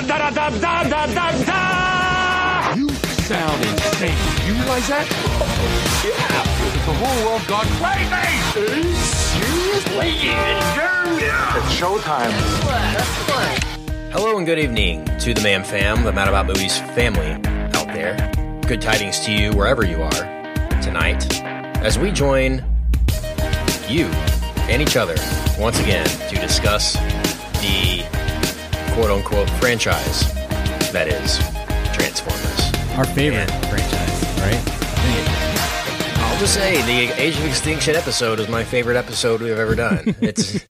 [0.00, 2.74] da da da da da da da.
[2.74, 2.88] You
[3.28, 4.16] sound insane.
[4.46, 5.06] You realize that?
[6.02, 6.42] Yeah.
[6.86, 8.92] The whole world gone crazy.
[8.98, 10.28] Seriously?
[10.28, 11.56] Yeah.
[11.58, 12.32] It's showtime.
[14.12, 17.32] Hello and good evening to the Man Fam, the Mad About Movies family
[17.74, 18.16] out there.
[18.66, 21.42] Good tidings to you wherever you are tonight
[21.82, 22.64] as we join
[23.88, 24.06] you
[24.70, 25.16] and each other
[25.58, 26.94] once again to discuss
[27.60, 28.21] the
[28.94, 30.32] quote unquote franchise
[30.92, 31.38] that is
[31.94, 32.98] Transformers.
[32.98, 33.68] Our favorite Yeah.
[33.68, 36.18] franchise, right?
[36.20, 40.14] I'll just say the Age of Extinction episode is my favorite episode we've ever done.
[40.20, 40.64] It's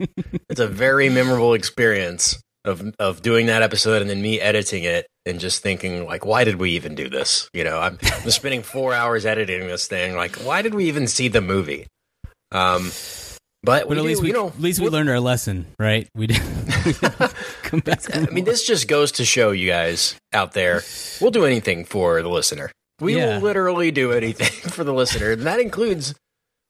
[0.48, 5.06] it's a very memorable experience of of doing that episode and then me editing it
[5.26, 7.48] and just thinking like, why did we even do this?
[7.52, 10.14] You know, I'm, I'm spending four hours editing this thing.
[10.16, 11.86] Like, why did we even see the movie?
[12.52, 12.90] Um,
[13.62, 15.66] but, But we at do, least we, you know, at least we learned our lesson,
[15.78, 16.08] right?
[16.14, 16.40] We did.
[17.62, 18.14] Come back.
[18.14, 20.82] I mean, this just goes to show you guys out there,
[21.20, 22.70] we'll do anything for the listener.
[23.00, 23.36] We Yeah.
[23.36, 25.32] will literally do anything for the listener.
[25.32, 26.14] And that includes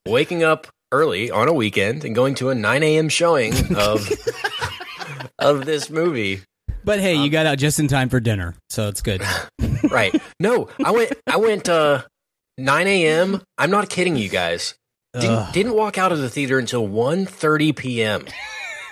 [0.06, 3.08] waking up early on a weekend and going to a 9 a.m.
[3.08, 4.10] showing of
[5.38, 6.40] of this movie.
[6.84, 9.22] But hey, Um, you got out just in time for dinner, so it's good.
[9.90, 10.14] Right.
[10.40, 12.02] No, I went I went uh
[12.58, 13.42] 9 a.m.
[13.58, 14.74] I'm not kidding you guys.
[15.20, 18.24] Didn't, didn't walk out of the theater until 1.30 p.m.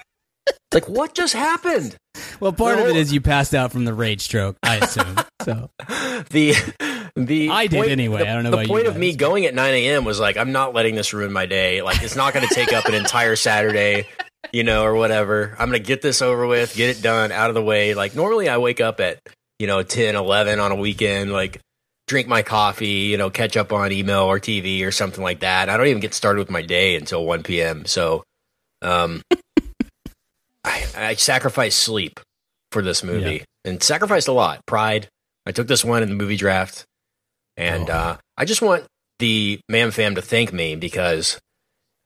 [0.75, 1.97] like what just happened?
[2.41, 5.17] Well, part of it is you passed out from the rage stroke, I assume.
[5.43, 5.71] so
[6.31, 6.55] the
[7.17, 8.19] the I did anyway.
[8.25, 10.05] The, I don't know The about you point of me going at 9 a.m.
[10.05, 11.83] was like, I'm not letting this ruin my day.
[11.83, 14.07] Like, it's not going to take up an entire Saturday,
[14.53, 15.57] you know, or whatever.
[15.59, 17.95] I'm going to get this over with, get it done, out of the way.
[17.95, 19.19] Like, normally I wake up at
[19.59, 21.61] you know 10, 11 on a weekend, like
[22.11, 25.69] drink my coffee, you know, catch up on email or TV or something like that.
[25.69, 27.87] I don't even get started with my day until 1 p.m.
[27.87, 28.25] So,
[28.83, 29.23] um,
[30.65, 32.19] I, I sacrificed sleep
[32.73, 34.61] for this movie and sacrificed a lot.
[34.67, 35.07] Pride.
[35.47, 36.85] I took this one in the movie draft,
[37.57, 37.95] and Oh.
[37.95, 38.85] uh, I just want
[39.21, 41.39] the Man Fam to thank me because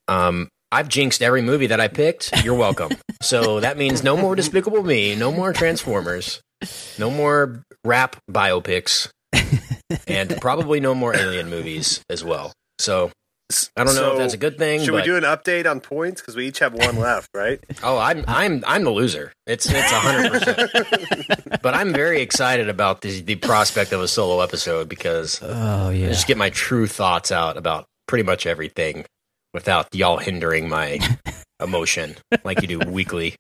[0.06, 2.44] um, I've jinxed every movie that I picked.
[2.44, 2.90] You're welcome.
[3.22, 6.42] so that means no more Despicable Me, no more Transformers,
[6.98, 9.08] no more rap biopics,
[10.06, 12.52] and probably no more Alien movies as well.
[12.78, 13.10] So
[13.76, 14.80] I don't know if that's a good thing.
[14.80, 16.20] Should but, we do an update on points?
[16.20, 17.60] Because we each have one left, right?
[17.82, 19.32] Oh, I'm I'm I'm the loser.
[19.46, 20.70] It's it's hundred percent.
[21.62, 25.96] But I'm very excited about the the prospect of a solo episode because Oh I
[25.96, 29.04] just get my true thoughts out about pretty much everything
[29.52, 30.98] without y'all hindering my
[31.62, 33.36] emotion like you do weekly.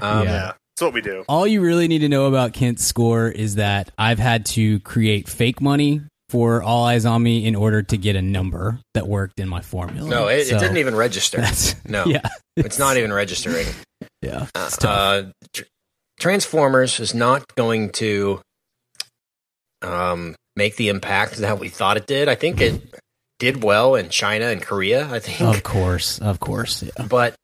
[0.00, 1.24] Um, yeah, that's what we do.
[1.28, 5.28] All you really need to know about Kent's score is that I've had to create
[5.28, 9.40] fake money for All Eyes on Me in order to get a number that worked
[9.40, 10.08] in my formula.
[10.08, 11.44] No, it, So it didn't even register.
[11.84, 12.20] No, Yeah,
[12.56, 13.66] it's not even registering.
[14.22, 14.46] yeah.
[14.54, 14.90] It's tough.
[14.90, 15.22] Uh,
[15.52, 15.62] tr-
[16.20, 18.40] Transformers is not going to
[19.82, 22.28] um, make the impact that we thought it did.
[22.28, 22.82] I think it
[23.38, 25.08] did well in China and Korea.
[25.10, 26.82] I think, of course, of course.
[26.82, 27.06] Yeah.
[27.08, 27.34] but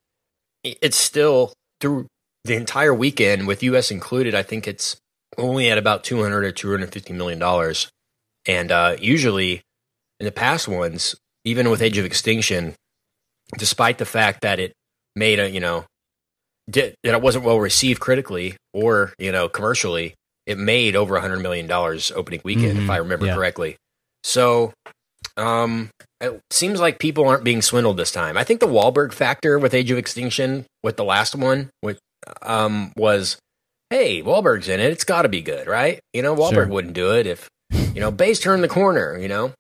[0.65, 2.07] it's still through
[2.45, 4.35] the entire weekend with US included.
[4.35, 4.97] I think it's
[5.39, 7.89] only at about 200 or 250 million dollars.
[8.47, 9.63] And uh, usually
[10.21, 12.75] in the past ones, even with Age of Extinction,
[13.59, 14.73] despite the fact that it
[15.17, 15.85] made a, you know,
[16.71, 20.15] did, that it wasn't well received critically or, you know, commercially,
[20.47, 22.91] it made over 100 million dollars opening weekend if Mhm.
[22.91, 23.35] I remember Yeah.
[23.35, 23.77] correctly.
[24.23, 24.73] So,
[25.37, 25.91] um,
[26.21, 28.37] it seems like people aren't being swindled this time.
[28.39, 31.99] I think the Wahlberg factor with Age of Extinction, with the last one, with
[32.43, 33.37] um, was,
[33.91, 34.91] hey, Wahlberg's in it.
[34.93, 36.01] It's got to be good, right?
[36.13, 36.67] You know, Wahlberg Sure.
[36.67, 39.53] wouldn't do it if, you know, base turned the corner, you know,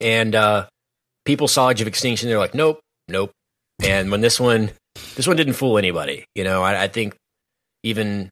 [0.00, 0.66] and uh,
[1.24, 2.28] people saw Age of Extinction.
[2.28, 3.30] They're like, nope, nope.
[3.82, 4.70] And when this one,
[5.16, 6.24] this one didn't fool anybody.
[6.34, 7.14] You know, I, I think
[7.82, 8.30] even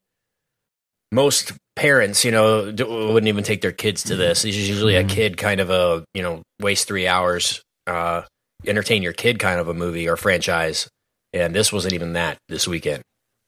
[1.13, 4.45] most parents, you know, d- wouldn't even take their kids to this.
[4.45, 5.09] It's usually a Mhm.
[5.11, 8.23] kid kind of a, you know, waste three hours, uh,
[8.67, 10.89] entertain your kid kind of a movie or franchise.
[11.33, 13.03] And this wasn't even that this weekend.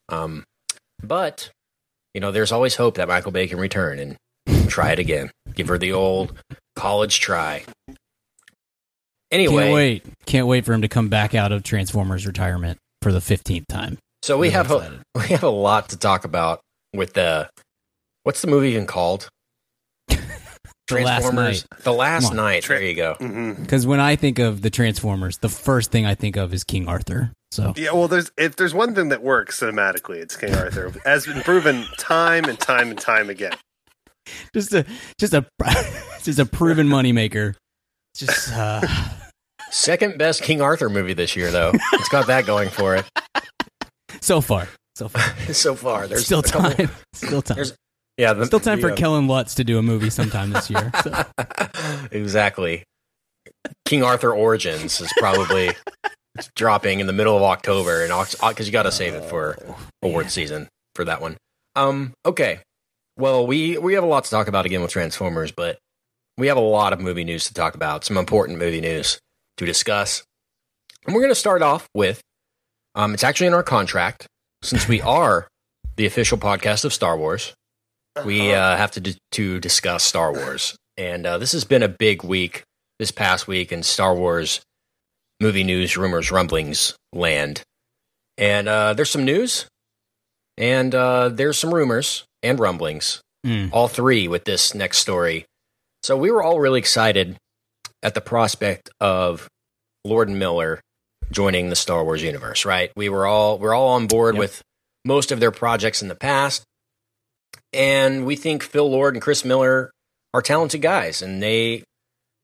[0.08, 0.44] Um,
[1.02, 1.50] but,
[2.14, 4.16] you know, there's always hope that Michael Bay can return and
[4.70, 5.30] try it again.
[5.54, 6.32] Give her the old
[6.74, 7.64] college try.
[9.30, 10.04] Anyway, Can't wait.
[10.26, 13.98] Can't wait for him to come back out of Transformers retirement for the fifteenth time.
[14.22, 16.60] so we Really have a, we have a lot to talk about
[16.94, 17.50] with the
[18.22, 19.28] what's the movie even called?
[20.88, 21.66] The Last Knight.
[21.82, 22.62] The last knight.
[22.62, 23.16] Tra- there you go.
[23.60, 26.86] Because when I think of the Transformers, the first thing I think of is King
[26.86, 27.32] Arthur.
[27.52, 31.26] So Yeah, well, there's if there's one thing that works cinematically, it's King Arthur, as
[31.26, 33.52] been proven time and time and time again.
[34.54, 34.84] just a
[35.18, 35.46] just a
[36.22, 37.54] just a proven moneymaker.
[38.14, 38.80] Just uh,
[39.70, 41.72] Second best King Arthur movie this year, though.
[41.92, 43.04] it's got that going for it.
[44.20, 45.22] so far, So far,
[45.52, 46.06] so far.
[46.06, 46.90] There's still a couple- time.
[47.14, 47.54] Still time.
[47.56, 47.74] there's-
[48.18, 50.90] yeah, the, Still time for uh, Kellen Lutz to do a movie sometime this year.
[51.04, 51.24] So.
[52.10, 52.82] exactly.
[53.84, 55.72] King Arthur Origins is probably
[56.54, 58.12] dropping in the middle of October, and
[58.48, 59.58] because you got to save it for
[60.02, 61.36] award season for that one.
[61.74, 62.14] Um.
[62.24, 62.60] Okay.
[63.18, 65.78] Well, we we have a lot to talk about again with Transformers, but
[66.38, 68.04] we have a lot of movie news to talk about.
[68.04, 69.18] Some important movie news
[69.56, 70.22] to discuss,
[71.06, 72.20] and we're going to start off with.
[72.94, 74.26] Um, it's actually in our contract
[74.62, 75.48] since we are
[75.96, 77.54] the official podcast of Star Wars.
[78.24, 81.88] We uh, have to d- to discuss Star Wars, and uh, this has been a
[81.88, 82.62] big week
[82.98, 84.62] this past week in Star Wars
[85.40, 87.62] movie news, rumors, rumblings land.
[88.38, 89.66] And uh, there's some news,
[90.58, 93.70] and uh, there's some rumors and rumblings, Mm.
[93.72, 95.44] all three with this next story.
[96.02, 97.36] So we were all really excited
[98.02, 99.46] at the prospect of
[100.04, 100.80] Lord and Miller
[101.30, 102.90] joining the Star Wars universe, right?
[102.96, 104.40] We were all we're all on board Yep.
[104.40, 104.62] with
[105.04, 106.64] most of their projects in the past.
[107.72, 109.90] And we think Phil Lord and Chris Miller
[110.34, 111.84] are talented guys and they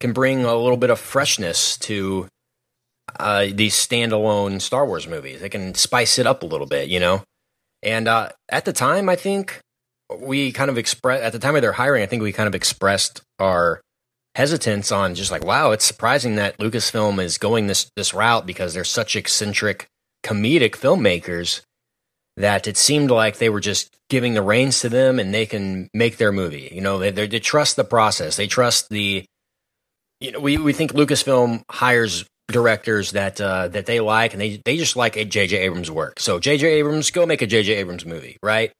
[0.00, 2.28] can bring a little bit of freshness to
[3.18, 5.40] uh, these standalone Star Wars movies.
[5.40, 7.22] They can spice it up a little bit, you know?
[7.82, 9.58] And uh, at the time, I think
[10.18, 12.54] we kind of expressed, at the time of their hiring, I think we kind of
[12.54, 13.80] expressed our
[14.34, 18.72] hesitance on just like, wow, it's surprising that Lucasfilm is going this, this route because
[18.72, 19.86] they're such eccentric
[20.24, 21.62] comedic filmmakers
[22.36, 25.88] that it seemed like they were just giving the reins to them and they can
[25.92, 26.70] make their movie.
[26.72, 28.36] You know, they, they, trust the process.
[28.36, 29.24] They trust the,
[30.20, 34.60] you know, we, we think Lucasfilm hires directors that uh, that they like and they
[34.64, 35.56] they just like J.J.
[35.56, 36.20] Abrams work.
[36.20, 36.66] So J.J.
[36.66, 37.72] Abrams, go make a J.J.
[37.74, 38.70] Abrams movie, right?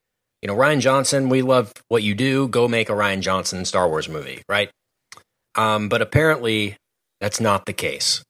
[0.43, 2.49] You know, Rian Johnson, we love what you do.
[2.49, 4.71] Go make a Rian Johnson Star Wars movie, right?
[5.57, 6.77] Um, but apparently
[7.21, 8.23] that's not the case.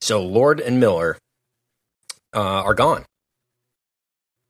[0.00, 1.18] So Lord and Miller
[2.34, 3.04] uh, are gone.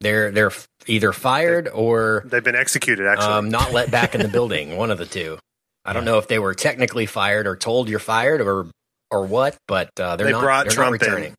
[0.00, 0.52] They're they're
[0.86, 3.32] either fired or They've been executed, actually.
[3.32, 4.76] um, not let back in the building.
[4.76, 5.38] One of the two.
[5.84, 8.66] I don't know if they were technically fired or told you're fired or
[9.10, 10.42] or what, but uh, they're They not.
[10.42, 11.12] brought they're Trump not in.
[11.14, 11.34] returning.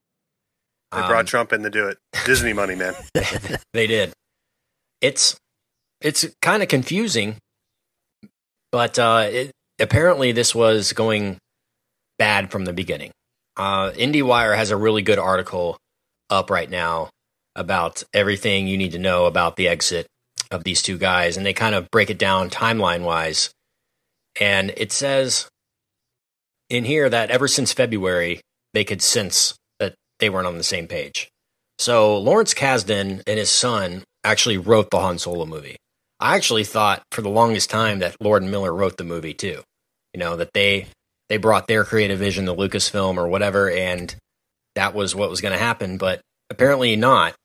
[0.92, 1.98] they Um, brought Trump in to do it.
[2.25, 2.95] Disney money, man.
[3.74, 4.13] they did.
[5.01, 5.38] It's
[6.01, 7.38] it's kind of confusing,
[8.71, 11.38] but uh, it, apparently this was going
[12.18, 13.12] bad from the beginning.
[13.57, 15.77] Uh, IndieWire has a really good article
[16.30, 17.10] up right now
[17.56, 20.07] about everything you need to know about the exit
[20.51, 23.51] of these two guys, and they kind of break it down timeline wise.
[24.39, 25.48] And it says
[26.69, 28.42] in here that ever since February,
[28.74, 31.30] they could sense that they weren't on the same page.
[31.77, 35.77] So Lawrence Kasdan and his son actually wrote the Han Solo movie.
[36.19, 39.63] I actually thought for the longest time that Lord and Miller wrote the movie too.
[40.13, 40.88] You know that they
[41.30, 44.13] they brought their creative vision to Lucasfilm or whatever, and
[44.75, 45.98] that was what was going to happen.
[45.98, 47.36] But apparently not.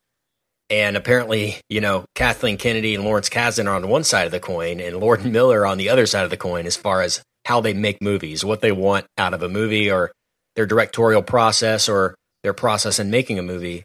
[0.70, 4.40] And apparently, you know, Kathleen Kennedy and Lawrence Kasdan are on one side of the
[4.40, 7.22] coin, and Lord and Miller on the other side of the coin as far as
[7.44, 10.12] how they make movies, what they want out of a movie, or
[10.56, 13.84] their directorial process, or their process in making a movie.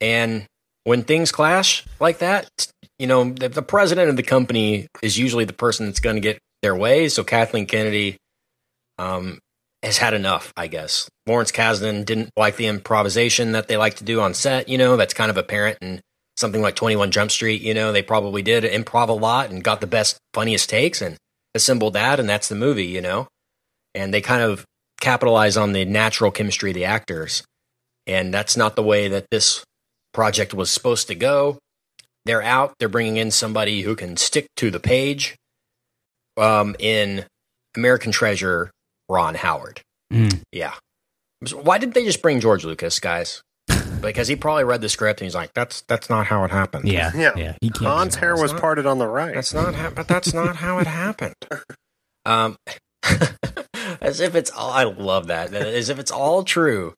[0.00, 0.46] And
[0.84, 2.48] when things clash like that,
[2.98, 6.20] you know, the, the president of the company is usually the person that's going to
[6.20, 7.08] get their way.
[7.08, 8.16] So Kathleen Kennedy
[8.98, 9.38] um,
[9.82, 11.08] has had enough, I guess.
[11.26, 14.68] Lawrence Kasdan didn't like the improvisation that they like to do on set.
[14.68, 16.00] You know, that's kind of apparent in
[16.36, 17.62] something like 21 Jump Street.
[17.62, 21.16] You know, they probably did improv a lot and got the best, funniest takes and
[21.56, 23.28] assembled that, and that's the movie, you know?
[23.94, 24.64] And they kind of
[25.00, 27.42] capitalize on the natural chemistry of the actors.
[28.06, 29.64] And that's not the way that this
[30.14, 31.58] project was supposed to go.
[32.24, 32.74] They're out.
[32.78, 35.36] They're bringing in somebody who can stick to the page.
[36.36, 37.24] Um, in
[37.76, 38.70] American Treasure,
[39.08, 39.80] Ron Howard.
[40.12, 40.42] Mm.
[40.52, 40.74] Yeah.
[41.52, 43.42] Why didn't they just bring George Lucas, guys?
[44.00, 46.88] Because he probably read the script and he's like, "That's that's not how it happened."
[46.88, 47.32] Yeah, Yeah.
[47.36, 47.54] yeah.
[47.60, 47.86] He can't.
[47.98, 49.34] Han's hair was not- parted on the right.
[49.34, 51.34] That's not how, but that's not how it happened.
[52.24, 52.56] Um,
[54.00, 54.70] as if it's all.
[54.70, 55.54] I love that.
[55.54, 56.94] As if it's all true,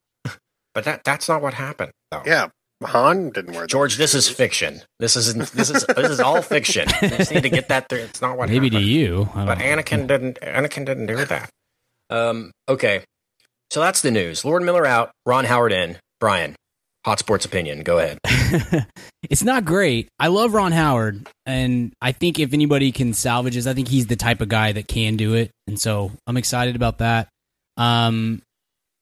[0.73, 1.91] but that that's not what happened.
[2.11, 2.23] Though.
[2.25, 2.47] Yeah,
[2.83, 3.67] Han didn't wear.
[3.67, 4.81] George, this is fiction.
[4.99, 5.51] This isn't.
[5.51, 6.87] This is this is all fiction.
[7.01, 7.99] You just need to get that through.
[7.99, 8.89] It's not what Maybe to happened.
[8.91, 9.65] you, But know.
[9.65, 10.39] Anakin didn't.
[10.41, 11.49] Anakin didn't do that.
[12.09, 12.51] Um.
[12.67, 13.03] Okay.
[13.69, 14.43] So that's the news.
[14.43, 15.11] Lord Miller out.
[15.27, 15.97] Ron Howard in.
[16.19, 16.55] Brian,
[17.05, 17.83] hot sports opinion.
[17.83, 18.19] Go ahead.
[19.29, 20.09] it's not great.
[20.19, 24.07] I love Ron Howard, and I think if anybody can salvage this, I think he's
[24.07, 27.27] the type of guy that can do it, and so I'm excited about that.
[27.77, 28.41] Um,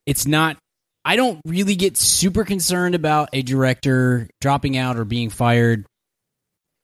[0.06, 0.58] it's not.
[1.06, 5.86] I don't really get super concerned about a director dropping out or being fired,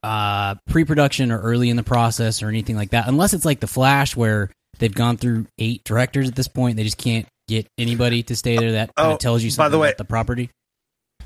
[0.02, 3.68] uh, pre-production or early in the process or anything like that, unless it's like the
[3.68, 6.78] Flash where they've gone through eight directors at this point.
[6.78, 8.72] They just can't get anybody to stay there.
[8.74, 10.50] That kind Oh, of tells you something by the way- about the property.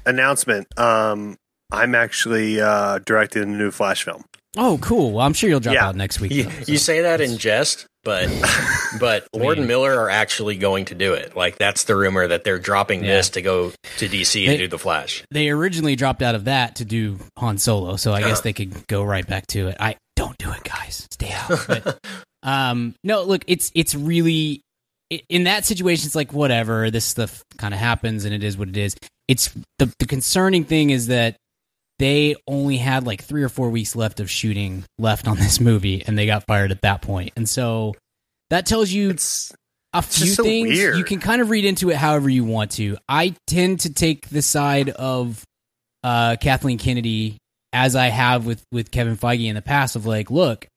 [0.08, 0.68] Announcement.
[0.80, 1.38] Um,
[1.72, 4.24] I'm actually uh, directing a new Flash film.
[4.56, 5.12] Oh, cool.
[5.12, 5.88] Well, I'm sure you'll drop Yeah.
[5.88, 6.32] out next week.
[6.32, 6.72] You, though, so.
[6.72, 8.28] you say that in jest, but
[9.00, 11.36] but Lord and Miller are actually going to do it.
[11.36, 13.18] Like that's the rumor that they're dropping Yeah.
[13.18, 15.24] this to go to DC They- and do the Flash.
[15.30, 18.30] they originally dropped out of that to do Han Solo, so I Uh-huh.
[18.30, 19.78] guess they could go right back to it.
[19.80, 21.08] I don't do it, guys.
[21.12, 21.50] Stay out.
[21.68, 22.00] But,
[22.44, 24.62] um, no, look, it's it's really
[25.30, 26.06] in that situation.
[26.08, 26.90] It's like whatever.
[26.90, 28.96] This stuff kind of happens, and it is what it is.
[29.27, 31.38] It's the the concerning thing is that
[32.00, 36.03] they only had like three or four weeks left of shooting left on this movie,
[36.05, 37.34] and they got fired at that point.
[37.36, 37.96] And so
[38.50, 39.53] that tells you It's
[39.93, 40.98] a few so things weird.
[40.98, 42.98] you can kind of read into it however you want to.
[43.10, 45.43] I tend to take the side of
[46.03, 47.38] uh, Kathleen Kennedy
[47.74, 50.67] as I have with with Kevin Feige in the past of like, look,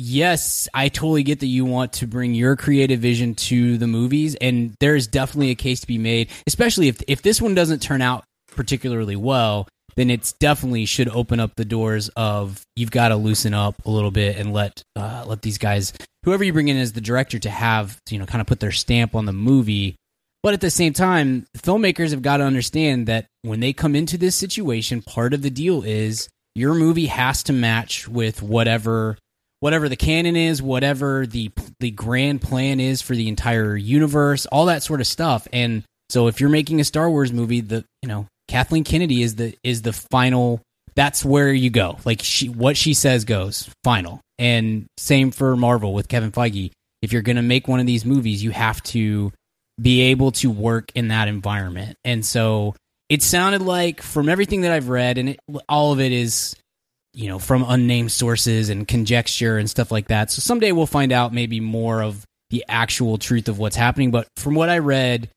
[0.00, 4.34] yes, I totally get that you want to bring your creative vision to the movies,
[4.36, 7.82] and there is definitely a case to be made, especially if if this one doesn't
[7.82, 9.68] turn out particularly well.
[9.96, 13.90] Then it's definitely should open up the doors of you've got to loosen up a
[13.90, 15.92] little bit and let uh, let these guys,
[16.24, 18.72] whoever you bring in as the director, to have you know kind of put their
[18.72, 19.96] stamp on the movie.
[20.42, 24.16] But at the same time, filmmakers have got to understand that when they come into
[24.16, 29.18] this situation, part of the deal is your movie has to match with whatever
[29.60, 34.66] whatever the canon is, whatever the the grand plan is for the entire universe, all
[34.66, 35.46] that sort of stuff.
[35.52, 39.36] And so if you're making a Star Wars movie, the you know, Kathleen Kennedy is
[39.36, 40.60] the is the final
[40.94, 41.98] that's where you go.
[42.04, 43.70] Like she what she says goes.
[43.84, 44.20] Final.
[44.38, 46.72] And same for Marvel with Kevin Feige.
[47.02, 49.32] If you're going to make one of these movies, you have to
[49.80, 51.96] be able to work in that environment.
[52.04, 52.74] And so
[53.08, 56.54] it sounded like from everything that I've read and it, all of it is
[57.12, 60.30] you know from unnamed sources and conjecture and stuff like that.
[60.30, 64.26] So someday we'll find out maybe more of the actual truth of what's happening, but
[64.36, 65.30] from what I read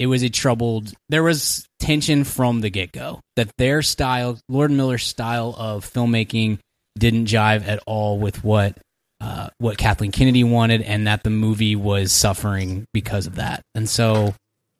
[0.00, 5.04] it was a troubled there was tension from the get-go that their style lord miller's
[5.04, 6.58] style of filmmaking
[6.98, 8.76] didn't jive at all with what
[9.20, 13.88] uh, what kathleen kennedy wanted and that the movie was suffering because of that and
[13.88, 14.34] so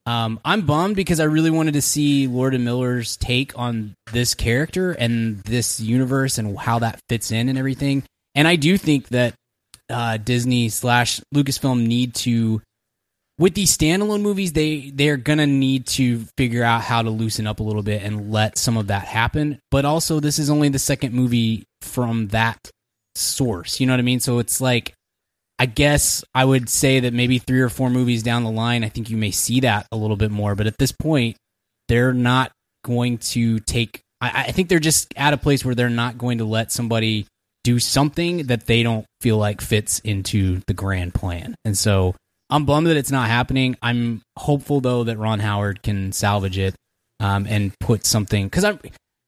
[0.07, 4.35] um, i'm bummed because i really wanted to see lord and miller's take on this
[4.35, 8.02] character and this universe and how that fits in and everything
[8.35, 9.35] and i do think that
[9.88, 12.62] uh, disney slash lucasfilm need to
[13.40, 17.59] with these standalone movies, they they're gonna need to figure out how to loosen up
[17.59, 19.59] a little bit and let some of that happen.
[19.71, 22.71] But also, this is only the second movie from that
[23.14, 23.80] source.
[23.80, 24.21] You know what I mean?
[24.21, 24.92] So it's like,
[25.60, 28.88] I guess I would say that maybe three or four movies down the line, I
[28.88, 30.54] think you may see that a little bit more.
[30.54, 31.36] But at this point,
[31.86, 32.50] they're not
[32.82, 34.00] going to take.
[34.22, 37.26] I, I think they're just at a place where they're not going to let somebody
[37.62, 41.54] do something that they don't feel like fits into the grand plan.
[41.66, 42.14] And so
[42.48, 43.76] I'm bummed that it's not happening.
[43.82, 46.74] I'm hopeful though that Ron Howard can salvage it
[47.20, 48.80] um, and put something because I'm,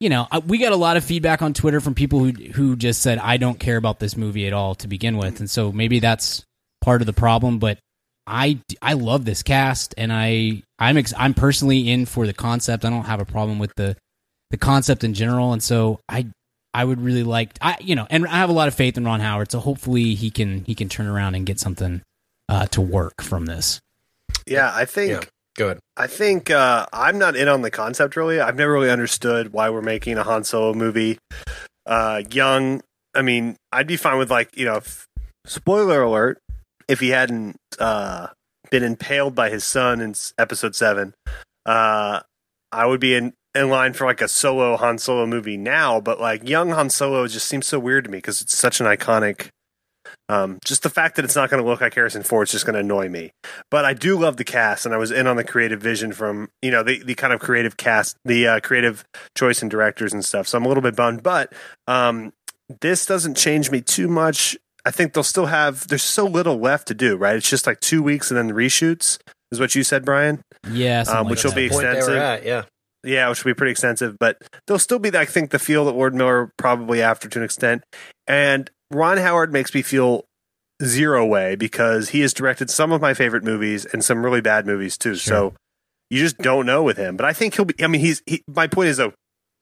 [0.03, 3.03] you know, we got a lot of feedback on Twitter from people who who just
[3.03, 6.01] said I don't care about this movie at all to begin with, and so maybe
[6.01, 6.45] that's
[6.81, 7.61] part of the problem.
[7.61, 7.79] But
[8.27, 12.85] I I love this cast, and I I'm ex- I'm personally in for the concept.
[12.85, 13.97] I don't have a problem with the
[14.51, 16.27] the concept in general, and so I
[16.75, 19.05] I would really like I you know, and I have a lot of faith in
[19.05, 19.53] Ron Howard.
[19.53, 22.03] So hopefully he can he can turn around and get something
[22.49, 23.79] uh, to work from this.
[24.49, 25.21] yeah, I think Yeah.
[25.57, 25.79] Go ahead.
[25.97, 28.41] I think uh, I'm not in on the concept really.
[28.41, 31.19] I've never really understood why we're making a Han Solo movie.
[31.85, 32.81] Uh, young,
[33.15, 35.07] I mean, I'd be fine with like you know, if,
[35.45, 36.39] spoiler alert,
[36.89, 38.29] if he hadn't uh,
[38.71, 41.15] been impaled by his son in Episode Seven,
[41.67, 42.21] uh,
[42.71, 46.01] I would be in in line for like a solo Han Solo movie now.
[46.01, 48.87] But like young Han Solo just seems so weird to me because it's such an
[48.87, 49.49] iconic.
[50.33, 52.65] Um, just the fact that it's not going to look like Harrison Ford is just
[52.65, 53.33] going to annoy me
[53.71, 56.49] but I do love the cast, and I was in on the creative vision from
[56.63, 59.05] you know the the kind of creative cast, the uh, creative
[59.37, 60.47] choice and directors and stuff.
[60.49, 61.53] So I'm a little bit bummed, but
[61.87, 62.33] um,
[62.81, 64.57] this doesn't change me too much.
[64.85, 65.87] I think they'll still have.
[65.89, 67.37] There's so little left to do, right?
[67.37, 69.19] It's just like two weeks and then the reshoots
[69.53, 70.41] is what you said, Brian.
[70.71, 71.57] Yeah, something Um, like which will that.
[71.57, 72.17] be Point they were extensive.
[72.19, 72.63] at, yeah.
[73.05, 75.93] Yeah, which will be pretty extensive, but there'll still be, I think, the feel that
[75.93, 77.83] Lord Miller probably after to an extent.
[78.29, 80.25] And Ron Howard makes me feel
[80.83, 84.67] zero way because he has directed some of my favorite movies and some really bad
[84.67, 85.15] movies too.
[85.15, 85.53] Sure.
[85.53, 85.55] So
[86.11, 87.17] you just don't know with him.
[87.17, 87.75] But I think he'll be.
[87.83, 88.23] I mean, he's.
[88.27, 89.15] He, my point is though,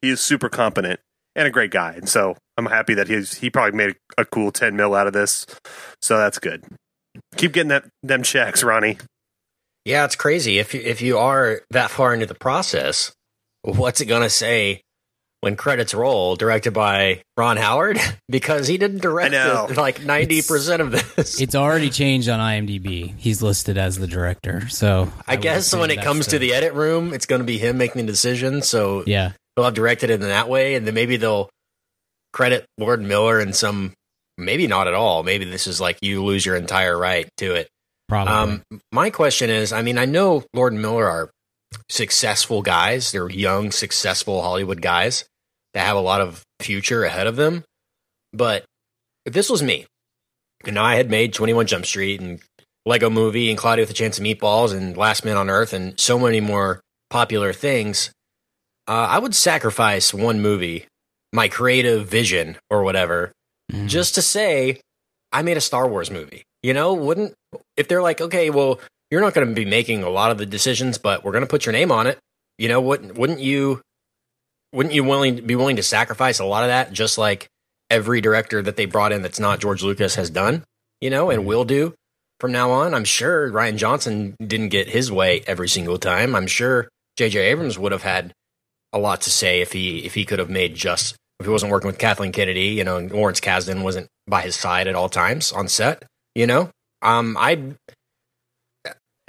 [0.03, 1.01] he is super competent
[1.37, 3.35] and a great guy, and so I'm happy that he's.
[3.35, 5.47] He probably made a, a cool ten mil out of this,
[6.03, 6.65] so that's good.
[7.37, 8.99] Keep getting that them checks, Ronnie.
[9.85, 10.59] Yeah, it's crazy.
[10.59, 13.13] If you, if you are that far into the process,
[13.63, 14.83] what's it going to say
[15.41, 16.37] when credits roll?
[16.37, 21.41] Directed by Ron Howard because he didn't direct I it- like ninety percent of this.
[21.41, 23.15] It's already changed on IMDb.
[23.17, 24.69] He's listed as the director.
[24.69, 27.47] So I would guess when it that's comes to the edit room, it's going to
[27.47, 28.63] be him making the decision.
[28.63, 31.49] So yeah, they'll have directed it in that way, and then maybe they'll
[32.33, 33.93] credit Lord Miller in some.
[34.39, 35.23] Maybe not at all.
[35.23, 37.69] Maybe this is like you lose your entire right to it.
[38.09, 38.33] Probably.
[38.33, 41.31] Um, my question is, I mean, I know Lord and Miller are
[41.89, 43.13] successful guys.
[43.13, 45.25] They're young, successful Hollywood guys
[45.75, 47.65] that have a lot of future ahead of them.
[48.33, 48.65] But
[49.25, 49.87] if this was me,
[50.65, 52.41] and I had made 21 Jump Street and
[52.87, 55.99] Lego Movie and Cloudy with a Chance of Meatballs and Last Man on Earth and
[55.99, 58.11] so many more popular things,
[58.89, 60.87] uh, I would sacrifice one movie,
[61.33, 63.33] my creative vision or whatever,
[63.73, 63.89] Mhm.
[63.89, 64.81] just to say
[65.33, 66.43] I made a Star Wars movie.
[66.63, 67.35] You know, wouldn't
[67.77, 68.81] if they're like, okay, well,
[69.11, 71.51] you're not going to be making a lot of the decisions, but we're going to
[71.51, 72.19] put your name on it.
[72.59, 73.81] You know, wouldn't wouldn't you
[74.73, 77.49] wouldn't you willing be willing to sacrifice a lot of that, just like
[77.91, 80.65] every director that they brought in that's not George Lucas has done,
[81.01, 81.95] you know, and will do
[82.39, 82.95] from now on.
[82.95, 86.35] I'm sure Rian Johnson didn't get his way every single time.
[86.35, 87.39] I'm sure J.J.
[87.39, 88.33] Abrams would have had
[88.93, 91.73] a lot to say if he if he could have made just if he wasn't
[91.73, 95.53] working with Kathleen Kennedy, you know, Lawrence Kasdan wasn't by his side at all times
[95.53, 96.71] on set, you know.
[97.03, 97.75] Um, I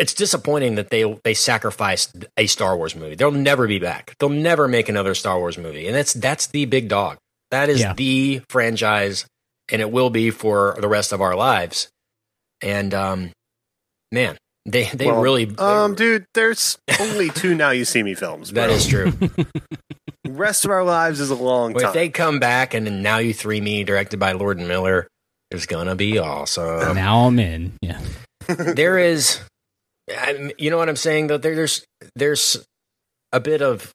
[0.01, 3.15] it's disappointing that they they sacrificed a Star Wars movie.
[3.15, 4.15] They'll never be back.
[4.19, 7.17] They'll never make another Star Wars movie, and that's that's the big dog.
[7.51, 7.93] That is Yeah.
[7.93, 9.25] the franchise,
[9.71, 11.87] and it will be for the rest of our lives.
[12.61, 13.31] And um,
[14.11, 18.13] man, they they Well, really they- Um, dude, there's only two Now You See Me
[18.15, 18.51] films.
[18.51, 18.67] Bro.
[18.67, 19.13] that is true.
[20.27, 23.17] Rest of our lives is a long But if they come back and then now
[23.17, 25.07] you three me directed by Lord and Miller,
[25.49, 26.95] it's gonna be awesome.
[26.95, 27.73] now I'm in.
[27.81, 27.99] Yeah.
[28.47, 29.39] there is,
[30.17, 31.37] I'm- you know what I'm saying though.
[31.37, 31.83] There, there's
[32.15, 32.63] there's
[33.31, 33.91] a bit of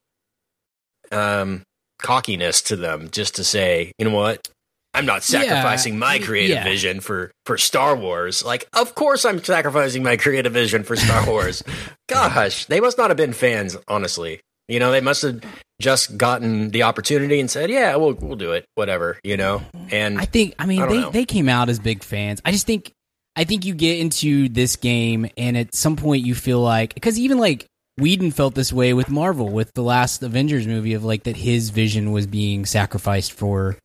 [1.13, 1.63] um
[2.01, 4.49] cockiness to them, just to say, you know what,
[4.95, 6.65] I'm not Yeah, sacrificing my creative yeah.
[6.65, 8.45] vision for for Star Wars.
[8.45, 11.63] Like, of course I'm sacrificing my creative vision for Star Wars.
[12.09, 14.41] Gosh, they must not have been fans, honestly.
[14.69, 15.41] You know, they must have
[15.81, 20.19] just gotten the opportunity and said, "Yeah, we'll we'll do it, whatever." You know, and
[20.19, 21.11] I think I mean I they know.
[21.11, 22.41] they came out as big fans.
[22.45, 22.91] I just think
[23.37, 27.19] I think you get into this game and at some point you feel like because
[27.19, 27.67] even like
[27.99, 31.71] Whedon felt this way with Marvel with the last Avengers movie of like that his
[31.71, 33.77] vision was being sacrificed for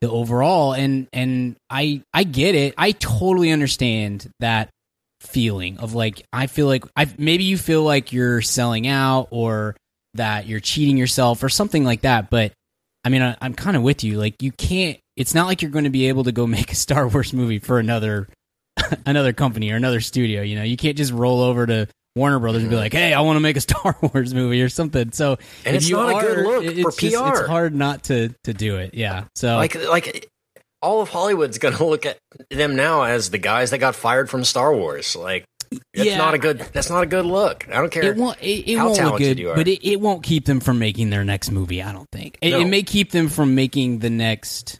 [0.00, 2.74] the overall and and I I get it.
[2.76, 4.70] I totally understand that
[5.20, 9.76] feeling of like I feel like I maybe you feel like you're selling out or
[10.14, 12.52] that you're cheating yourself or something like that, but
[13.06, 14.18] I mean, I, I'm kind of with you.
[14.18, 14.98] Like, you can't.
[15.16, 17.60] It's not like you're going to be able to go make a Star Wars movie
[17.60, 18.28] for another
[19.06, 20.42] another company or another studio.
[20.42, 23.20] You know, you can't just roll over to Warner Brothers and be like, "Hey, I
[23.20, 25.12] want to make a Star Wars movie" or something.
[25.12, 27.28] So, And if it's you not a good look for it's just- PR.
[27.28, 28.94] it's hard not to to do it.
[28.94, 29.24] Yeah.
[29.34, 30.28] So, like like
[30.82, 32.18] all of Hollywood's gonna look at
[32.50, 35.14] them now as the guys that got fired from Star Wars.
[35.16, 35.44] Like
[35.92, 36.16] that's Yeah.
[36.18, 37.66] not a good that's not a good look.
[37.68, 38.04] I don't care.
[38.04, 38.38] it won't.
[38.40, 39.56] It, it how won't look good, are.
[39.56, 41.82] but it, it won't keep them from making their next movie.
[41.82, 42.60] I don't think it, No.
[42.60, 44.78] it may keep them from making the next.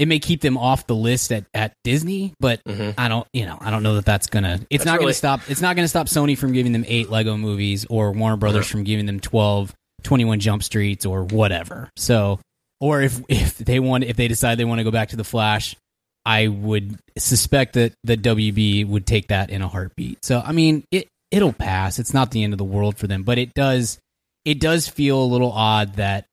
[0.00, 2.94] It may keep them off the list at, at Disney, but Mhm.
[2.96, 3.26] I don't.
[3.34, 4.54] You know, I don't know that that's gonna.
[4.70, 5.40] It's That's not really- gonna stop.
[5.50, 8.82] It's not gonna stop Sony from giving them eight Lego movies or Warner Brothers from
[8.84, 11.90] giving them 12, 21 Jump Streets or whatever.
[11.98, 12.40] So,
[12.80, 15.24] or if if they want, if they decide they want to go back to the
[15.24, 15.76] Flash,
[16.24, 20.24] I would suspect that the WB would take that in a heartbeat.
[20.24, 21.98] So I mean, it it'll pass.
[21.98, 23.98] It's not the end of the world for them, but it does
[24.46, 26.24] it does feel a little odd that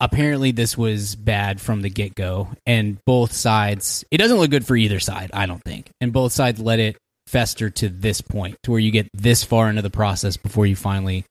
[0.00, 4.04] apparently this was bad from the get go, and both sides.
[4.10, 6.96] It doesn't look good for either side, I don't think, and both sides let it
[7.26, 10.76] fester to this point, to where you get this far into the process before you
[10.76, 11.24] finally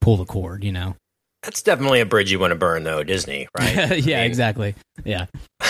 [0.00, 0.62] pull the cord.
[0.64, 0.96] You know?
[1.42, 3.74] That's definitely a bridge you want to burn, though, Disney, right?
[3.74, 4.74] yeah, I mean, exactly.
[5.04, 5.26] Yeah.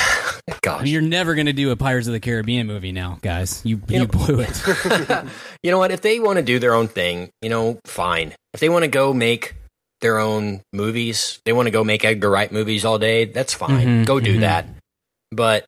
[0.63, 3.63] Gosh, you're never going to do a Pirates of the Caribbean movie now, guys.
[3.65, 4.63] You You you know- blew it.
[5.63, 5.93] you know what?
[5.93, 8.35] If they want to do their own thing, you know, fine.
[8.53, 9.55] If they want to go make
[10.01, 13.27] their own movies, they want to go make Edgar Wright movies all day.
[13.27, 14.05] That's fine.
[14.05, 14.41] Mhm, go do mhm.
[14.41, 14.67] that.
[15.31, 15.67] But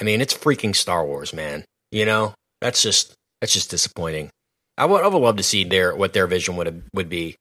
[0.00, 1.64] I mean, it's freaking Star Wars, man.
[1.92, 4.30] You know, that's just that's just disappointing.
[4.78, 7.36] I would I would love to see their what their vision would would be.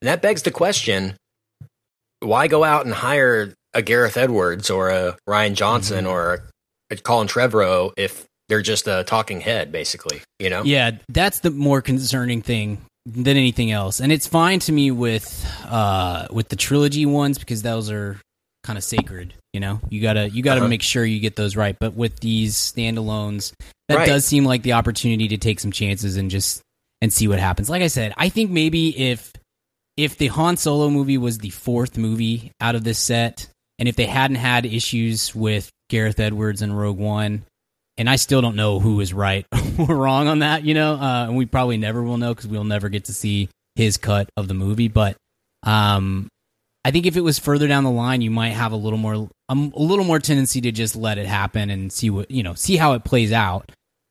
[0.00, 1.16] And that begs the question:
[2.20, 6.12] Why go out and hire a Gareth Edwards or a Rian Johnson Mm-hmm.
[6.12, 6.48] or
[6.90, 10.20] a Colin Trevorrow if they're just a talking head, basically?
[10.38, 10.62] You know?
[10.64, 14.00] Yeah, that's the more concerning thing than anything else.
[14.00, 18.20] And it's fine to me with uh with the trilogy ones because those are
[18.64, 19.80] kind of sacred, you know.
[19.90, 20.68] You got to you got to Uh-huh.
[20.68, 21.76] make sure you get those right.
[21.78, 23.52] But with these standalones,
[23.88, 24.06] that Right.
[24.06, 26.62] does seem like the opportunity to take some chances and just
[27.00, 27.68] and see what happens.
[27.68, 29.32] Like I said, I think maybe if
[29.96, 33.96] if the Han Solo movie was the fourth movie out of this set and if
[33.96, 37.42] they hadn't had issues with Gareth Edwards and Rogue One,
[37.96, 39.46] and I still don't know who is right
[39.78, 42.64] or wrong on that, you know, uh, and we probably never will know because we'll
[42.64, 44.88] never get to see his cut of the movie.
[44.88, 45.16] But
[45.62, 46.28] um,
[46.84, 49.28] I think if it was further down the line, you might have a little more
[49.48, 52.54] um, a little more tendency to just let it happen and see what you know,
[52.54, 53.70] see how it plays out.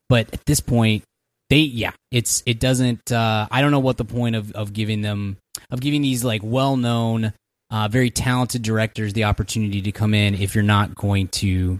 [0.09, 1.03] But at this point,
[1.49, 3.11] they yeah, it's it doesn't.
[3.11, 5.37] Uh, I don't know what the point of of giving them
[5.69, 7.33] of giving these like well known,
[7.69, 11.79] uh, very talented directors the opportunity to come in if you're not going to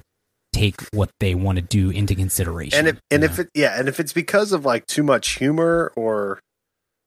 [0.54, 2.78] take what they want to do into consideration.
[2.80, 5.30] and if and you if it yeah, and if it's because of like too much
[5.36, 6.40] humor or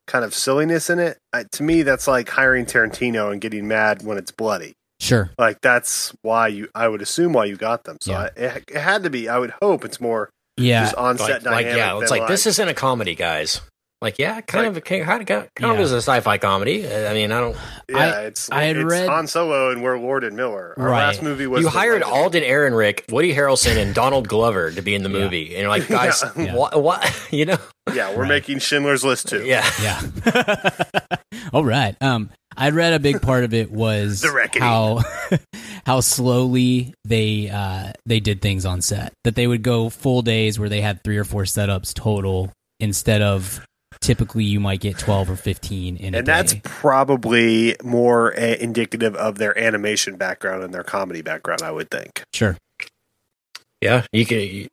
[0.07, 4.03] kind of silliness in it, I, to me that's like hiring Tarantino and getting mad
[4.03, 4.75] when it's bloody.
[5.01, 7.99] sure, Like that's why you I would assume why you got them.
[8.01, 8.19] So Yeah.
[8.21, 9.29] I, it, it had to be.
[9.29, 12.29] I would hope it's more yeah, just on set like, like yeah, it's than, like
[12.29, 13.61] this isn't a comedy, guys.
[14.05, 15.73] Like yeah, kind Like- of kind of kind Yeah.
[15.73, 16.87] of is a sci-fi comedy.
[16.87, 17.57] I mean, I don't.
[17.89, 20.75] Yeah, I- it's I had it's read- Han Solo and we're Lord and Miller.
[20.77, 21.07] Our Right.
[21.07, 22.13] last movie was you hired Legend.
[22.13, 25.19] Alden Ehrenreich, Woody Harrelson, and Donald Glover to be in the Yeah.
[25.19, 26.55] movie, and you're like, guys, Yeah.
[26.55, 26.81] what?
[26.83, 27.03] What?
[27.31, 27.57] You know?
[27.95, 28.29] Yeah, we're Right.
[28.29, 29.43] making Schindler's List too.
[29.45, 29.65] Yeah.
[29.83, 30.01] Yeah.
[31.53, 31.97] All right.
[32.03, 34.63] Um, I read a big part of it was The reckoning.
[34.69, 35.03] how
[35.87, 39.13] how slowly they uh, they did things on set.
[39.25, 43.23] That they would go full days where they had three or four setups total instead
[43.23, 43.65] of
[44.05, 49.15] typically you might get twelve or fifteen in a and that's probably more uh, indicative
[49.17, 51.63] of their animation background and their comedy background.
[51.63, 52.23] I would think.
[52.33, 52.57] sure.
[53.81, 54.05] Yeah.
[54.13, 54.39] You can.
[54.41, 54.69] You,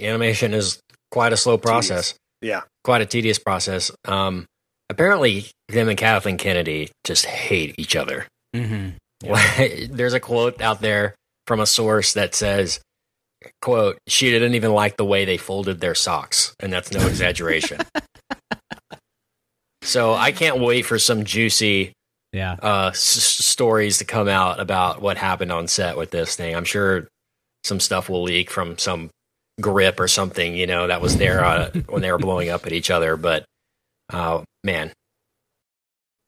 [0.00, 2.14] animation is quite a slow process.
[2.40, 3.92] Yeah, Quite a tedious process.
[4.04, 4.46] Um,
[4.90, 8.26] apparently, them and Kathleen Kennedy just hate each other.
[8.54, 9.92] Mm-hmm.
[9.96, 11.14] There's a quote out there
[11.46, 12.80] from a source that says,
[13.60, 17.78] "quote She didn't even like the way they folded their socks," and that's no exaggeration.
[19.82, 21.92] So I can't wait for some juicy
[22.32, 22.56] Yeah.
[22.62, 26.54] uh, s- stories to come out about what happened on set with this thing.
[26.56, 27.08] I'm sure
[27.64, 29.10] some stuff will leak from some
[29.60, 32.72] grip or something, you know, that was there uh, when they were blowing up at
[32.72, 33.16] each other.
[33.16, 33.44] But
[34.12, 34.92] uh, man,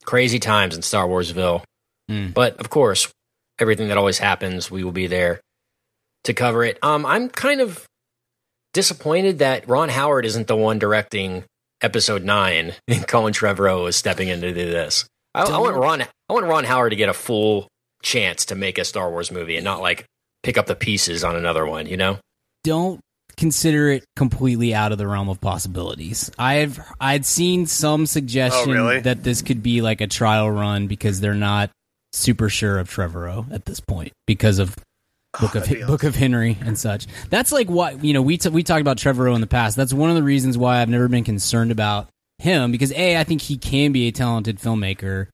[0.05, 1.63] crazy times in Star Warsville.
[2.11, 2.35] Mm.
[2.35, 3.11] But of course,
[3.59, 5.41] everything that always happens, we will be there
[6.25, 6.79] to cover it.
[6.83, 7.87] Um, I'm kind of
[8.73, 11.45] disappointed that Ron Howard isn't the one directing
[11.85, 15.07] Episode Nine, and Colin Trevorrow is stepping in to do this.
[15.35, 16.03] I, I want Ron.
[16.03, 17.69] I want Ron Howard to get a full
[18.03, 20.05] chance to make a Star Wars movie and not like
[20.43, 21.87] pick up the pieces on another one.
[21.87, 22.19] You know?
[22.63, 22.99] don't
[23.37, 26.31] consider it completely out of the realm of possibilities.
[26.39, 29.01] I've I'd seen some suggestion Oh, really?
[29.01, 31.71] that this could be like a trial run because they're not
[32.13, 34.77] super sure of Trevorrow at this point because of
[35.41, 37.07] Book of Book of Henry and such.
[37.31, 38.23] That's like what you know.
[38.23, 39.77] We t- we talked about Trevorrow in the past.
[39.77, 43.25] That's one of the reasons why I've never been concerned about him because a I
[43.25, 45.29] think he can be a talented filmmaker,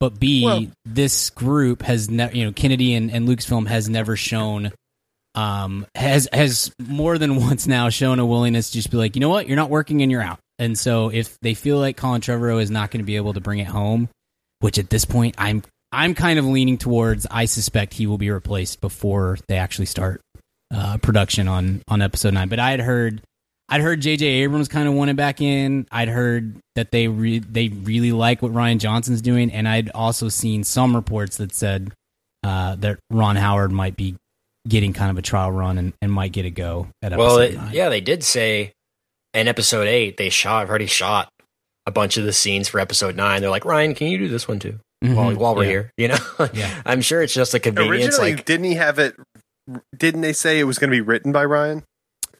[0.00, 4.16] but b Well- this group has never you know Kennedy and, and Lucasfilm has never
[4.16, 4.72] shown
[5.34, 9.20] um has has more than once now shown a willingness to just be like you
[9.20, 10.38] know what you're not working and you're out.
[10.58, 13.40] And so if they feel like Colin Trevorrow is not going to be able to
[13.40, 14.08] bring it home,
[14.60, 15.62] which at this point I'm
[15.92, 20.20] I'm kind of leaning towards I suspect he will be replaced before they actually start
[20.74, 22.48] uh, production on on episode nine.
[22.48, 23.20] But I had heard
[23.68, 24.26] I'd heard J.J.
[24.26, 25.86] Abrams kind of wanted back in.
[25.90, 30.28] I'd heard that they re- they really like what Rian Johnson's doing, and I'd also
[30.28, 31.92] seen some reports that said
[32.42, 34.16] uh, that Ron Howard might be
[34.68, 37.38] getting kind of a trial run and, and might get a go at episode Well,
[37.38, 37.72] it, nine.
[37.72, 38.72] yeah, they did say
[39.34, 40.62] in Episode Eight they shot.
[40.62, 41.28] I've already shot
[41.86, 43.40] a bunch of the scenes for Episode Nine.
[43.40, 44.78] They're like, Rian, can you do this one too?
[45.02, 45.14] Mhm.
[45.14, 45.68] While, while we're Yeah.
[45.70, 46.18] here, you know.
[46.52, 46.82] Yeah.
[46.86, 48.04] I'm sure it's just a convenience.
[48.16, 49.14] Originally, Like, didn't he have it?
[49.96, 51.82] Didn't they say it was going to be written by Rian?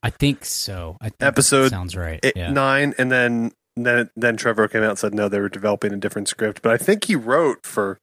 [0.03, 0.97] I think so.
[1.01, 2.19] I think Episode sounds right.
[2.23, 2.51] It, yeah.
[2.51, 5.97] Nine, and then then then Trevor came out and said no, they were developing a
[5.97, 6.61] different script.
[6.63, 7.99] But I think he wrote for.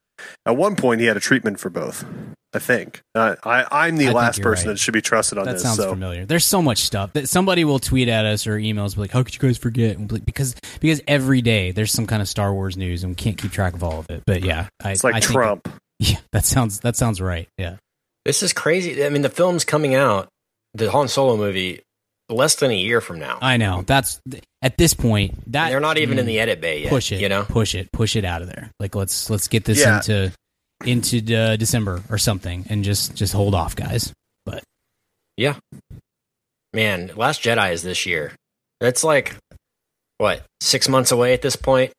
[0.46, 2.06] At one point, he had a treatment for both.
[2.52, 3.04] I think.
[3.14, 4.74] Uh, I I'm the I last person right.
[4.74, 5.62] that should be trusted on that this.
[5.62, 6.26] sounds so familiar.
[6.26, 9.36] There's so much stuff that somebody will tweet at us or emails like, "How could
[9.36, 12.28] you guys forget?" And we'll be like, because because every day there's some kind of
[12.28, 14.24] Star Wars news and we can't keep track of all of it.
[14.26, 15.70] But yeah, I, it's like I think- Trump.
[16.00, 17.48] yeah, that sounds that sounds right.
[17.60, 17.76] Yeah,
[18.26, 19.06] this is crazy.
[19.06, 20.28] I mean, the film's coming out,
[20.74, 21.82] the Han Solo movie,
[22.30, 23.40] less than a year from now.
[23.42, 23.84] I know.
[23.86, 24.22] That's
[24.62, 26.90] at this point that And they're not even mm, in the edit bay yet.
[26.90, 27.22] push it.
[27.22, 27.44] You know.
[27.44, 28.72] push it, push it out of there.
[28.80, 29.98] Like let's let's get this Yeah.
[29.98, 30.32] into
[30.86, 34.14] into uh, December or something and just just hold off, guys.
[34.46, 34.64] But
[35.38, 35.56] yeah,
[36.74, 38.34] man, Last Jedi is this year.
[38.80, 39.36] That's like
[40.18, 41.92] what six months away at this point.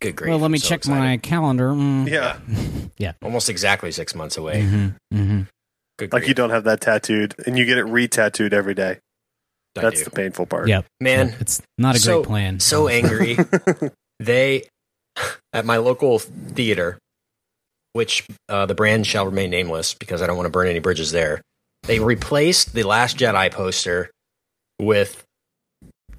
[0.00, 0.30] Good grief!
[0.30, 0.98] well, let me so check excited.
[1.00, 1.70] my calendar.
[1.70, 2.40] Mm.
[2.98, 4.62] Yeah, almost exactly six months away.
[4.62, 5.40] hmm hmm
[5.98, 6.28] Good like grief.
[6.28, 9.00] you don't have that tattooed, and you get it re-tattooed every day.
[9.76, 10.04] I That's do.
[10.04, 10.68] the painful part.
[10.68, 11.34] Yep, man.
[11.40, 12.60] it's not a so, great plan.
[12.60, 13.36] So angry.
[14.20, 14.64] they
[15.52, 16.98] at my local theater,
[17.92, 21.12] which uh, the brand shall remain nameless because I don't want to burn any bridges
[21.12, 21.40] there.
[21.84, 24.10] They replaced the Last Jedi poster
[24.80, 25.22] with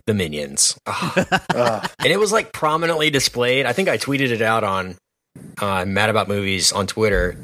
[0.06, 1.28] the Minions, Ugh.
[1.54, 1.92] Ugh.
[2.00, 3.66] and it was like prominently displayed.
[3.66, 4.96] I think I tweeted it out on
[5.62, 7.38] uh, Mad About Movies on Twitter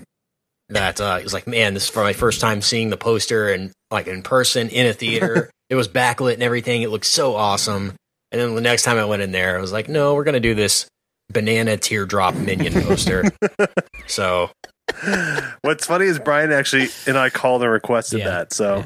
[0.70, 3.50] that uh, it was like, man, this is for my first time seeing the poster
[3.50, 5.50] and like in person in a theater.
[5.74, 6.84] It was backlit and everything.
[6.84, 7.94] It looked so awesome.
[8.32, 10.40] And then the next time I went in there, I was like, no, we're gonna
[10.40, 10.86] do this
[11.32, 13.24] banana teardrop minion poster.
[14.08, 14.52] so
[15.62, 18.30] What's funny is Brian actually and I called and requested Yeah.
[18.30, 18.84] that, so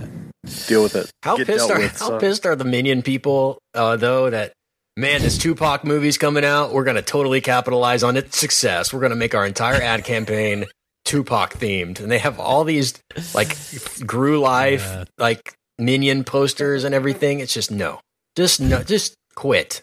[0.67, 1.11] deal with it.
[1.23, 2.19] how Get pissed dealt are with, how so.
[2.19, 4.53] pissed are the minion people uh, though that
[4.95, 6.71] man this Tupac movie's coming out.
[6.73, 8.93] We're gonna totally capitalize on its success.
[8.93, 10.65] We're gonna make our entire ad campaign
[11.05, 12.93] Tupac themed, and they have all these
[13.33, 13.57] like
[14.05, 15.03] Gru Life Yeah.
[15.17, 17.39] like minion posters and everything.
[17.39, 17.99] It's just no,
[18.35, 19.81] just no, just quit.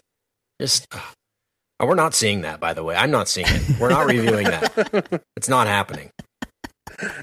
[0.61, 1.01] Just ugh.
[1.81, 2.61] Oh, we're not seeing that.
[2.61, 3.81] By the way, I'm not seeing it.
[3.81, 5.23] We're not reviewing that.
[5.37, 6.11] It's not happening.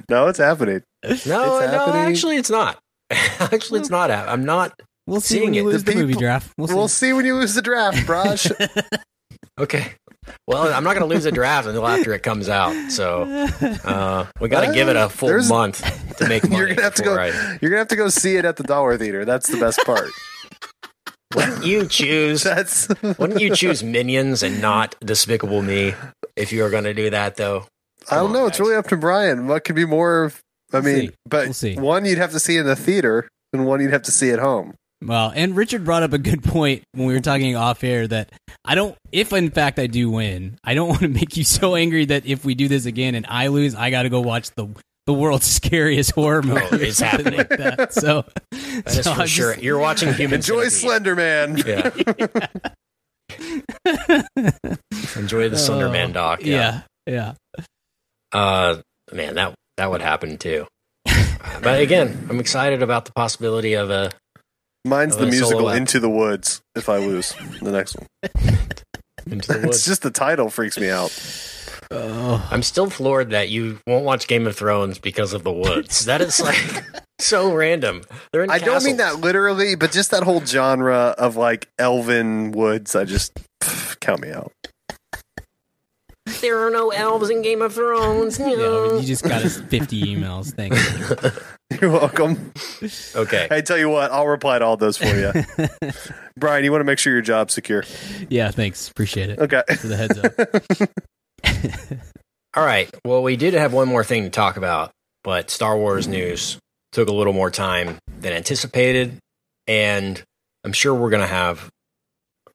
[0.10, 0.84] No, it's happening.
[1.04, 2.02] No, It's no, happening.
[2.02, 2.78] actually, it's not.
[3.40, 4.10] actually, it's not.
[4.10, 4.74] hap- I'm not.
[5.08, 5.72] We'll see Seeing when you it.
[5.72, 6.52] lose The the, movie draft.
[6.58, 6.74] We'll see.
[6.76, 8.52] We'll see when you lose the draft, Braj.
[9.60, 9.94] Okay.
[10.48, 12.92] Well, I'm not going to lose a draft until after it comes out.
[12.92, 13.24] So
[13.84, 15.82] uh, we got to give it a full month
[16.18, 16.58] to make money.
[16.58, 17.16] you're gonna have to go.
[17.18, 19.26] I- You're gonna have to go see it at the Dollar Theater.
[19.26, 20.10] That's the best part.
[21.36, 22.44] Wouldn't you choose?
[22.44, 25.94] That's Wouldn't you choose Minions and not Despicable Me
[26.36, 27.66] if you were going to do that, though?
[28.10, 28.42] I don't Come know.
[28.44, 29.48] on, It's really up to Brian.
[29.48, 30.26] What could be more?
[30.26, 30.42] of-
[30.74, 31.16] I We'll mean, see.
[31.26, 31.76] but We'll see.
[31.78, 34.40] one you'd have to see in the theater, and one you'd have to see at
[34.40, 34.74] home.
[35.04, 38.32] Well, and Richard brought up a good point when we were talking off air that
[38.64, 41.76] I don't, if in fact I do win, I don't want to make you so
[41.76, 44.52] angry that if we do this again and I lose, I got to go watch
[44.52, 44.68] the
[45.08, 46.62] the world's scariest horror movie.
[46.76, 47.40] or it's happening.
[47.40, 47.94] Like that.
[47.94, 49.54] So That is so for I'm sure.
[49.54, 50.72] just- You're watching Human Enjoy Centipede.
[50.80, 51.58] Slender Man.
[51.66, 51.90] Yeah.
[55.16, 56.42] Enjoy the Slender Man doc.
[56.44, 57.34] yeah, yeah.
[58.32, 58.78] Uh,
[59.12, 60.68] man, that that would happen too.
[61.62, 64.12] but again, I'm excited about the possibility of a
[64.86, 65.78] Mine's Oh, the musical Silhouette.
[65.78, 66.62] Into the Woods.
[66.76, 68.08] If I lose the next one,
[69.32, 71.12] into the it's just the title freaks me out.
[71.92, 76.06] Oh, I'm still floored that you won't watch Game of Thrones because of the woods.
[76.06, 76.84] That is like
[77.20, 78.02] so random.
[78.32, 82.52] They're in I don't mean that literally, but just that whole genre of like elven
[82.54, 82.96] woods.
[82.96, 84.52] I just pff, count me out.
[86.40, 88.40] There are no elves in Game of Thrones.
[88.40, 88.48] yeah.
[88.48, 90.54] You just got us 50 emails.
[90.54, 90.80] Thanks.
[91.82, 92.52] You're welcome.
[93.16, 93.48] Okay.
[93.50, 95.32] Hey, tell you what, I'll reply to all those for you.
[96.38, 97.84] Brian, you want to make sure your job's secure.
[98.30, 98.90] Yeah, thanks.
[98.90, 99.62] Appreciate it Okay.
[99.78, 102.00] for the heads up.
[102.56, 102.90] All right.
[103.06, 104.92] Well, we did have one more thing to talk about,
[105.24, 106.58] but Star Wars news
[106.92, 109.18] took a little more time than anticipated,
[109.68, 110.22] and
[110.66, 111.70] I'm sure we're going to have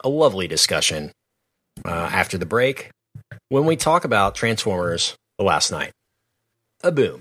[0.04, 1.12] a lovely discussion
[1.84, 2.90] uh, after the break
[3.48, 5.92] when we talk about Transformers: The Last Knight.
[6.82, 7.20] A boom.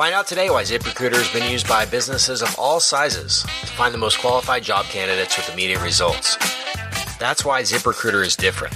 [0.00, 3.92] Find out today why ZipRecruiter has been used by businesses of all sizes to find
[3.92, 6.38] the most qualified job candidates with immediate results.
[7.18, 8.74] That's why ZipRecruiter is different.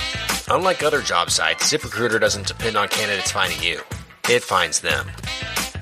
[0.51, 3.81] Unlike other job sites, ZipRecruiter doesn't depend on candidates finding you.
[4.29, 5.11] It finds them.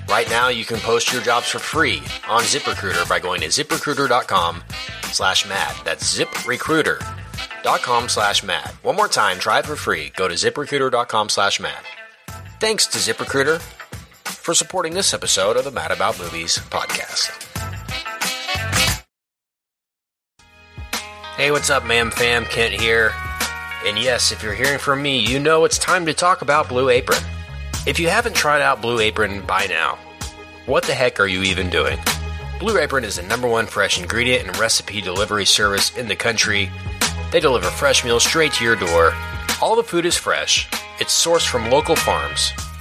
[0.07, 1.97] Right now, you can post your jobs for free
[2.29, 4.63] on ZipRecruiter by going to ziprecruiter.com
[5.11, 5.75] slash mad.
[5.83, 8.69] That's ziprecruiter.com slash mad.
[8.81, 10.13] One more time, try it for free.
[10.15, 11.83] Go to ziprecruiter.com slash mad.
[12.61, 13.61] Thanks to ZipRecruiter
[14.43, 17.31] for supporting this episode of the Mad About Movies podcast.
[21.37, 22.43] Hey, what's up, ma'am fam?
[22.43, 23.13] Kent here.
[23.85, 26.89] And yes, if you're hearing from me, you know it's time to talk about Blue
[26.89, 27.23] Apron.
[27.87, 29.97] If you haven't tried out Blue Apron by now,
[30.65, 31.97] what the heck are you even doing?
[32.59, 36.69] Blue Apron is the number one fresh ingredient and recipe delivery service in the country.
[37.31, 39.13] They deliver fresh meals straight to your door.
[39.61, 40.67] All the food is fresh,
[40.99, 42.51] it's sourced from local farms,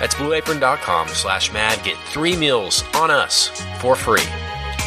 [0.00, 1.84] That's blueapron.com slash mad.
[1.84, 4.26] Get three meals on us for free.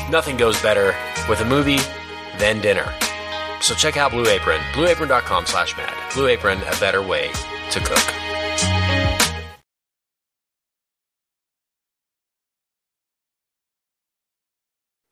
[0.10, 0.94] Nothing goes better
[1.30, 1.80] with a movie
[2.38, 2.92] than dinner.
[3.62, 5.94] So check out Blue Apron, blueapron.com slash mad.
[6.14, 7.32] Blue Apron, a better way
[7.72, 8.14] to cook.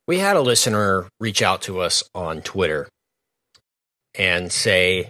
[0.07, 2.89] We had a listener reach out to us on Twitter
[4.13, 5.09] and say,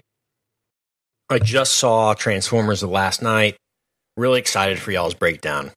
[1.27, 3.57] I just saw Transformers the last knight.
[4.21, 5.71] Really excited for y'all's breakdown.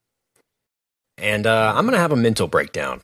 [1.17, 3.01] And uh, I'm going to have a mental breakdown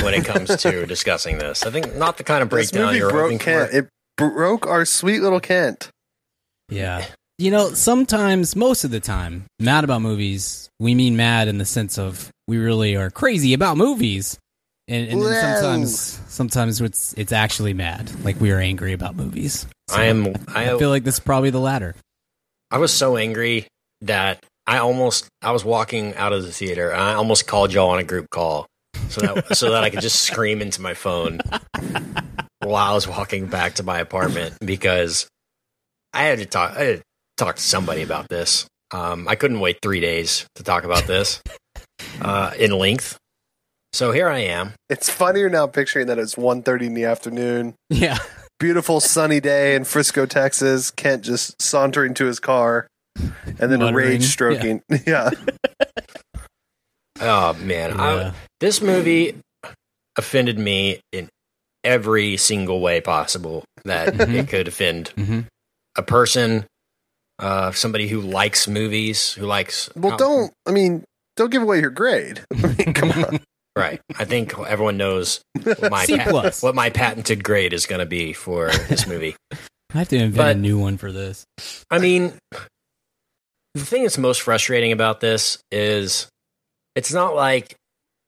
[0.00, 1.66] when it comes to discussing this.
[1.66, 3.66] I think not the kind of breakdown you're hoping broke for.
[3.66, 3.74] Kent.
[3.74, 5.90] It broke our sweet little Kent.
[6.68, 7.04] Yeah.
[7.36, 11.64] You know, sometimes, most of the time, mad about movies, we mean mad in the
[11.64, 14.38] sense of we really are crazy about movies.
[14.86, 19.66] And, and then sometimes, sometimes it's it's actually mad, like we are angry about movies.
[19.88, 20.28] So I am.
[20.46, 21.96] I, I feel like this is probably the latter.
[22.70, 23.66] I was so angry
[24.02, 27.90] that I almost I was walking out of the theater and I almost called y'all
[27.90, 28.66] on a group call
[29.08, 31.40] so that so that I could just scream into my phone
[32.60, 35.28] while I was walking back to my apartment because
[36.12, 37.02] I had to talk I had to
[37.36, 38.66] talk to somebody about this.
[38.92, 41.42] Um, I couldn't wait three days to talk about this
[42.20, 43.18] uh, in length.
[43.92, 44.74] So here I am.
[44.88, 47.74] It's funnier now picturing that it's 1.30 in the afternoon.
[47.88, 48.18] Yeah.
[48.58, 50.90] Beautiful sunny day in Frisco, Texas.
[50.90, 52.86] Kent just sauntering to his car
[53.46, 53.94] and then Muttering.
[53.94, 54.82] rage stroking.
[55.06, 55.30] Yeah.
[57.18, 59.36] Oh man, I, this movie
[60.18, 61.28] offended me in
[61.82, 64.34] every single way possible that Mhm.
[64.34, 65.40] it could offend hmm
[65.98, 66.66] a person,
[67.38, 69.88] uh, somebody who likes movies, who likes.
[69.96, 71.04] Well, how- don't, I mean,
[71.38, 72.42] don't give away your grade.
[72.54, 73.40] I mean, come on.
[73.74, 73.98] Right.
[74.18, 76.62] I think everyone knows what my C pa- plus.
[76.62, 79.36] what my patented grade is going to be for this movie.
[79.94, 81.46] I have to invent But- a new one for this.
[81.90, 82.34] I mean,
[83.76, 86.28] the thing that's most frustrating about this is
[86.94, 87.74] it's not like,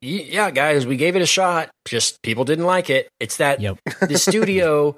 [0.00, 1.70] yeah, guys, we gave it a shot.
[1.86, 3.08] Just people didn't like it.
[3.18, 3.78] It's that Yep.
[4.08, 4.96] the studio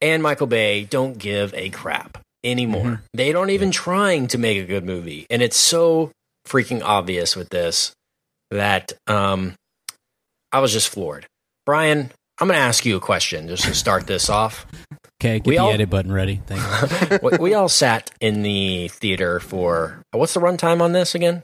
[0.00, 2.84] and Michael Bay don't give a crap anymore.
[2.84, 3.00] Mhm.
[3.14, 6.12] They don't even trying to make a good movie, and it's so
[6.46, 7.92] freaking obvious with this
[8.50, 9.54] that um,
[10.52, 11.26] I was just floored.
[11.66, 14.64] Brian, I'm going to ask you a question just to start this off.
[15.20, 16.40] Okay, get We the all- edit button ready.
[16.46, 17.18] Thank you.
[17.30, 21.42] we, we all sat in the theater for what's the runtime on this again?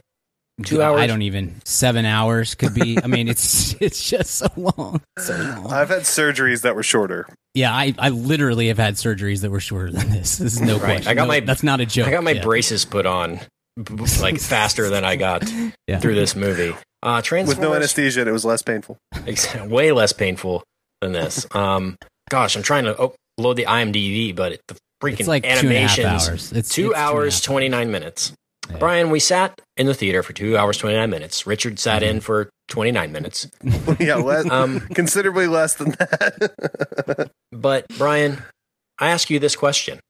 [0.64, 1.00] Two hours.
[1.00, 1.60] I don't even.
[1.64, 2.96] Seven hours could be.
[3.02, 5.00] I mean, it's it's just so long.
[5.18, 5.72] So long.
[5.72, 7.26] I've had surgeries that were shorter.
[7.54, 10.36] Yeah, I, I literally have had surgeries that were shorter than this.
[10.38, 10.82] This is no Right.
[10.84, 11.08] question.
[11.08, 12.06] I got No, my- that's not a joke.
[12.06, 12.42] I got my Yeah.
[12.42, 13.40] braces put on
[13.76, 15.42] b- b- like faster than I got
[15.88, 15.98] Yeah.
[15.98, 16.74] through this movie.
[17.02, 18.96] Uh, With no anesthesia, it was less painful.
[19.66, 20.62] Way less painful
[21.02, 21.46] than this.
[21.50, 21.96] Um,
[22.30, 25.48] gosh, I'm trying to oh, load the IMDb, but it, the freaking It's like two
[25.48, 26.28] and a half animations.
[26.28, 26.52] hours.
[26.52, 28.32] It's two it's hours, and 29 minutes.
[28.70, 28.78] Yeah.
[28.78, 31.46] Brian, we sat in the theater for two hours, 29 minutes.
[31.46, 32.10] Richard sat Mm-hmm.
[32.16, 33.46] in for 29 minutes.
[34.00, 37.30] yeah, less, Um, considerably less than that.
[37.52, 38.42] But, Brian,
[38.98, 40.00] I ask you this question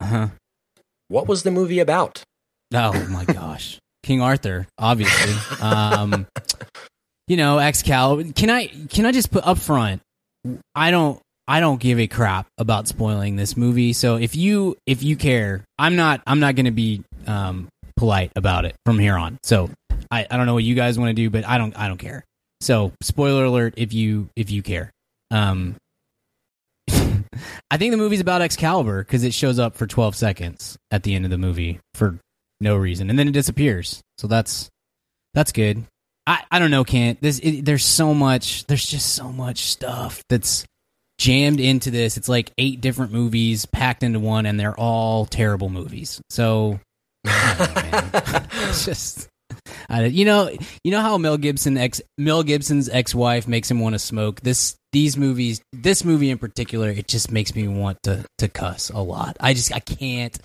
[0.00, 0.28] Uh-huh.
[1.08, 2.22] What was the movie about?
[2.74, 5.34] Oh my gosh, King Arthur, obviously.
[5.62, 6.26] Um,
[7.26, 8.32] you know, Excalibur.
[8.32, 10.02] Can I can I just put up front?
[10.74, 13.94] I don't I don't give a crap about spoiling this movie.
[13.94, 18.30] So if you if you care, I'm not I'm not going to be um, polite
[18.36, 19.38] about it from here on.
[19.42, 19.70] So
[20.10, 21.96] I, I don't know what you guys want to do, but I don't I don't
[21.96, 22.22] care.
[22.60, 24.90] So spoiler alert if you if you care.
[25.30, 25.76] Um,
[26.90, 31.14] I think the movie's about Excalibur because it shows up for 12 seconds at the
[31.14, 32.18] end of the movie for
[32.60, 34.02] no reason, and then it disappears.
[34.18, 34.68] So that's
[35.32, 35.84] that's good.
[36.26, 37.22] I, I don't know, Kent.
[37.22, 38.66] This it, there's so much.
[38.66, 40.66] There's just so much stuff that's
[41.18, 42.16] jammed into this.
[42.16, 46.20] It's like eight different movies packed into one, and they're all terrible movies.
[46.30, 46.80] So
[47.24, 48.40] know,
[48.72, 49.28] just.
[49.88, 50.50] I, you know,
[50.84, 54.40] you know how Mel Gibson ex Mel Gibson's ex-wife makes him want to smoke.
[54.42, 58.90] This these movies, this movie in particular, it just makes me want to to cuss
[58.90, 59.36] a lot.
[59.40, 60.38] I just I can't.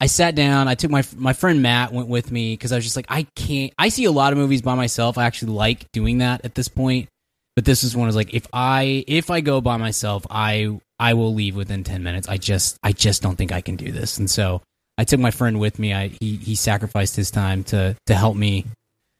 [0.00, 0.68] I sat down.
[0.68, 3.26] I took my my friend Matt went with me because I was just like I
[3.34, 3.72] can't.
[3.78, 5.18] I see a lot of movies by myself.
[5.18, 7.08] I actually like doing that at this point.
[7.56, 10.78] But this is one I was like if I if I go by myself, I
[10.98, 12.28] I will leave within ten minutes.
[12.28, 14.18] I just I just don't think I can do this.
[14.18, 14.62] And so
[14.98, 15.94] I took my friend with me.
[15.94, 18.66] I he he sacrificed his time to to help me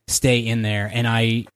[0.09, 1.47] stay in there, and I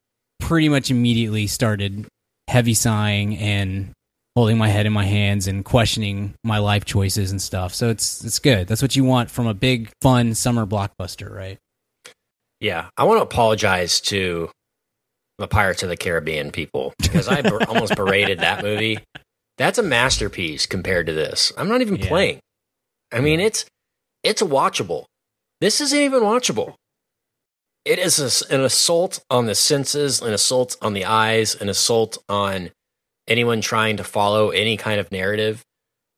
[0.40, 2.06] pretty much immediately started
[2.48, 3.90] heavy sighing and
[4.34, 7.74] holding my head in my hands and questioning my life choices and stuff.
[7.74, 8.66] So it's it's good.
[8.66, 11.58] That's what you want from a big fun summer blockbuster, right?
[12.60, 14.50] Yeah, I want to apologize to
[15.40, 18.98] the Pirates of the Caribbean people because I ber- almost berated that movie.
[19.58, 21.52] That's a masterpiece compared to this.
[21.56, 22.08] I'm not even Yeah.
[22.08, 22.40] playing.
[23.12, 23.64] I mean, it's
[24.22, 25.04] it's watchable.
[25.60, 26.74] This isn't even watchable.
[27.84, 28.18] It is
[28.50, 32.70] a an assault on the senses, an assault on the eyes, an assault on
[33.26, 35.62] anyone trying to follow any kind of narrative.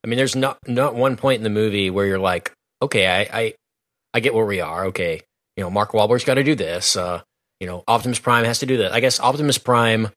[0.04, 2.52] I mean, there's not not one point in the movie where you're like,
[2.82, 3.54] okay, I I,
[4.14, 4.86] I get where we are.
[4.86, 5.22] Okay,
[5.56, 6.96] you know, Mark Wahlberg's got to do this.
[6.96, 7.22] Uh,
[7.62, 8.92] you know, Optimus Prime has to do that.
[8.92, 10.08] I guess Optimus Prime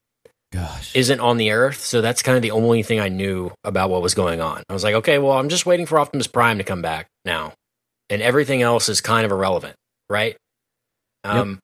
[0.52, 0.96] Gosh.
[0.96, 4.02] isn't on the Earth, so that's kind of the only thing I knew about what
[4.02, 4.64] was going on.
[4.68, 7.54] I was like, okay, well, I'm just waiting for Optimus Prime to come back now,
[8.10, 9.76] and everything else is kind of irrelevant,
[10.10, 10.36] right?
[11.24, 11.60] Um,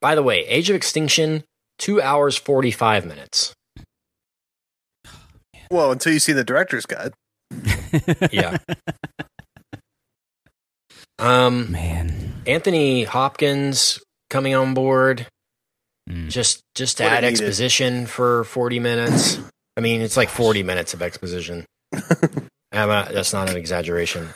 [0.00, 1.44] by the way, Age of Extinction,
[1.78, 3.52] two hours forty five minutes.
[5.70, 7.12] Well, until you see the director's cut.
[8.32, 8.56] Yeah.
[11.18, 12.42] Um, Man.
[12.46, 13.98] Anthony Hopkins
[14.30, 15.26] coming on board,
[16.08, 16.28] Mm.
[16.30, 17.40] just just to What it add needed.
[17.40, 19.38] exposition for forty minutes.
[19.76, 21.64] I mean, it's like forty minutes of exposition.
[22.72, 24.28] I'm not- that's not an exaggeration.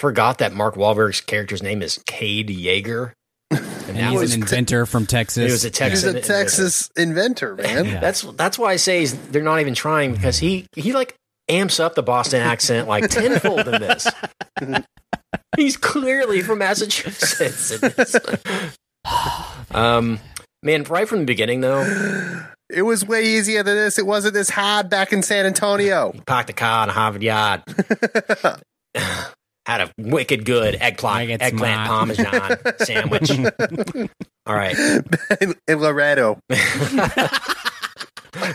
[0.00, 3.12] Forgot that Mark Wahlberg's character's name is Cade Yeager,
[3.50, 3.62] and
[3.96, 5.46] And he's an inventor from Texas.
[5.46, 7.86] He was a He's a Texas inventor, man.
[7.86, 8.00] Yeah.
[8.00, 11.14] That's that's why I say he's, they're not even trying because he he like
[11.48, 14.06] amps up the Boston accent like tenfold in this.
[15.56, 17.72] He's clearly from Massachusetts.
[19.04, 19.76] In this.
[19.76, 20.18] um,
[20.62, 21.82] man, right from the beginning though,
[22.70, 23.98] It was way easier than this.
[23.98, 26.12] It wasn't this hard back in San Antonio.
[26.14, 27.62] he parked the car in a Harvard Yard.
[29.66, 32.62] Had a wicked good eggplant, Make eggplant smart.
[32.62, 33.30] parmesan sandwich.
[34.46, 34.76] All right,
[35.40, 36.38] in, in Laredo.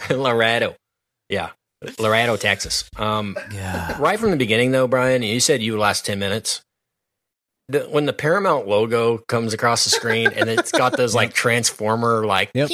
[0.09, 0.75] Laredo,
[1.29, 1.49] yeah,
[1.97, 2.87] Laredo, Texas.
[2.97, 3.99] Um, yeah.
[3.99, 6.61] right from the beginning, though, Brian, you said you last ten minutes.
[7.69, 12.25] The, when the Paramount logo comes across the screen and it's got those like transformer
[12.25, 12.69] like Yep.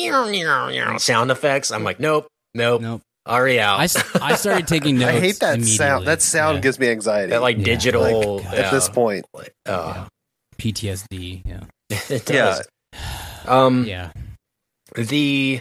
[0.99, 3.01] sound effects, I'm like, nope, nope, Nope.
[3.27, 3.79] already out.
[3.81, 5.11] I, s- I started taking notes.
[5.15, 6.07] I hate that sound.
[6.07, 6.61] That sound Yeah.
[6.61, 7.31] gives me anxiety.
[7.31, 7.63] that like Yeah.
[7.65, 9.25] digital Like, at this point.
[9.33, 9.49] point.
[9.65, 10.05] Uh,
[10.57, 11.41] PTSD.
[11.45, 11.59] Yeah.
[12.09, 12.61] it Yeah.
[12.61, 12.67] does.
[13.45, 14.11] Um, Yeah.
[14.95, 15.59] the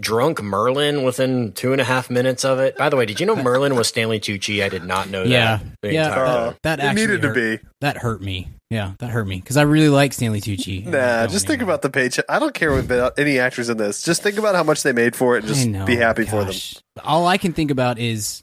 [0.00, 2.76] drunk Merlin within two and a half minutes of it.
[2.76, 4.62] By the way, did you know Merlin was Stanley Tucci?
[4.62, 5.56] I did not know Yeah.
[5.58, 5.66] that.
[5.82, 6.08] the Yeah.
[6.08, 6.54] Uh, time.
[6.62, 7.58] That it actually needed to be.
[7.80, 8.48] That hurt me.
[8.70, 10.84] Yeah, that hurt me because I really like Stanley Tucci.
[10.84, 12.26] Nah, don't just think about the paycheck.
[12.28, 14.02] I don't care about any actors in this.
[14.02, 16.44] Just think about how much they made for it and just know, be happy for
[16.44, 16.54] them.
[17.02, 18.42] All I can think about is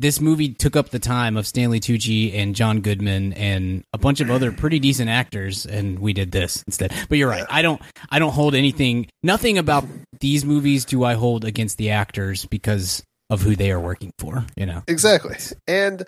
[0.00, 4.20] this movie took up the time of Stanley Tucci and John Goodman and a bunch
[4.20, 6.92] of other pretty decent actors, and we did this instead.
[7.08, 7.44] But you're right.
[7.48, 7.80] I don't.
[8.10, 9.08] I don't hold anything.
[9.22, 9.84] Nothing about
[10.20, 14.46] these movies do I hold against the actors because of who they are working for.
[14.56, 14.82] You know.
[14.86, 15.36] Exactly.
[15.66, 16.06] And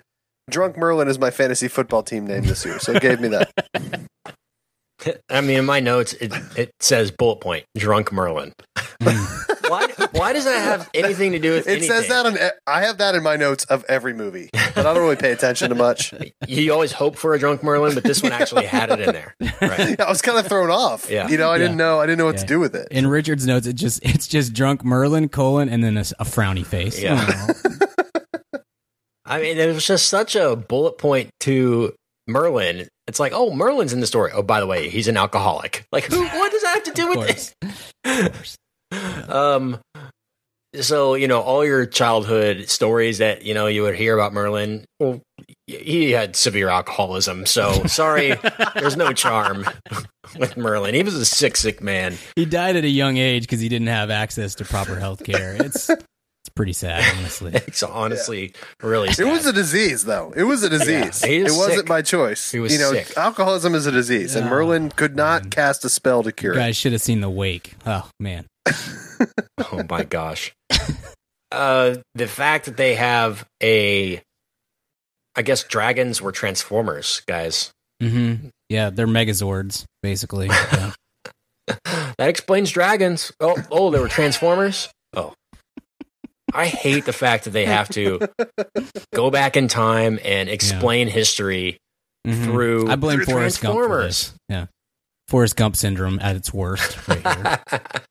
[0.49, 3.51] Drunk Merlin is my fantasy football team name this year, so it gave me that.
[5.29, 8.53] I mean, in my notes, it, it says bullet point drunk Merlin.
[9.01, 9.50] Hmm.
[10.11, 10.19] Why?
[10.19, 11.89] Why does that have anything to do with It anything?
[11.89, 12.35] says that on.
[12.37, 15.31] e- I have that in my notes of every movie, but I don't really pay
[15.31, 16.13] attention to much.
[16.47, 19.35] You always hope for a drunk Merlin, but this one actually had it in there.
[19.61, 19.99] Right.
[19.99, 21.09] I was kind of thrown off.
[21.09, 21.27] Yeah.
[21.29, 21.99] You know, I didn't know.
[21.99, 22.41] I didn't know what Yeah.
[22.41, 22.87] to do with it.
[22.91, 26.99] In Richard's notes, it just it's just drunk Merlin colon and then a frowny face.
[27.01, 27.47] Yeah.
[29.25, 31.93] I mean, it was just such a bullet point to
[32.27, 32.87] Merlin.
[33.07, 34.31] It's like, oh, Merlin's in the story.
[34.33, 35.85] Oh, by the way, he's an alcoholic.
[35.91, 36.21] Like, who?
[36.23, 37.55] What does that have to do Of with course.
[38.03, 38.57] this?
[39.29, 39.79] um
[40.75, 44.85] so you know all your childhood stories that you know you would hear about merlin
[44.99, 45.19] well
[45.67, 48.33] he had severe alcoholism so sorry
[48.75, 49.65] there's no charm
[50.39, 53.59] with merlin he was a sick sick man He died at a young age because
[53.59, 55.55] he didn't have access to proper health care.
[55.59, 57.51] It's it's pretty sad, honestly.
[57.53, 60.33] it's honestly really It was a disease, though.
[60.35, 61.21] It was a disease.
[61.23, 61.85] Yeah, it was wasn't sick.
[61.85, 62.51] by choice.
[62.51, 63.15] He was you know, sick.
[63.15, 65.49] alcoholism is a disease, and Merlin could not Man.
[65.51, 66.63] cast a spell to cure You it.
[66.63, 67.75] guys should have seen the wake.
[67.85, 68.47] Oh man.
[69.71, 70.53] oh my gosh
[71.51, 74.21] uh the fact that they have a
[75.35, 78.47] i guess dragons were transformers guys Mm-hmm.
[78.67, 80.47] Yeah, they're Megazords, basically.
[80.73, 80.91] Yeah.
[82.17, 83.31] that explains dragons.
[83.39, 84.89] Oh, oh, they were transformers.
[85.15, 85.35] Oh,
[86.51, 88.19] I hate the fact that they have to
[89.13, 91.77] go back in time and explain history
[92.25, 92.43] Mhm.
[92.45, 92.89] through.
[92.89, 94.33] I blame through Forrest Gump for this.
[94.49, 94.65] Yeah.
[95.27, 97.59] Forrest Gump syndrome at its worst right here.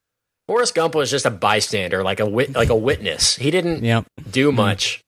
[0.51, 3.37] Forrest Gump was just a bystander, like a wit- like a witness.
[3.37, 4.05] He didn't yep.
[4.29, 5.01] do much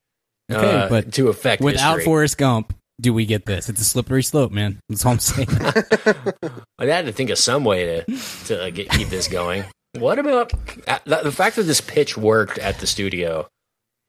[0.48, 2.04] Okay, uh, but to affect Without history.
[2.04, 3.68] Forrest Gump, do we get this?
[3.68, 4.78] It's a slippery slope, man.
[4.88, 5.48] That's all I'm saying.
[6.78, 8.16] I had to think of some way to
[8.46, 9.64] to uh, get, keep this going.
[9.98, 10.52] What about
[10.86, 13.48] uh, the the fact that this pitch worked at the studio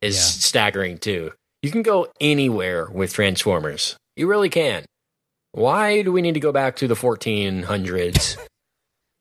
[0.01, 0.21] is Yeah.
[0.21, 1.31] staggering too.
[1.63, 3.97] You can go anywhere with Transformers.
[4.15, 4.86] You really can.
[5.53, 8.38] Why do we need to go back to the 1400s?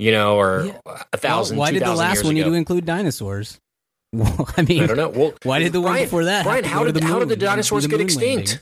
[0.03, 1.03] You know, or Yeah.
[1.13, 1.57] a thousand.
[1.57, 2.51] Well, why two did the last years one need ago?
[2.51, 3.59] to include dinosaurs?
[4.15, 5.09] Well, I mean, I don't know.
[5.09, 7.29] Well, Why did the one Brian, before that Brian, how did the how did the
[7.29, 8.49] moon and do dinosaurs the get extinct?
[8.51, 8.59] landing?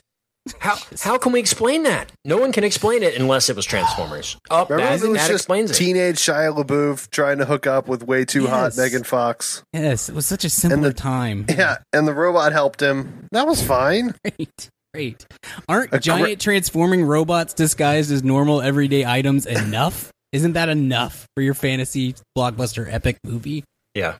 [0.61, 2.13] How how can we explain that?
[2.25, 4.37] No one can explain it unless it was Transformers.
[4.49, 5.75] Oh, Remember, that, if it was that just explains it.
[5.75, 9.63] teenage Shia LaBeouf trying to hook up with way too hot Megan Fox.
[9.73, 11.47] Yes, it was such a simpler the- time.
[11.51, 13.27] Yeah, and the robot helped him.
[13.33, 14.15] That was fine.
[14.25, 15.27] Great, great.
[15.69, 20.13] Aren't A cra- giant transforming robots disguised as normal everyday items enough?
[20.33, 23.65] Isn't that enough for your fantasy blockbuster epic movie?
[23.95, 24.17] Yeah.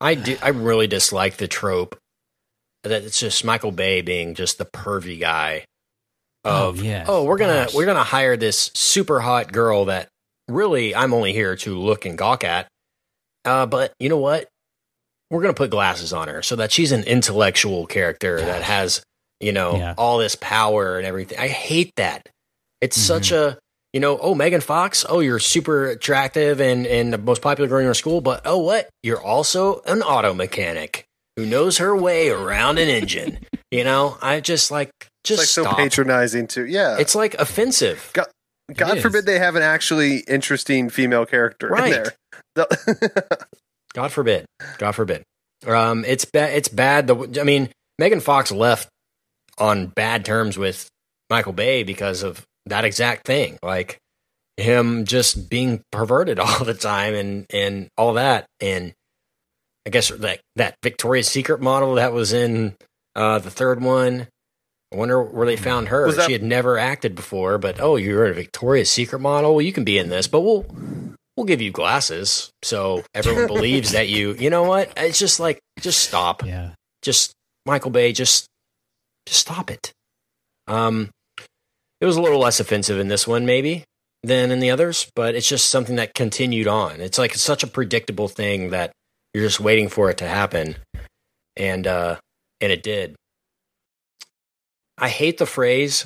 [0.00, 1.96] I do, I really dislike the trope
[2.82, 5.64] that it's just Michael Bay being just the pervy guy.
[6.44, 7.06] Oh, Of yes.
[7.08, 7.74] oh, we're gonna Gosh.
[7.74, 10.08] we're gonna hire this super hot girl that
[10.48, 12.68] really I'm only here to look and gawk at.
[13.46, 14.48] Uh, but you know what?
[15.30, 19.02] We're gonna put glasses on her so that she's an intellectual character that has
[19.40, 19.94] you know Yeah.
[19.96, 21.38] all this power and everything.
[21.38, 22.28] I hate that.
[22.82, 23.06] It's Mm-hmm.
[23.06, 23.58] such a
[23.94, 27.78] you know, oh Megan Fox, oh you're super attractive and and the most popular girl
[27.78, 28.90] in your school, but oh what?
[29.02, 33.38] You're also an auto mechanic who knows her way around an engine.
[33.70, 34.90] you know, I just like
[35.22, 36.66] just It's like so patronizing too.
[36.66, 36.98] Yeah.
[36.98, 38.10] It's like offensive.
[38.12, 38.26] God,
[38.74, 41.92] God forbid they have an actually interesting female character Right.
[41.94, 42.02] in
[42.56, 42.66] there.
[43.94, 44.44] God forbid.
[44.78, 45.22] God forbid.
[45.66, 46.52] Um, it's bad.
[46.54, 47.06] It's bad.
[47.06, 48.88] The I mean, Megan Fox left
[49.56, 50.88] on bad terms with
[51.30, 53.98] Michael Bay because of that exact thing, like
[54.56, 58.46] him just being perverted all the time and and all that.
[58.60, 58.92] And
[59.86, 62.76] I guess that that Victoria's Secret model that was in
[63.14, 64.28] uh, the third one.
[64.92, 66.10] I wonder where they found her.
[66.12, 69.52] That- she had never acted before, but oh, you're a Victoria's Secret model.
[69.56, 70.64] Well, you can be in this, but we'll
[71.36, 74.34] we'll give you glasses so everyone believes that you.
[74.34, 74.92] You know what?
[74.96, 76.46] It's just like just stop.
[76.46, 76.70] Yeah.
[77.02, 77.32] Just
[77.66, 78.12] Michael Bay.
[78.12, 78.46] Just
[79.26, 79.92] just stop it.
[80.68, 81.10] Um,
[82.04, 83.82] it was a little less offensive in this one, maybe
[84.22, 87.00] than in the others, but it's just something that continued on.
[87.00, 88.92] It's like such a predictable thing that
[89.32, 90.76] you're just waiting for it to happen,
[91.56, 92.16] and uh,
[92.60, 93.16] and it did.
[94.98, 96.04] I hate the phrase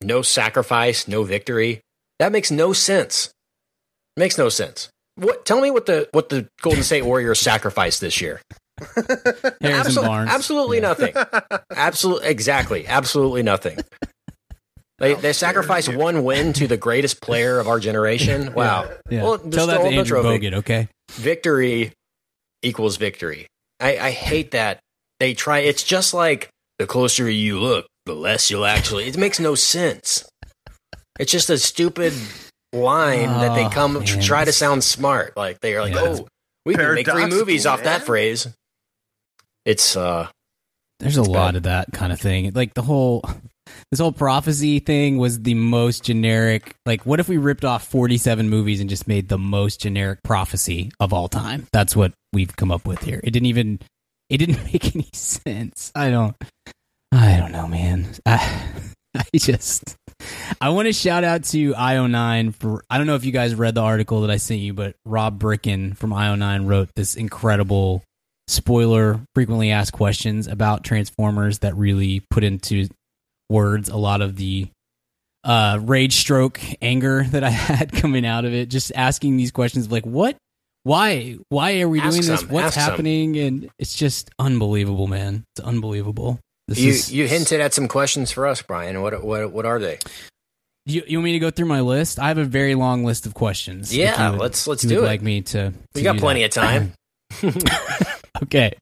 [0.00, 1.80] "no sacrifice, no victory."
[2.20, 3.32] That makes no sense.
[4.16, 4.90] Makes no sense.
[5.16, 5.44] What?
[5.44, 8.40] Tell me what the what the Golden State Warriors sacrificed this year.
[8.80, 10.28] Absol-.
[10.28, 10.82] Absolutely Yeah.
[10.82, 11.14] nothing.
[11.74, 12.86] Absolutely, exactly.
[12.86, 13.78] Absolutely nothing.
[14.98, 18.54] They they sacrificed one win to the greatest player of our generation.
[18.54, 18.90] Wow.
[19.10, 19.22] Yeah.
[19.24, 20.38] Well, Tell that still to the Andrew trophy.
[20.50, 20.88] Bogut, okay?
[21.12, 21.92] Victory
[22.62, 23.46] equals victory.
[23.78, 24.80] I, I hate that
[25.20, 25.58] they try.
[25.58, 29.04] It's just like the closer you look, the less you'll actually.
[29.06, 30.24] It makes no sense.
[31.18, 32.12] It's just a stupid
[32.72, 34.22] line that they Oh, come to man.
[34.22, 35.36] try to sound smart.
[35.36, 36.00] Like they are like, Yeah.
[36.20, 36.28] oh,
[36.64, 38.48] we can make three Paradoxical, movies off that phrase.
[39.66, 40.28] It's uh
[41.00, 41.56] There's a It's lot bad.
[41.56, 42.50] of that kind of thing.
[42.54, 43.22] Like the whole
[43.90, 46.74] this whole prophecy thing was the most generic.
[46.84, 50.90] Like what if we ripped off 47 movies and just made the most generic prophecy
[51.00, 51.66] of all time?
[51.72, 53.20] That's what we've come up with here.
[53.22, 53.80] It didn't even
[54.28, 55.92] it didn't make any sense.
[55.94, 56.36] I don't
[57.12, 58.06] I don't know, man.
[58.24, 58.64] I
[59.16, 59.96] I just
[60.60, 63.74] I want to shout out to IO9 for I don't know if you guys read
[63.74, 68.02] the article that I sent you, but Rob Bricken from IO9 wrote this incredible
[68.48, 72.88] spoiler frequently asked questions about Transformers that really put into
[73.48, 74.68] words a lot of the
[75.44, 78.68] uh, rage stroke anger that I had coming out of it.
[78.68, 80.36] Just asking these questions of like, what,
[80.82, 82.44] why, why are we Ask doing this?
[82.48, 82.90] What's ask some.
[82.90, 83.36] happening?
[83.38, 85.44] And it's just unbelievable, man.
[85.56, 86.38] It's unbelievable.
[86.68, 89.00] This you is, you hinted at some questions for us, Brian.
[89.00, 89.98] What what what are they?
[90.84, 92.18] You, you want me to go through my list?
[92.18, 93.96] I have a very long list of questions.
[93.96, 95.06] Yeah, would- let's let's do it.
[95.06, 96.56] Like me to, we to got plenty that.
[96.56, 96.92] of time.
[98.44, 98.72] Okay.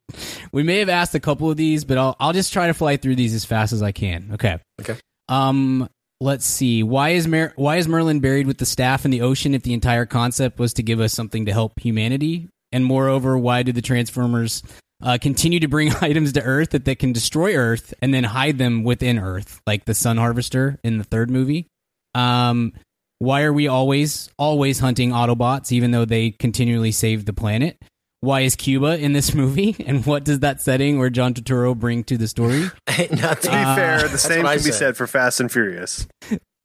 [0.52, 2.96] We may have asked a couple of these, but I'll I'll just try to fly
[2.96, 4.30] through these as fast as I can.
[4.34, 4.58] Okay.
[4.80, 4.96] Okay.
[5.28, 5.88] Um
[6.20, 6.82] let's see.
[6.82, 9.74] Why is Mer- why is Merlin buried with the staff in the ocean if the
[9.74, 12.48] entire concept was to give us something to help humanity?
[12.72, 14.62] And moreover, why do the Transformers
[15.02, 18.58] uh, continue to bring items to Earth that they can destroy Earth and then hide
[18.58, 21.66] them within Earth, like the Sun Harvester in the third movie?
[22.14, 22.72] Um,
[23.18, 27.80] why are we always always hunting Autobots, even though they continually save the planet?
[28.24, 32.04] Why is Cuba in this movie, and what does that setting or John Turturro bring
[32.04, 32.70] to the story?
[32.88, 33.08] Nothing.
[33.18, 34.78] to be Uh, fair, the same what I can be said.
[34.78, 36.06] said for Fast and Furious.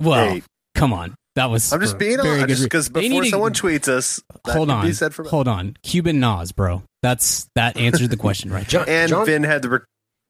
[0.02, 0.44] Well, Hey.
[0.76, 1.72] come on, that was.
[1.74, 4.70] I'm just being very honest good because before need to- someone tweets us, that hold
[4.72, 6.84] on, be said for hold on, Cuban Nas, bro.
[7.04, 8.68] That's that answers the question right.
[8.68, 9.82] John, And John, Vin had to rec-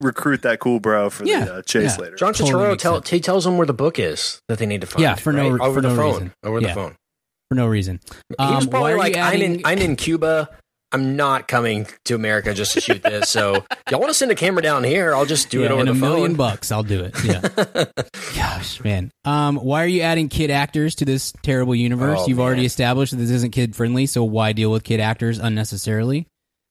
[0.01, 2.03] recruit that cool bro for Yeah, the uh, chase yeah.
[2.03, 2.15] later.
[2.15, 3.09] John totally Turturro makes tell, sense.
[3.09, 5.01] he tells them where the book is that they need to find.
[5.01, 6.11] Yeah, for no- over for the no phone.
[6.13, 6.33] reason.
[6.43, 6.67] Over Yeah.
[6.69, 6.95] the phone.
[7.49, 7.99] for no reason.
[8.29, 10.49] he was Um, probably like, you "I'm in I'm in Cuba.
[10.91, 13.29] I'm not coming to America just to shoot this.
[13.29, 13.53] So
[13.91, 15.13] y'all want to send a camera down here?
[15.13, 17.15] I'll just do yeah, it over the a million bucks, I'll do it.
[17.23, 17.85] Yeah.
[18.35, 19.11] Gosh, man.
[19.23, 22.19] Um, why are you adding kid actors to this terrible universe?
[22.21, 25.37] Oh, You've already established that this isn't kid friendly, so why deal with kid actors
[25.37, 26.27] unnecessarily?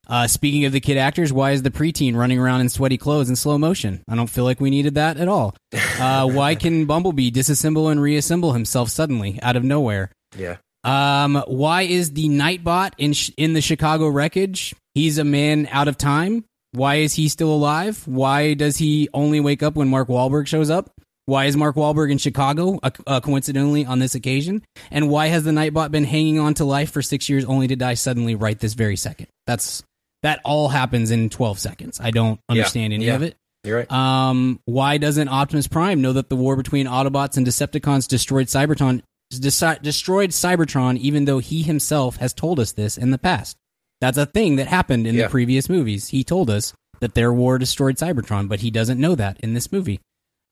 [0.08, 3.28] Uh, speaking of the kid actors, why is the preteen running around in sweaty clothes
[3.28, 4.02] in slow motion?
[4.08, 5.54] I don't feel like we needed that at all.
[5.98, 10.12] Uh, why can Bumblebee disassemble and reassemble himself suddenly out of nowhere?
[10.36, 10.58] yeah.
[10.84, 14.74] Um, why is the Nightbot in sh- in the Chicago wreckage?
[14.94, 16.44] He's a man out of time.
[16.72, 18.06] Why is he still alive?
[18.06, 20.90] Why does he only wake up when Mark Wahlberg shows up?
[21.26, 24.62] Why is Mark Wahlberg in Chicago, uh, uh, coincidentally, on this occasion?
[24.90, 27.76] And why has the Nightbot been hanging on to life for six years only to
[27.76, 29.26] die suddenly right this very second?
[29.46, 29.82] That's
[30.22, 32.00] that all happens in 12 seconds.
[32.00, 33.16] I don't understand any yeah.
[33.16, 33.36] of it.
[33.64, 33.92] You're right.
[33.92, 39.02] Um, why doesn't Optimus Prime know that the war between Autobots and Decepticons destroyed Cybertron
[39.32, 43.56] deci- destroyed Cybertron even though he himself has told us this in the past?
[44.00, 45.24] That's a thing that happened in Yeah.
[45.24, 46.08] the previous movies.
[46.08, 49.70] He told us that their war destroyed Cybertron, but he doesn't know that in this
[49.72, 50.00] movie.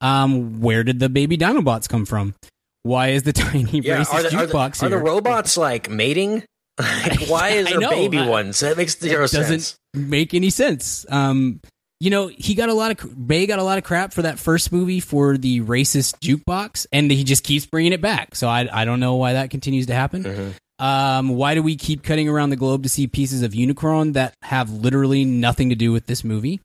[0.01, 2.35] Um, where did the baby Dinobots come from?
[2.83, 5.89] Why is the tiny yeah, racist are the, are, the, jukebox are the robots like
[5.91, 6.43] mating?
[6.79, 8.61] Like, why is there know, baby I- ones?
[8.61, 9.77] That makes zero doesn't sense.
[9.95, 11.07] make any sense.
[11.09, 11.61] Um,
[11.99, 14.39] you know, he got a lot of Bay got a lot of crap for that
[14.39, 18.35] first movie for the racist jukebox, and he just keeps bringing it back.
[18.35, 20.25] So I I don't know why that continues to happen.
[20.25, 20.51] Mm-hmm.
[20.79, 24.35] Um, why do we keep cutting around the globe to see pieces of Unicron that
[24.43, 26.61] have literally nothing to do with this movie?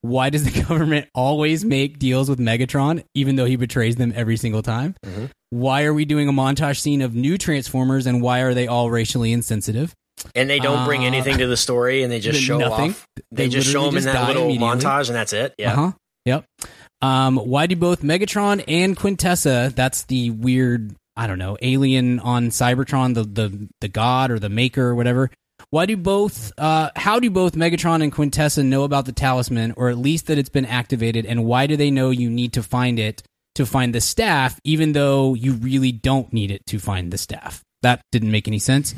[0.00, 4.38] Why does the government always make deals with Megatron, even though he betrays them every
[4.38, 4.94] single time?
[5.04, 5.26] Mm-hmm.
[5.50, 8.90] Why are we doing a montage scene of new Transformers, and why are they all
[8.90, 9.94] racially insensitive?
[10.34, 12.90] And they don't bring Uh, anything to the story, and they just show nothing.
[12.90, 13.06] off.
[13.30, 15.54] They, just show them in that little montage, and that's it.
[15.58, 15.72] Yeah.
[15.72, 15.92] Uh huh.
[16.24, 16.44] Yep.
[17.00, 19.74] Um, why do both Megatron and Quintessa?
[19.74, 24.48] That's the weird, I don't know, alien on Cybertron, the the the god or the
[24.48, 25.30] maker or whatever.
[25.70, 26.52] Why do both?
[26.58, 30.38] Uh, how do both Megatron and Quintessa know about the talisman, or at least that
[30.38, 31.24] it's been activated?
[31.26, 33.22] And why do they know you need to find it
[33.56, 37.62] to find the staff, even though you really don't need it to find the staff?
[37.82, 38.94] That didn't make any sense.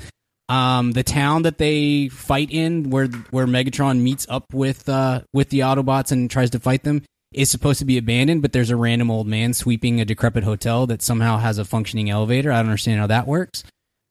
[0.48, 5.48] Um, the town that they fight in, where where Megatron meets up with uh, with
[5.48, 8.42] the Autobots and tries to fight them, is supposed to be abandoned.
[8.42, 12.10] But there's a random old man sweeping a decrepit hotel that somehow has a functioning
[12.10, 12.52] elevator.
[12.52, 13.64] I don't understand how that works.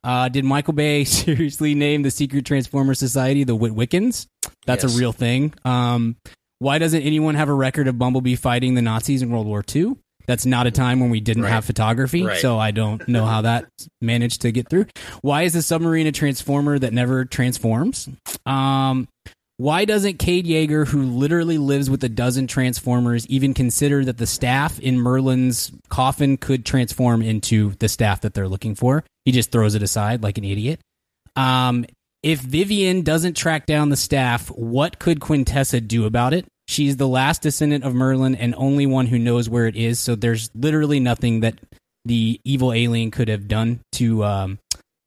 [0.03, 4.25] Uh, did Michael Bay seriously name the Secret Transformer Society the Witwiccans?
[4.65, 4.95] That's Yes.
[4.95, 5.53] a real thing.
[5.63, 6.15] Um,
[6.59, 9.97] why doesn't anyone have a record of Bumblebee fighting the Nazis in World War II?
[10.25, 11.51] That's not a time when we didn't Right.
[11.51, 12.39] have photography, Right.
[12.39, 13.65] so I don't know how that
[14.01, 14.85] managed to get through.
[15.21, 18.07] Why is the submarine a transformer that never transforms?
[18.45, 19.07] Um,
[19.57, 24.25] why doesn't Cade Yeager, who literally lives with a dozen transformers, even consider that the
[24.25, 29.03] staff in Merlin's coffin could transform into the staff that they're looking for?
[29.25, 30.79] He just throws it aside like an idiot.
[31.35, 31.85] Um,
[32.23, 36.45] if Vivian doesn't track down the staff, what could Quintessa do about it?
[36.67, 39.99] She's the last descendant of Merlin and only one who knows where it is.
[39.99, 41.59] So there's literally nothing that
[42.05, 44.59] the evil alien could have done to um,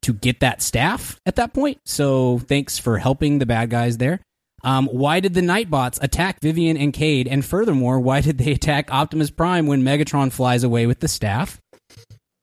[0.03, 1.79] to get that staff at that point.
[1.85, 4.19] So thanks for helping the bad guys there.
[4.63, 7.27] Um, why did the Nightbots attack Vivian and Cade?
[7.27, 11.59] And furthermore, why did they attack Optimus Prime when Megatron flies away with the staff?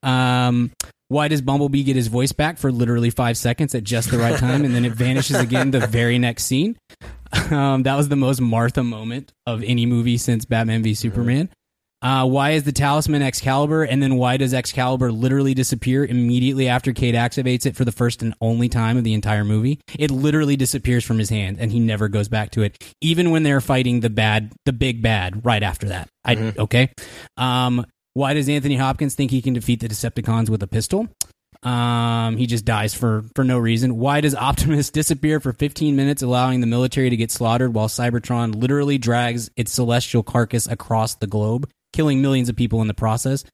[0.02, 0.70] Um,
[1.08, 4.38] why does Bumblebee get his voice back for literally five seconds at just the right
[4.38, 6.76] time, and then it vanishes again the very next scene?
[7.50, 11.50] Um, that was the most Martha moment of any movie since Batman v Superman.
[12.04, 16.92] Uh, why is the talisman Excalibur, and then why does Excalibur literally disappear immediately after
[16.92, 19.80] Cade activates it for the first and only time of the entire movie?
[19.98, 23.42] It literally disappears from his hand, and he never goes back to it, even when
[23.42, 26.08] they're fighting the bad, the big bad, right after that.
[26.26, 26.90] I okay.
[27.38, 31.08] Um, why does Anthony Hopkins think he can defeat the Decepticons with a pistol?
[31.64, 33.96] Um, he just dies for for no reason.
[33.96, 38.54] Why does Optimus disappear for 15 minutes, allowing the military to get slaughtered while Cybertron
[38.54, 43.44] literally drags its celestial carcass across the globe, killing millions of people in the process?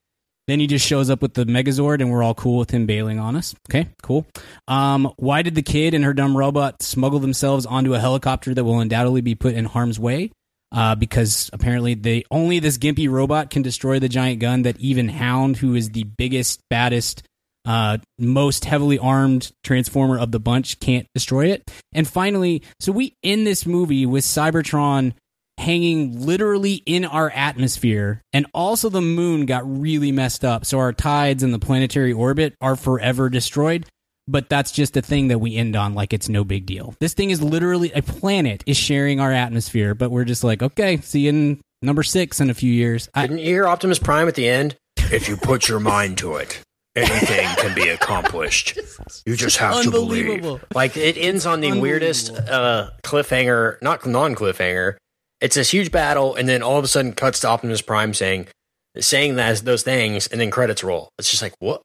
[0.49, 3.21] Then he just shows up with the Megazord, and we're all cool with him bailing
[3.21, 3.55] on us.
[3.71, 4.27] Okay, cool.
[4.67, 8.65] Um, why did the kid and her dumb robot smuggle themselves onto a helicopter that
[8.65, 10.33] will undoubtedly be put in harm's way?
[10.73, 15.09] Uh, because apparently they only this gimpy robot can destroy the giant gun that even
[15.09, 17.23] Hound, who is the biggest, baddest,
[17.65, 21.71] uh, most heavily armed transformer of the bunch, can't destroy it.
[21.93, 25.15] And finally, so we end this movie with Cybertron
[25.59, 30.65] hanging literally in our atmosphere, and also the moon got really messed up.
[30.65, 33.87] So our tides and the planetary orbit are forever destroyed.
[34.27, 36.95] But that's just a thing that we end on like it's no big deal.
[37.01, 40.99] This thing is literally a planet is sharing our atmosphere, but we're just like, okay,
[40.99, 43.09] see you in number six in a few years.
[43.13, 44.77] I, Didn't you hear Optimus Prime at the end?
[45.13, 46.61] If you put your mind to it,
[46.97, 48.79] anything can be accomplished.
[49.27, 50.29] You just have to believe.
[50.31, 50.61] Unbelievable.
[50.75, 54.97] Like it ends on the weirdest uh, cliffhanger, not non cliffhanger.
[55.41, 58.49] It's this huge battle, and then all of a sudden cuts to Optimus Prime saying
[58.99, 61.11] saying that those things, and then credits roll.
[61.19, 61.83] It's just like what?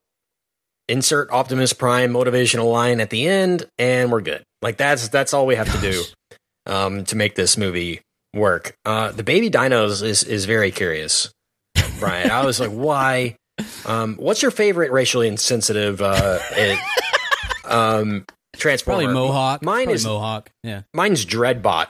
[0.87, 4.43] Insert Optimus Prime motivational line at the end, and we're good.
[4.61, 6.03] Like that's that's all we have to do
[6.65, 8.01] um, to make this movie
[8.33, 8.75] work.
[8.85, 11.31] Uh, the baby dinos is is very curious,
[11.99, 12.29] Brian.
[12.29, 13.35] I was like, why?
[13.85, 16.79] Um, what's your favorite racially insensitive uh, it,
[17.65, 18.25] um,
[18.55, 19.03] transformer?
[19.03, 19.61] probably Mohawk.
[19.63, 20.49] Mine Probably is Mohawk.
[20.63, 20.81] Yeah.
[20.93, 21.87] mine's Dreadbot.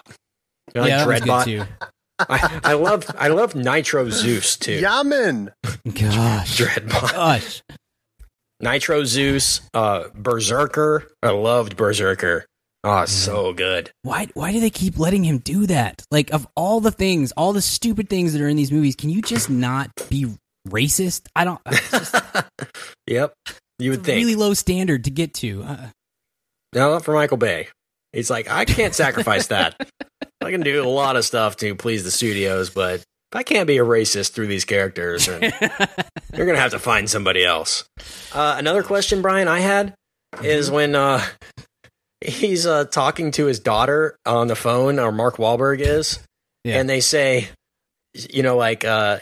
[0.73, 1.45] You know, yeah, that like was Dreadbot.
[1.45, 1.85] good too.
[2.29, 4.73] I, I love I love Nitro Zeus too.
[4.79, 5.51] Yaman.
[5.85, 6.57] Gosh.
[6.59, 7.11] Dreadbot.
[7.11, 7.61] Gosh.
[8.61, 11.11] Nitro Zeus, uh, Berserker.
[11.21, 12.45] I loved Berserker.
[12.85, 13.91] Oh, so good.
[14.03, 16.03] Why why do they keep letting him do that?
[16.11, 19.09] Like of all the things, all the stupid things that are in these movies, can
[19.09, 20.27] you just not be
[20.67, 21.27] racist?
[21.35, 22.15] I don't just
[23.07, 23.33] Yep.
[23.79, 24.17] You would think.
[24.17, 25.63] really low standard to get to.
[25.63, 25.87] Uh,
[26.73, 27.67] No, not for Michael Bay.
[28.13, 29.75] He's like, I can't sacrifice that.
[30.41, 33.03] I can do a lot of stuff to please the studios, but
[33.33, 35.41] I can't be a racist through these characters, then
[36.33, 37.83] you're gonna have to find somebody else.
[38.33, 39.93] Uh, another question, Brian, I had
[40.41, 41.21] is when uh,
[42.21, 46.19] he's uh, talking to his daughter on the phone, or Mark Wahlberg is,
[46.63, 46.79] Yeah.
[46.79, 47.49] and they say,
[48.13, 49.19] you know, like uh,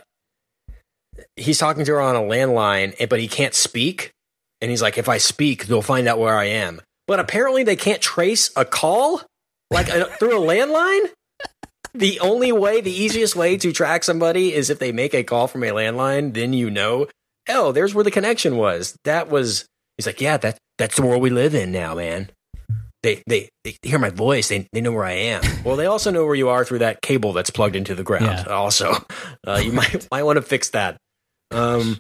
[1.36, 4.12] he's talking to her on a landline, eh, but he can't speak,
[4.62, 6.82] and he's like, if I speak, they'll find out where I am.
[7.08, 9.22] But apparently, they can't trace a call
[9.70, 11.10] like through a landline.
[11.94, 15.48] The only way, the easiest way to track somebody is if they make a call
[15.48, 16.34] from a landline.
[16.34, 17.08] Then you know,
[17.50, 18.98] oh, there's where the connection was.
[19.04, 19.66] That was.
[19.98, 22.32] He's like, yeah, that that's the world we live in now, man.
[23.04, 24.48] They they, they hear my voice.
[24.48, 25.42] They they know where I am.
[25.66, 28.26] Well, they also know where you are through that cable that's plugged into the ground.
[28.26, 28.44] Yeah.
[28.54, 28.94] Also,
[29.48, 30.98] uh, you might might want to fix that.
[31.52, 32.00] Um,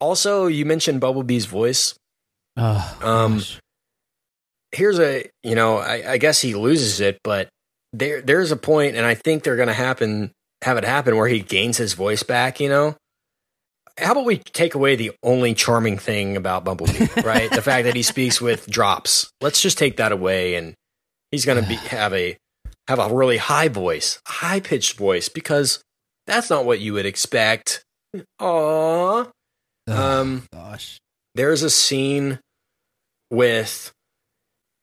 [0.00, 1.94] also, you mentioned Bumblebee's voice.
[2.56, 3.58] oh, Um, gosh.
[4.72, 7.48] here's a you know I, I guess he loses it but
[7.92, 10.30] there there's a point and i think they're gonna happen
[10.62, 12.94] have it happen where he gains his voice back you know
[13.98, 17.96] how about we take away the only charming thing about bumblebee right the fact that
[17.96, 20.74] he speaks with drops let's just take that away and
[21.30, 22.36] he's gonna be have a
[22.88, 25.82] have a really high voice high pitched voice because
[26.26, 27.84] that's not what you would expect
[29.86, 30.98] um gosh.
[31.34, 32.38] there's a scene
[33.30, 33.92] with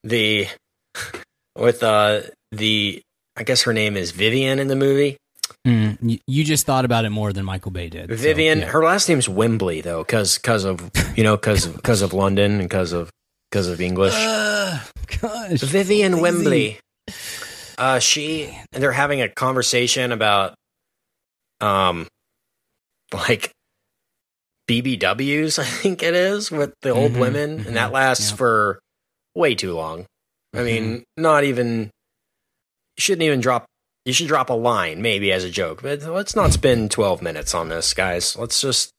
[0.03, 0.47] the
[1.55, 3.01] with uh the
[3.38, 5.18] I guess her name is Vivian in the movie.
[5.65, 8.09] Mm, you, just thought about it more than Michael Bay did.
[8.09, 8.65] so, Vivian, yeah.
[8.67, 12.69] her last name's Wembley though, because because of you know because because of London and
[12.69, 13.09] because of
[13.51, 14.13] because of English.
[14.15, 14.81] Ugh,
[15.21, 15.59] gosh.
[15.61, 16.21] Vivian lazy.
[16.21, 16.79] Wembley.
[17.77, 20.55] Uh, she and they're having a conversation about,
[21.61, 22.07] um,
[23.13, 23.51] like
[24.69, 25.59] BBWs.
[25.59, 28.37] I think it is with the old Mhm, women, mhm, and that lasts yep.
[28.37, 28.79] for
[29.35, 30.05] way too long.
[30.53, 30.65] I Mm-hmm.
[30.65, 31.89] mean, not even.
[32.99, 33.65] Shouldn't even drop.
[34.08, 37.53] You should drop a line maybe as a joke, but let's not spend twelve minutes
[37.53, 38.38] on this, guys.
[38.38, 38.89] Let's just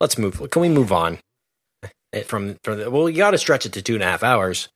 [0.00, 0.50] let's move.
[0.50, 1.18] Can we move on?
[2.24, 4.70] From from the, well, you got to stretch it to two and a half hours.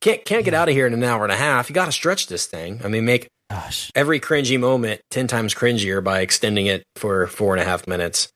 [0.00, 1.68] Can't can't get out of here in an hour and a half.
[1.68, 2.80] You got to stretch this thing.
[2.82, 3.92] I mean, make Gosh.
[3.94, 8.30] every cringy moment ten times cringier by extending it for four and a half minutes.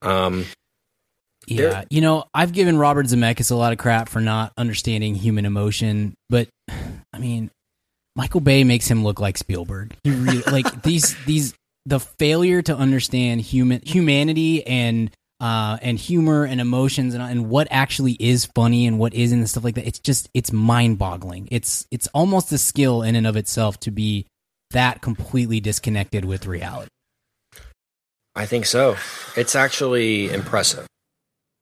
[0.00, 0.46] Um,
[1.46, 5.44] Yeah, you know, I've given Robert Zemeckis a lot of crap for not understanding human
[5.44, 6.48] emotion, but
[7.12, 7.50] I mean,
[8.16, 9.94] Michael Bay makes him look like Spielberg.
[10.04, 11.54] He really, like these these
[11.86, 17.66] the failure to understand human humanity and uh and humor and emotions and and what
[17.70, 19.86] actually is funny and what isn't and stuff like that.
[19.86, 21.48] It's just it's mind-boggling.
[21.50, 24.26] It's it's almost a skill in and of itself to be
[24.72, 26.88] that completely disconnected with reality.
[28.36, 28.96] I think so.
[29.36, 30.86] It's actually impressive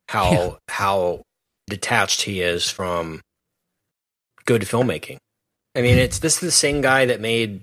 [0.09, 0.51] how Yeah.
[0.69, 1.23] how
[1.69, 3.21] detached he is from
[4.45, 5.19] good filmmaking.
[5.75, 7.61] I mean, it's this is the same guy that made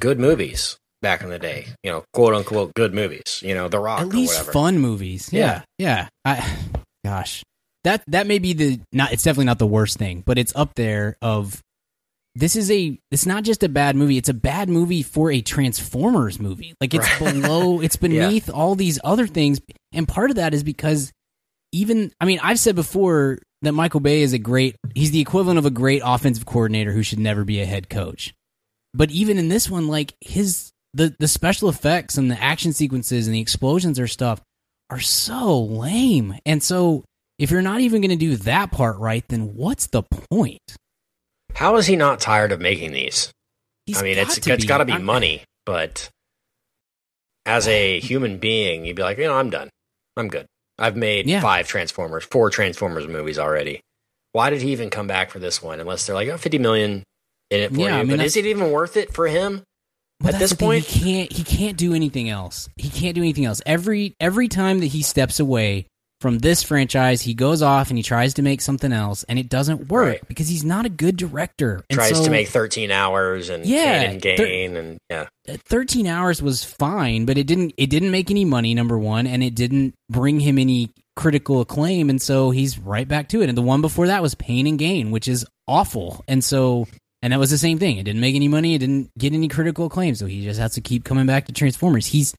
[0.00, 1.66] good movies back in the day.
[1.82, 3.40] You know, quote unquote good movies.
[3.42, 5.32] You know, The Rock at least fun movies.
[5.32, 6.08] Yeah, yeah.
[6.24, 6.56] I,
[7.04, 7.42] gosh,
[7.84, 9.12] that that may be the not.
[9.12, 11.16] It's definitely not the worst thing, but it's up there.
[11.22, 11.60] Of
[12.34, 12.98] this is a.
[13.10, 14.18] It's not just a bad movie.
[14.18, 16.74] It's a bad movie for a Transformers movie.
[16.80, 17.32] Like it's Right.
[17.34, 17.80] below.
[17.86, 19.60] It's beneath all these other things,
[19.92, 21.12] and part of that is because
[21.72, 22.12] even.
[22.20, 24.76] I mean, I've said before that Michael Bay is a great.
[24.94, 28.34] He's the equivalent of a great offensive coordinator who should never be a head coach.
[28.94, 33.26] But even in this one, like his the the special effects and the action sequences
[33.26, 34.40] and the explosions or stuff
[34.90, 36.36] are so lame.
[36.46, 37.04] And so
[37.38, 40.60] if you're not even going to do that part right, then what's the point?
[41.54, 43.30] How is he not tired of making these?
[43.86, 46.10] He's I mean, it's it's got to be money, but
[47.44, 49.70] as a human being, you'd be like, you know, I'm done.
[50.16, 50.46] I'm good.
[50.78, 51.40] I've made Yeah.
[51.40, 53.80] five Transformers, four Transformers movies already.
[54.32, 55.80] Why did he even come back for this one?
[55.80, 57.02] Unless they're like, oh, 50 million
[57.50, 57.92] in it for Yeah, you.
[57.94, 59.62] I mean, but is it even worth it for him?
[60.22, 62.68] Well, At this point- he can't he can't do anything else.
[62.76, 63.60] He can't do anything else.
[63.66, 65.86] Every every time that he steps away
[66.20, 69.48] from this franchise, he goes off and he tries to make something else, and it
[69.48, 70.28] doesn't work Right.
[70.28, 71.84] because he's not a good director.
[71.90, 74.76] And Tries so- to make 13 hours and Yeah, gain and gain.
[74.76, 75.26] and yeah.
[75.48, 79.26] Uh, 13 hours was fine but it didn't it didn't make any money number one
[79.28, 83.48] and it didn't bring him any critical acclaim and so he's right back to it
[83.48, 86.88] and the one before that was pain and gain which is awful and so
[87.22, 89.46] and that was the same thing it didn't make any money it didn't get any
[89.46, 92.34] critical acclaim so he just has to keep coming back to transformers he's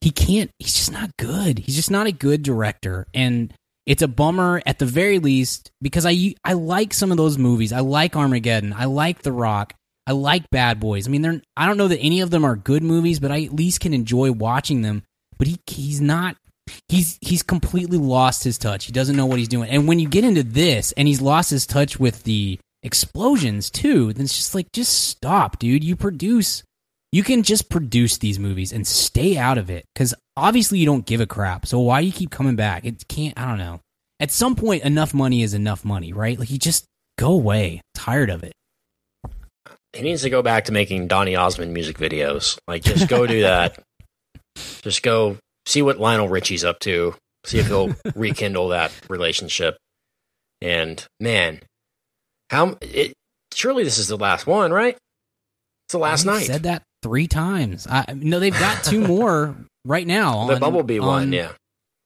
[0.00, 3.52] he can't he's just not good he's just not a good director and
[3.86, 7.72] it's a bummer at the very least because I I like some of those movies.
[7.72, 8.72] I like Armageddon.
[8.72, 9.74] I like The Rock.
[10.06, 11.08] I like Bad Boys.
[11.08, 13.42] I mean, they're I don't know that any of them are good movies, but I
[13.44, 15.02] at least can enjoy watching them.
[15.38, 16.36] But he he's not
[16.88, 18.84] he's he's completely lost his touch.
[18.84, 19.70] He doesn't know what he's doing.
[19.70, 24.12] And when you get into this and he's lost his touch with the explosions too,
[24.12, 25.82] then it's just like just stop, dude.
[25.82, 26.62] You produce
[27.12, 31.06] you can just produce these movies and stay out of it cuz obviously you don't
[31.06, 31.66] give a crap.
[31.66, 32.84] So why do you keep coming back?
[32.84, 33.80] It can't I don't know.
[34.20, 36.38] At some point enough money is enough money, right?
[36.38, 36.84] Like you just
[37.18, 37.82] go away.
[37.94, 38.52] Tired of it.
[39.92, 42.58] He needs to go back to making Donny Osmond music videos.
[42.68, 43.82] Like, just go do that.
[44.82, 45.36] just go
[45.66, 47.14] see what Lionel Richie's up to.
[47.44, 49.76] See if he'll rekindle that relationship.
[50.60, 51.60] And man,
[52.50, 53.14] how it
[53.52, 54.96] surely this is the last one, right?
[55.86, 56.46] It's the last knight.
[56.46, 57.86] Said that 3 times.
[57.88, 60.46] I no they've got two more right now.
[60.46, 61.52] the on- Bumblebee one, yeah.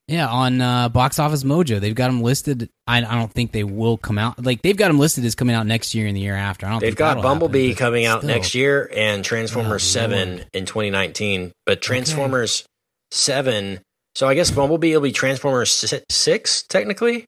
[0.07, 2.68] Yeah, on uh, Box Office Mojo, they've got them listed.
[2.86, 4.45] I, I don't think they will come out.
[4.45, 6.66] Like they've got them listed as coming out next year and the year after.
[6.66, 6.80] I don't.
[6.80, 8.28] They've got Bumblebee happen, coming out still.
[8.28, 10.47] next year and Transformers Oh, 7 Lord.
[10.53, 11.53] in 2019.
[11.64, 12.66] But Transformers
[13.12, 13.80] 7,
[14.14, 15.70] so I guess Bumblebee will be Transformers
[16.11, 17.24] 6 technically,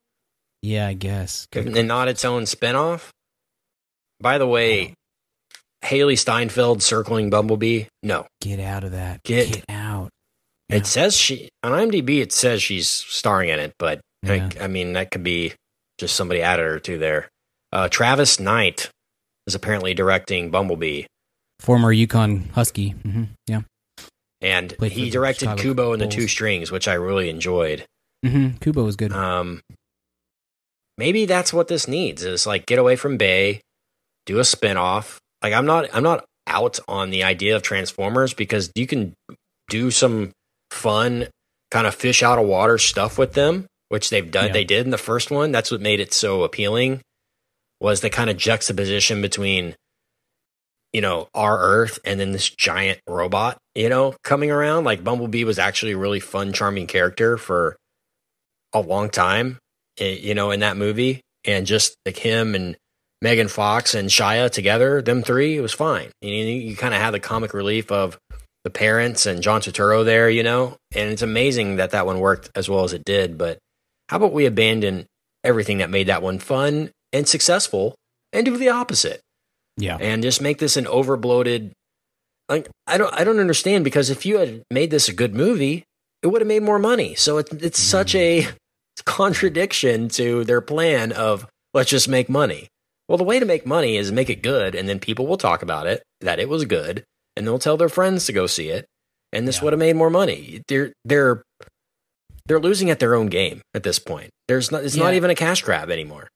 [0.61, 1.47] Yeah, I guess.
[1.51, 1.75] Good.
[1.75, 3.09] and not its own spinoff.
[4.21, 4.93] By the way,
[5.85, 7.85] Hailee Steinfeld circling Bumblebee?
[8.03, 8.27] No.
[8.41, 9.23] Get out of that.
[9.23, 10.09] Get- out.
[10.69, 12.19] It says she on IMDb.
[12.21, 14.49] It says she's starring in it, but Yeah.
[14.59, 15.53] I, I mean that could be
[15.97, 17.29] just somebody added her to there.
[17.71, 18.89] Uh, Travis Knight
[19.45, 21.03] is apparently directing Bumblebee,
[21.61, 22.89] Former UConn Husky.
[22.89, 23.61] hmm Yeah.
[24.41, 27.85] and Played he directed Chicago Kubo and the Two Strings, which I really enjoyed.
[28.25, 29.13] hmm Kubo was good.
[29.13, 29.61] Um,
[30.97, 33.61] maybe that's what this needs is like get away from Bay,
[34.25, 35.15] do a spinoff.
[35.41, 39.13] Like I'm not I'm not out on the idea of Transformers because you can
[39.69, 40.31] do some
[40.71, 41.27] fun
[41.71, 44.53] kind of fish out of water stuff with them, which they've done Yeah.
[44.53, 45.51] they did in the first one.
[45.51, 47.01] That's what made it so appealing
[47.79, 49.75] was the kind of juxtaposition between
[50.93, 55.43] you know our earth and then this giant robot you know coming around like bumblebee
[55.43, 57.75] was actually a really fun charming character for
[58.73, 59.59] a long time
[59.99, 62.77] eh, you know in that movie and just like him and
[63.21, 67.11] megan fox and shia together them three it was fine you, you, kind of had
[67.11, 68.17] the comic relief of
[68.63, 72.49] the parents and john turturro there you know and it's amazing that that one worked
[72.55, 73.57] as well as it did but
[74.09, 75.05] how about we abandon
[75.43, 77.95] everything that made that one fun and successful
[78.33, 79.21] and do the opposite
[79.77, 79.97] yeah.
[79.99, 81.71] and just make this an overbloated
[82.49, 85.83] like I don't I don't understand because if you had made this a good movie,
[86.23, 87.15] it would have made more money.
[87.15, 88.19] So it, it's such mm.
[88.19, 88.47] a
[89.05, 92.67] contradiction to their plan of let's just make money.
[93.07, 95.61] Well, the way to make money is make it good, and then people will talk
[95.61, 97.03] about it that it was good,
[97.35, 98.85] and they'll tell their friends to go see it,
[99.31, 99.63] and this Yeah.
[99.65, 100.61] would have made more money.
[100.67, 101.43] They're they're
[102.45, 104.29] they're losing at their own game at this point.
[104.47, 106.27] There's not it's not even a cash grab anymore.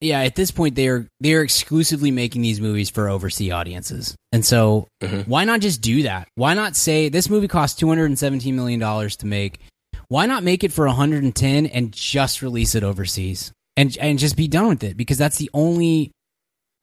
[0.00, 4.14] yeah, at this point they're they're exclusively making these movies for overseas audiences.
[4.32, 5.26] And so Mhm.
[5.26, 6.28] why not just do that?
[6.34, 9.60] Why not say this movie cost 217 million dollars to make?
[10.08, 13.52] Why not make it for 110 and just release it overseas?
[13.76, 16.12] And and just be done with it because that's the only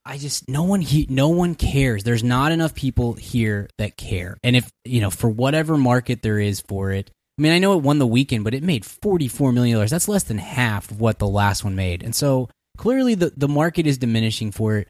[0.06, 2.04] I just no one he, no one cares.
[2.04, 4.38] There's not enough people here that care.
[4.44, 7.74] And if, you know, for whatever market there is for it, I mean, I know
[7.78, 9.92] it won the weekend, but it made 44 million dollars.
[9.92, 12.04] That's less than half of what the last one made.
[12.04, 14.88] And so clearly the the market is diminishing for it.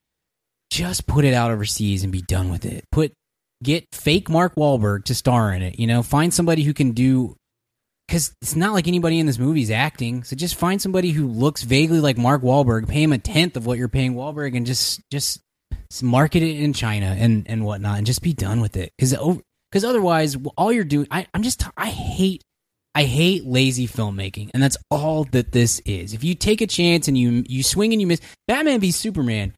[0.69, 2.85] Just put it out overseas and be done with it.
[2.91, 3.13] Put
[3.61, 5.77] get fake Mark Wahlberg to star in it.
[5.77, 7.35] You know, find somebody who can do
[8.11, 10.25] because it's not like anybody in this movie is acting.
[10.25, 13.65] So just find somebody who looks vaguely like Mark Wahlberg, pay him a tenth of
[13.65, 15.39] what you're paying Wahlberg, and just just
[16.03, 18.91] market it in China and and whatnot, and just be done with it.
[18.97, 19.15] Because
[19.71, 22.43] because otherwise, all you're doing, I, I'm just I hate
[22.93, 26.13] I hate lazy filmmaking, and that's all that this is.
[26.13, 29.53] If you take a chance and you you swing and you miss, Batman v Superman.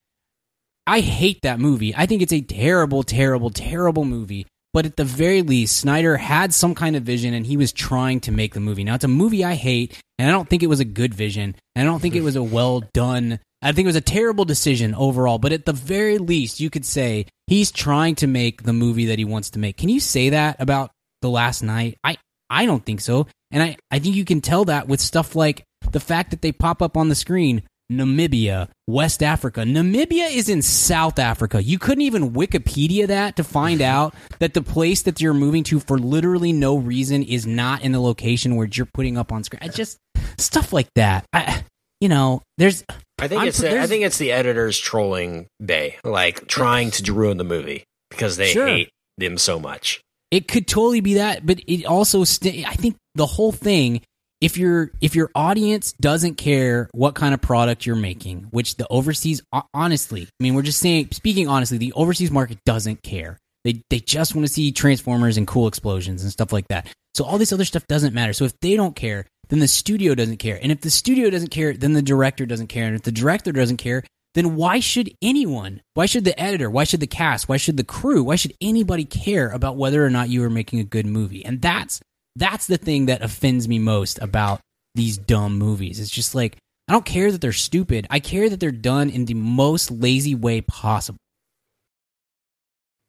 [0.85, 1.95] I hate that movie.
[1.95, 4.45] I think it's a terrible, terrible, terrible movie.
[4.73, 8.19] But at the very least, Snyder had some kind of vision and he was trying
[8.21, 8.83] to make the movie.
[8.83, 11.55] Now, it's a movie I hate, and I don't think it was a good vision.
[11.75, 13.39] And I don't think it was a well done.
[13.61, 15.37] I think it was a terrible decision overall.
[15.37, 19.19] But at the very least, you could say he's trying to make the movie that
[19.19, 19.77] he wants to make.
[19.77, 20.89] Can you say that about
[21.21, 21.99] The Last Knight?
[22.03, 22.17] I,
[22.49, 23.27] I don't think so.
[23.51, 26.51] And I, I think you can tell that with stuff like the fact that they
[26.51, 27.61] pop up on the screen
[27.97, 29.61] Namibia, West Africa.
[29.61, 31.61] Namibia is in South Africa.
[31.63, 35.79] You couldn't even Wikipedia that to find out that the place that you're moving to
[35.79, 39.59] for literally no reason is not in the location where you're putting up on screen.
[39.61, 39.97] I just
[40.37, 41.25] stuff like that.
[41.33, 41.63] I,
[42.01, 42.83] you know, there's
[43.19, 47.13] I think I'm- it's the, I think it's the editors trolling Bay, like trying to
[47.13, 48.67] ruin the movie because they Sure.
[48.67, 50.01] hate them so much.
[50.31, 54.01] It could totally be that, but it also st- I think the whole thing
[54.43, 58.85] if your if your audience doesn't care what kind of product you're making, which the
[58.89, 59.41] overseas
[59.73, 63.39] honestly, I mean, we're just saying speaking honestly, the overseas market doesn't care.
[63.63, 66.87] They they just want to see transformers and cool explosions and stuff like that.
[67.15, 68.33] So all this other stuff doesn't matter.
[68.33, 70.59] So if they don't care, then the studio doesn't care.
[70.61, 72.85] And if the studio doesn't care, then the director doesn't care.
[72.85, 75.81] And if the director doesn't care, then why should anyone?
[75.93, 76.69] Why should the editor?
[76.69, 77.47] Why should the cast?
[77.47, 78.23] Why should the crew?
[78.23, 81.45] Why should anybody care about whether or not you are making a good movie?
[81.45, 82.01] And that's
[82.35, 84.59] that's the thing that offends me most about
[84.95, 85.99] these dumb movies.
[85.99, 86.57] It's just like
[86.87, 88.07] I don't care that they're stupid.
[88.09, 91.19] I care that they're done in the most lazy way possible.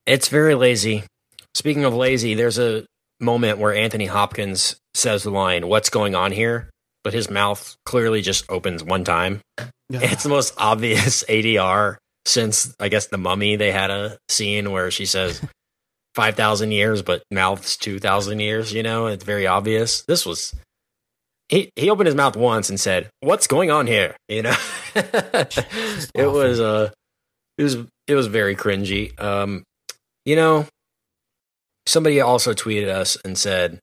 [0.06, 1.04] It's very lazy.
[1.54, 2.84] Speaking of lazy, there's a
[3.20, 6.70] moment where Anthony Hopkins says the line, What's going on here?
[7.02, 9.40] But his mouth clearly just opens one time.
[9.90, 13.56] It's the most obvious ADR since, I guess, the mummy.
[13.56, 15.42] They had a scene where she says
[16.14, 19.06] 5,000 years, but mouths 2,000 years, you know?
[19.06, 20.02] It's very obvious.
[20.02, 20.54] This was.
[21.48, 24.56] He, he opened his mouth once and said, "What's going on here?" You know,
[24.94, 26.90] it was uh,
[27.58, 29.20] it was it was very cringy.
[29.20, 29.62] Um,
[30.24, 30.66] you know,
[31.86, 33.78] somebody also tweeted us and said,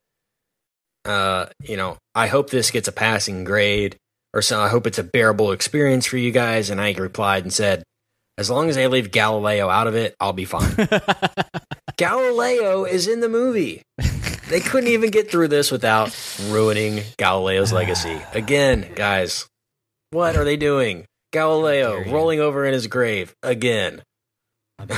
[1.06, 3.98] uh, you know, I hope this gets a passing grade,
[4.34, 6.70] or so I hope it's a bearable experience for you guys.
[6.70, 7.84] And I replied and said,
[8.38, 10.74] as long as they leave Galileo out of it, I'll be fine.
[11.98, 13.82] Galileo is in the movie.
[14.50, 16.16] They couldn't even get through this without
[16.50, 18.20] ruining Galileo's legacy.
[18.34, 19.48] Again, guys,
[20.12, 21.06] what are they doing?
[21.32, 24.02] Galileo rolling over in his grave again.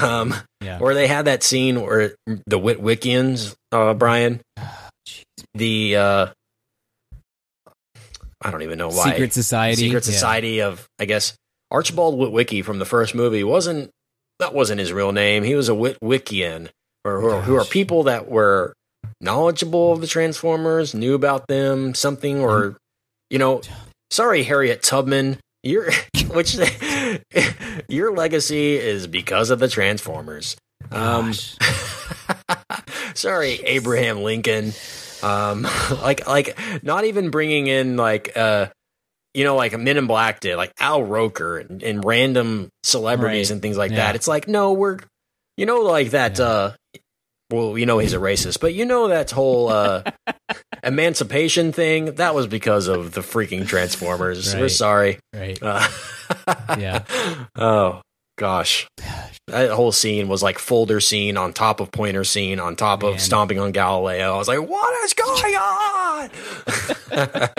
[0.01, 0.79] Um, yeah.
[0.79, 4.39] or they had that scene where the Witwiccans, uh, Brian,
[5.53, 6.27] the uh,
[8.41, 9.75] I don't even know why Secret Society.
[9.75, 10.13] Secret Yeah.
[10.13, 11.35] Society of I guess
[11.73, 13.89] Archibald Witwicky from the first movie wasn't
[14.39, 15.43] that wasn't his real name.
[15.43, 16.69] He was a Witwiccan,
[17.03, 18.73] or who are, who are people that were
[19.19, 22.77] knowledgeable of the Transformers, knew about them, something, or
[23.29, 23.61] you know,
[24.11, 25.91] sorry, Harriet Tubman, your
[26.29, 26.57] which
[27.87, 30.55] your legacy is because of the Transformers.
[30.91, 31.33] Um,
[33.15, 34.73] sorry, Abraham Lincoln.
[35.23, 35.65] Um,
[36.01, 38.67] like like not even bringing in like uh
[39.33, 43.49] you know like a Men in Black did, like Al Roker and, and random celebrities
[43.49, 43.53] Right.
[43.55, 43.97] and things like Yeah.
[43.97, 44.15] that.
[44.15, 44.99] It's like no, we're
[45.57, 46.37] you know like that.
[46.39, 46.45] Yeah.
[46.45, 46.73] uh
[47.51, 50.03] Well, you know he's a racist, but you know that whole uh
[50.83, 54.53] emancipation thing that was because of the freaking Transformers.
[54.55, 55.19] We're sorry.
[55.33, 55.57] right.
[55.61, 55.87] Uh,
[56.79, 57.03] Yeah.
[57.55, 58.01] Oh
[58.37, 58.87] gosh.
[59.47, 63.13] That whole scene was like folder scene on top of pointer scene on top Man.
[63.13, 64.33] of stomping on Galileo.
[64.33, 66.29] I was like, what is going on?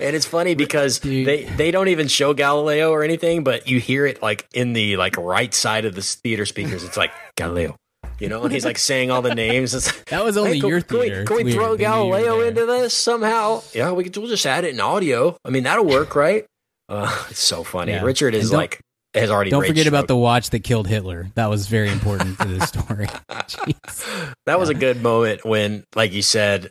[0.00, 1.26] and it's funny because Dude.
[1.26, 4.96] they, they don't even show Galileo or anything, but you hear it like in the
[4.96, 6.82] like right side of the theater speakers.
[6.84, 7.76] It's like Galileo.
[8.18, 9.72] You know, and he's like saying all the names.
[9.86, 11.24] Like, That was only Hey, can- your can we- theater.
[11.24, 11.78] Can we, throw weird.
[11.78, 13.62] They knew you were Galileo into this somehow?
[13.72, 14.16] Yeah, we could.
[14.16, 15.36] We'll just add it in audio.
[15.44, 16.44] I mean, that'll work, right?
[16.88, 17.92] Uh, it's so funny.
[17.92, 18.02] Yeah.
[18.02, 18.80] Richard is like
[19.14, 19.50] has already.
[19.50, 20.08] Don't rage forget about stroked.
[20.08, 21.28] the watch that killed Hitler.
[21.34, 23.06] That was very important to this story.
[23.30, 24.34] Jeez.
[24.46, 26.70] That was a good moment when, like you said,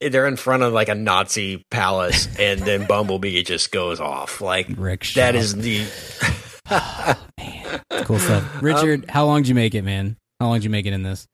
[0.00, 4.40] they're in front of like a Nazi palace, and then Bumblebee just goes off.
[4.40, 5.40] Like Rick that Shaw.
[5.40, 5.86] is the.
[7.38, 7.80] man.
[8.04, 8.62] Cool stuff.
[8.62, 10.16] Richard, how long did you make it, man?
[10.40, 11.26] How long did you make it in this?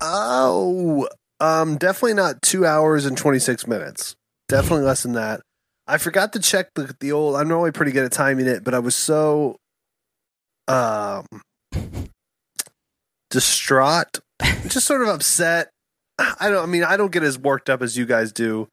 [0.00, 1.08] Oh,
[1.40, 4.14] um, definitely not two hours and twenty six minutes.
[4.48, 5.40] Definitely less than that.
[5.86, 7.36] I forgot to check the the old.
[7.36, 9.56] I'm normally pretty good at timing it, but I was so
[10.68, 11.24] um
[13.30, 14.20] distraught,
[14.68, 15.70] just sort of upset.
[16.18, 16.62] I don't.
[16.62, 18.68] I mean, I don't get as worked up as you guys do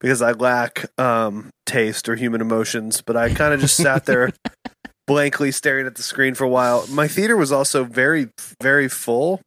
[0.00, 3.02] because I lack um taste or human emotions.
[3.04, 4.30] But I kind of just sat there
[5.06, 6.86] blankly staring at the screen for a while.
[6.88, 8.28] My theater was also very,
[8.62, 9.40] very full.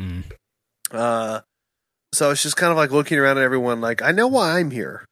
[0.00, 0.24] Mm.
[0.90, 1.40] Uh,
[2.12, 4.70] so it's just kind of like looking around at everyone, like I know why I'm
[4.70, 5.04] here,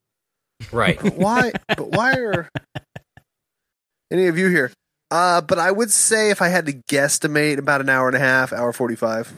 [0.73, 0.99] Right.
[1.01, 1.53] but why?
[1.69, 2.49] but why are
[4.11, 4.71] any of you here?
[5.11, 8.21] Uh, but I would say if I had to guesstimate, about an hour and a
[8.21, 9.33] half, hour forty five.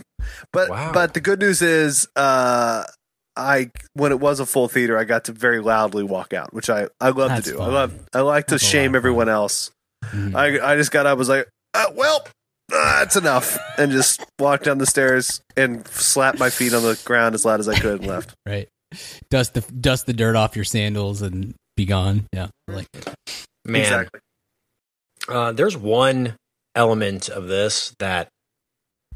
[0.53, 0.93] But Wow.
[0.93, 2.85] but the good news is, uh,
[3.37, 6.68] I when it was a full theater, I got to very loudly walk out, which
[6.68, 7.59] I I love That's to do.
[7.59, 7.71] fun.
[7.71, 9.71] I love I like to That's a shame everyone else.
[10.07, 10.35] Mhm.
[10.35, 12.27] I I just got up, was like, uh, well,
[12.73, 17.01] uh, that's enough, and just walked down the stairs and slapped my feet on the
[17.05, 18.35] ground as loud as I could and left.
[18.47, 18.68] right.
[19.30, 22.26] Dust the dust the dirt off your sandals and be gone.
[22.32, 22.49] Yeah.
[22.68, 23.14] I like it.
[23.64, 24.20] Man, Exactly.
[25.28, 26.34] uh, there's one
[26.74, 28.28] element of this that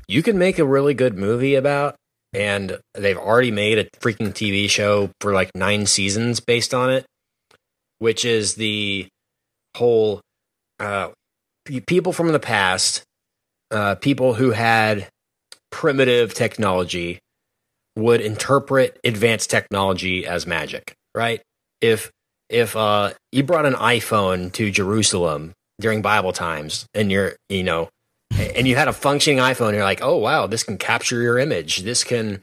[0.06, 1.96] you can make a really good movie about,
[2.32, 7.06] and they've already made a freaking TV show for like nine seasons based on it,
[7.98, 9.06] which is the
[9.76, 10.20] whole
[10.78, 11.08] uh,
[11.86, 13.02] people from the past,
[13.70, 15.08] uh, people who had
[15.70, 17.18] primitive technology
[17.96, 20.94] would interpret advanced technology as magic.
[21.14, 21.40] right?
[21.80, 22.10] If
[22.50, 27.88] if uh, you brought an iPhone to Jerusalem during Bible times, and you're you know,
[28.36, 31.78] and you had a functioning iPhone, you're like, oh wow, this can capture your image.
[31.78, 32.42] This can,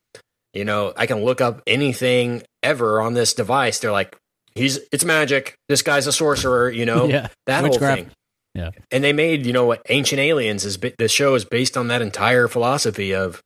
[0.53, 3.79] you know, I can look up anything ever on this device.
[3.79, 4.15] They're like,
[4.55, 5.55] he's it's magic.
[5.69, 6.69] This guy's a sorcerer.
[6.69, 7.27] You know, Yeah.
[7.47, 7.81] that Witchcraft.
[7.99, 8.11] whole thing.
[8.53, 8.71] Yeah.
[8.91, 10.77] and they made you know what Ancient Aliens is.
[10.77, 13.41] The show is based on that entire philosophy of,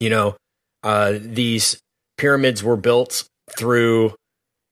[0.00, 0.36] you know,
[0.82, 1.80] uh, these
[2.16, 3.24] pyramids were built
[3.56, 4.14] through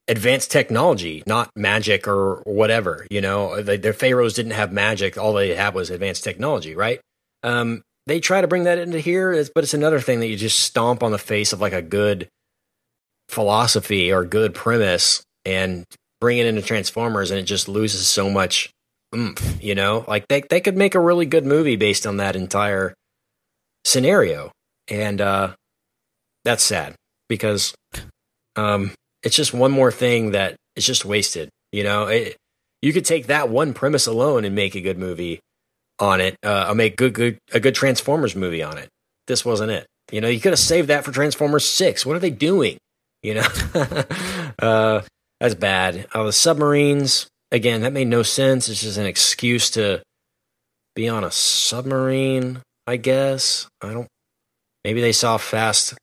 [0.09, 3.07] advanced technology, not magic or whatever.
[3.11, 7.01] You know, the, their pharaohs didn't have magic; all they had was advanced technology, right?
[7.43, 10.61] Um, they try to bring that into here, but it's another thing that you just
[10.61, 12.29] stomp on the face of like a good
[13.29, 15.85] philosophy or good premise and
[16.21, 18.71] bring it into Transformers, and it just loses so much
[19.15, 19.63] oomph.
[19.63, 22.95] You know, like they they could make a really good movie based on that entire
[23.85, 24.53] scenario,
[24.89, 25.55] and uh,
[26.47, 26.95] that's sad
[27.29, 27.75] because
[28.55, 28.93] um,
[29.23, 31.51] it's just one more thing that is just wasted.
[31.73, 32.37] You know, it,
[32.81, 35.41] you could take that one premise alone and make a good movie
[35.99, 38.89] on it, uh, make good good a good Transformers movie on it.
[39.27, 39.87] This wasn't it.
[40.13, 42.07] You know, you could have saved that for Transformers Six.
[42.07, 42.79] What are they doing?
[43.23, 43.47] You know,
[44.61, 45.03] uh,
[45.41, 46.07] that's bad.
[46.15, 48.69] Uh, the submarines again, that made no sense.
[48.69, 50.03] It's just an excuse to
[50.95, 52.63] be on a submarine.
[52.87, 54.09] I guess I don't.
[54.85, 55.95] Maybe they saw Fast,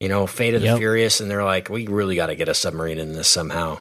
[0.00, 2.54] you know, Fate of the Furious, and they're like, we really got to get a
[2.54, 3.78] submarine in this somehow.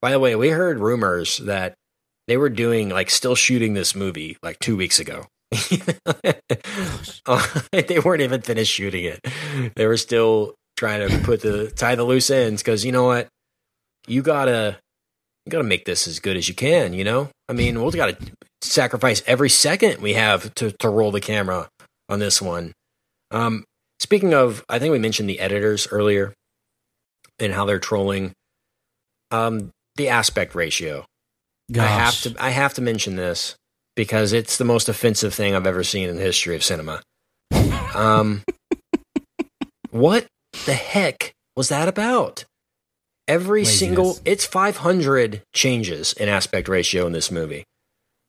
[0.00, 1.74] By the way, we heard rumors that
[2.26, 5.26] they were doing like still shooting this movie like two weeks ago.
[7.72, 9.20] They weren't even finished shooting it.
[9.76, 13.28] They were still trying to put the tie the loose ends because you know what,
[14.06, 14.78] you gotta
[15.44, 16.92] you gotta make this as good as you can.
[16.92, 18.32] You know, I mean, we've got to
[18.62, 21.68] sacrifice every second we have to to roll the camera
[22.08, 22.72] on this one.
[23.30, 23.64] Um,
[23.98, 26.32] speaking of, I think we mentioned the editors earlier
[27.38, 28.32] and how they're trolling.
[29.30, 31.04] Um, the aspect ratio.
[31.76, 33.56] I have to I have to mention this
[33.94, 37.02] because it's the most offensive thing I've ever seen in the history of cinema.
[37.94, 38.42] Um,
[39.90, 40.26] what
[40.64, 42.46] the heck was that about?
[43.26, 43.78] Every Laziness.
[43.78, 47.64] single it's 500 changes in aspect ratio in this movie.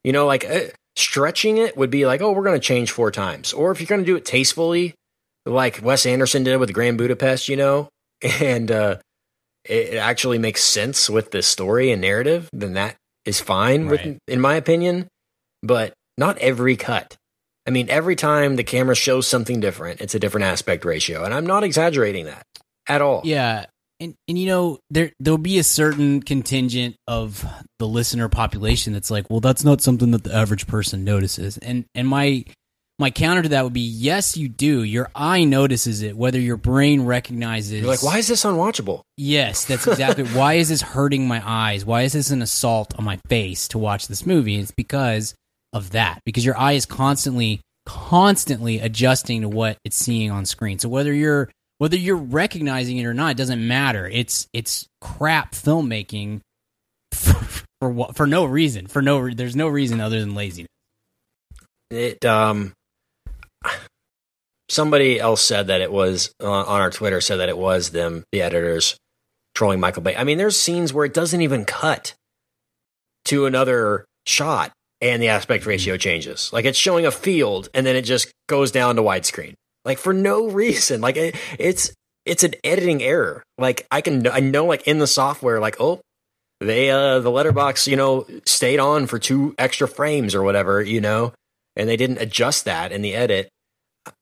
[0.04, 3.12] You know, like uh, stretching it would be like, oh, we're going to change four
[3.12, 4.96] times, or if you're going to do it tastefully,
[5.46, 7.90] like Wes Anderson did with Grand Budapest, you know,
[8.42, 8.98] and uh,
[9.66, 14.06] it, actually makes sense with the story and narrative, then that is fine, Right.
[14.06, 15.08] with, in my opinion.
[15.62, 17.18] But not every cut.
[17.68, 21.34] I mean, every time the camera shows something different, it's a different aspect ratio, and
[21.34, 22.44] I'm not exaggerating that
[22.88, 23.22] at all.
[23.26, 23.66] Yeah.
[24.00, 27.46] And and you know, there there'll be a certain contingent of
[27.80, 31.58] the listener population that's like, well, that's not something that the average person notices.
[31.58, 32.46] And and my
[33.00, 34.84] my counter to that would be yes, you do.
[34.84, 39.02] Your eye notices it, whether your brain recognizes You're like, why is this unwatchable?
[39.16, 40.24] Yes, that's exactly.
[40.38, 41.86] why is this hurting my eyes?
[41.86, 44.58] Why is this an assault on my face to watch this movie?
[44.58, 45.34] It's because
[45.72, 46.20] of that.
[46.26, 50.78] Because your eye is constantly, constantly adjusting to what it's seeing on screen.
[50.78, 54.08] So whether you're whether you're recognizing it or not, it doesn't matter.
[54.08, 56.41] It's it's crap filmmaking
[57.14, 58.88] for for, what, for no reason.
[58.88, 60.68] For no, there's no reason other than laziness.
[61.89, 62.74] It um
[64.70, 68.24] somebody else said that it was uh, on our Twitter said that it was them
[68.32, 68.97] the editors
[69.55, 70.16] trolling Michael Bay.
[70.16, 72.14] I mean, there's scenes where it doesn't even cut
[73.26, 74.72] to another shot
[75.02, 76.52] and the aspect ratio changes.
[76.53, 79.56] Like it's showing a field and then it just goes down to widescreen.
[79.86, 81.02] Like for no reason.
[81.02, 81.91] Like it, it's
[82.26, 83.44] it's an editing error.
[83.57, 85.99] Like I can I know like in the software like oh
[86.60, 90.99] they uh the letterbox you know stayed on for two extra frames or whatever you
[90.99, 91.34] know
[91.76, 93.50] and they didn't adjust that in the edit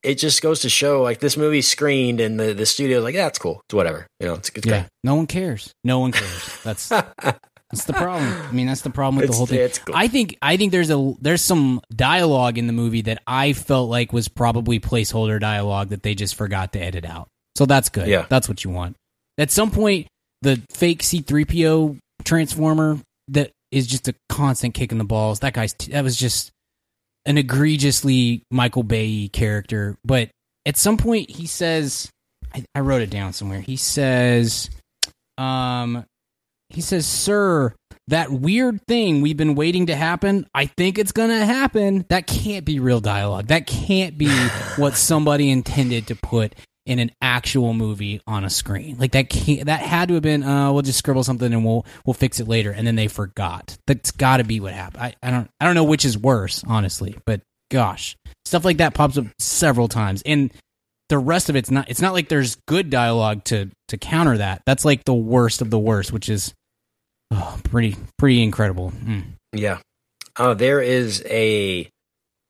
[0.04, 3.28] it just goes to show like this movie screened and the, the studio's like yeah
[3.28, 5.72] it's cool it's whatever you know it's, it's Yeah, no one cares.
[5.84, 6.60] No one cares.
[6.64, 6.90] That's
[7.70, 8.32] that's the problem.
[8.32, 9.60] I mean, that's the problem with It's- the whole thing.
[9.60, 9.96] it's cool.
[9.96, 13.90] I think I think there's a there's some dialogue in the movie that I felt
[13.90, 17.28] like was probably placeholder dialogue that they just forgot to edit out.
[17.58, 18.08] So that's good.
[18.08, 18.26] Yeah.
[18.30, 18.96] that's what you want.
[19.38, 20.08] At some point,
[20.42, 23.00] the fake C3PO transformer
[23.30, 25.40] that is just a constant kick in the balls.
[25.42, 26.52] That guy's that was just
[27.28, 29.98] an egregiously Michael Bay character.
[30.04, 30.30] But
[30.66, 32.10] at some point, he says,
[32.56, 33.60] I, I wrote it down somewhere.
[33.60, 34.70] He says,
[35.38, 36.06] um,
[36.70, 37.74] he says, "Sir,
[38.08, 40.48] that weird thing we've been waiting to happen.
[40.54, 42.06] I think it's gonna happen.
[42.10, 43.48] That can't be real dialogue.
[43.48, 44.30] That can't be
[44.78, 46.56] what somebody intended to put."
[46.88, 49.30] In an actual movie on a screen, like that,
[49.66, 50.44] that had to have been.
[50.44, 52.72] Uh, we'll just scribble something and we'll we'll fix it later.
[52.72, 53.78] And then they forgot.
[53.88, 55.04] That's got to be what happened.
[55.04, 57.18] I, I don't I don't know which is worse, honestly.
[57.26, 58.16] But gosh,
[58.46, 60.24] stuff like that pops up several times.
[60.26, 60.52] And
[61.10, 61.90] the rest of it's not.
[61.90, 64.62] It's not like there's good dialogue to to counter that.
[64.66, 66.54] That's like the worst of the worst, which is
[67.32, 68.92] oh, pretty pretty incredible.
[68.92, 69.24] Mm.
[69.54, 69.80] Yeah.
[70.36, 71.90] Uh, there is a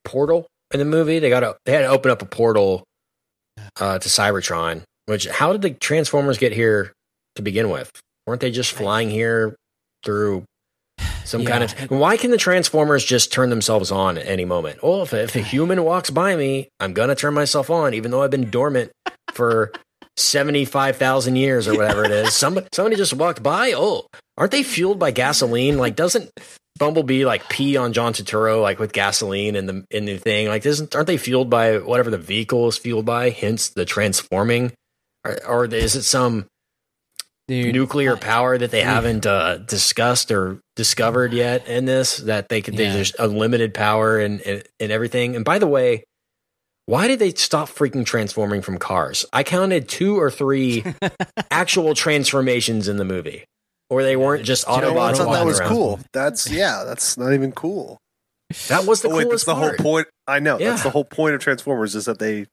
[0.06, 1.20] portal in the movie.
[1.20, 2.84] They got to they had to open up a portal
[3.80, 4.84] uh, to Cybertron.
[5.06, 6.94] Which how did the Transformers get here
[7.36, 7.92] to begin with?
[8.26, 9.56] Weren't they just flying here
[10.04, 10.44] through
[11.24, 11.72] some kind of?
[11.90, 14.80] Why can the Transformers just turn themselves on at any moment?
[14.84, 18.22] Oh, if, if a human walks by me, I'm gonna turn myself on, even though
[18.22, 18.92] I've been dormant
[19.32, 19.72] for
[20.18, 22.34] seventy five thousand years or whatever it is.
[22.34, 23.74] Somebody somebody just walked by.
[23.76, 25.78] Oh, aren't they fueled by gasoline?
[25.78, 26.30] Like, doesn't
[26.78, 30.48] Bumblebee like pee on John Turturro like with gasoline in the in the thing?
[30.48, 33.30] Like, doesn't aren't they fueled by whatever the vehicle is fueled by?
[33.30, 34.72] Hence the transforming,
[35.26, 36.46] or, or is it some
[37.48, 42.18] Dude, nuclear power that they haven't uh, discussed or discovered yet in this?
[42.18, 42.94] That they could Yeah.
[42.94, 45.36] there's unlimited power and, and and everything.
[45.36, 46.04] And by the way.
[46.90, 49.26] Why did they stop freaking transforming from cars?
[49.34, 50.86] I counted two or three
[51.52, 53.44] actual transformations in the movie,
[53.90, 54.98] or they weren't just You know?
[54.98, 55.70] I Autobots thought that was around.
[55.70, 56.00] cool.
[56.14, 56.84] That's yeah.
[56.86, 57.98] That's not even cool.
[58.70, 59.80] That was the Oh, wait, coolest that's the part.
[59.80, 60.08] whole point.
[60.28, 60.58] I know.
[60.60, 60.72] Yeah.
[60.72, 62.46] That's the whole point of Transformers is that they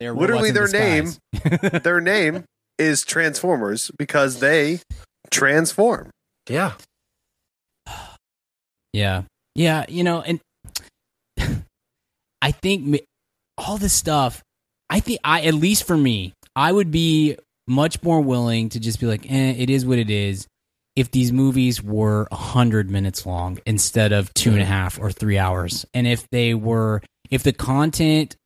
[0.00, 1.18] they're literally their disguise.
[1.82, 2.44] their name
[2.78, 4.80] is Transformers because they
[5.30, 6.10] transform.
[6.48, 6.72] Yeah,
[8.92, 9.22] Yeah.
[9.54, 10.40] Yeah, you know, and
[12.42, 13.00] I think
[13.56, 14.42] all this stuff,
[14.90, 17.36] I think I at least for me, I would be
[17.66, 20.46] much more willing to just be like, eh, it is what it is.
[20.96, 24.72] If these movies were a hundred minutes long instead of two and a mm-hmm.
[24.72, 28.36] half or three hours, and if they were, if the content,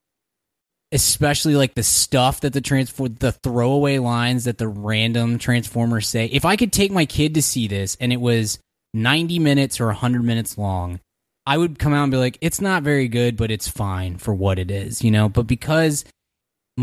[0.93, 6.27] especially like the stuff that the transform, the throwaway lines that the random transformers say,
[6.27, 8.59] if I could take my kid to see this and it was
[8.95, 11.01] 90 minutes or 100 minutes long,
[11.47, 14.35] I would come out and be like, it's not very good, but it's fine for
[14.35, 15.29] what it is, you know?
[15.29, 16.05] But because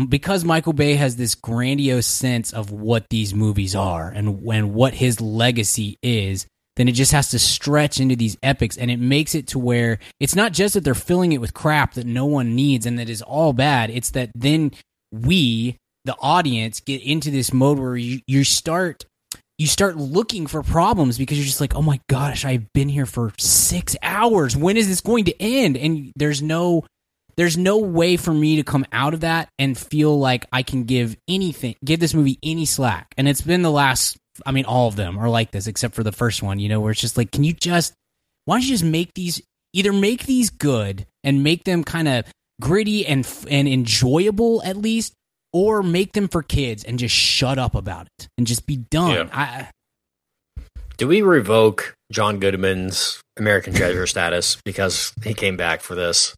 [0.08, 4.94] because Michael Bay has this grandiose sense of what these movies are and when what
[4.94, 6.46] his legacy is,
[6.76, 9.98] then it just has to stretch into these epics and it makes it to where
[10.20, 13.08] it's not just that they're filling it with crap that no one needs and that
[13.08, 13.90] is all bad.
[13.90, 14.70] It's that then
[15.10, 19.04] we, the audience, get into this mode where you, you start
[19.58, 23.06] you start looking for problems because you're just like, oh my gosh, I've been here
[23.06, 24.56] for six hours.
[24.56, 25.76] When is this going to end?
[25.76, 26.84] And there's no
[27.38, 30.84] there's no way for me to come out of that and feel like I can
[30.84, 33.14] give anything give this movie any slack.
[33.16, 36.02] And it's been the last I mean, all of them are like this, except for
[36.02, 37.94] the first one, you know, where it's just like, can you just
[38.44, 39.40] why don't you just make these
[39.72, 42.24] either make these good and make them kind of
[42.60, 45.14] gritty and and enjoyable at least
[45.52, 49.12] or make them for kids and just shut up about it and just be done.
[49.12, 49.28] Yeah.
[49.32, 49.68] I,
[50.96, 56.34] Do we revoke John Goodman's American Treasure status because he came back for this?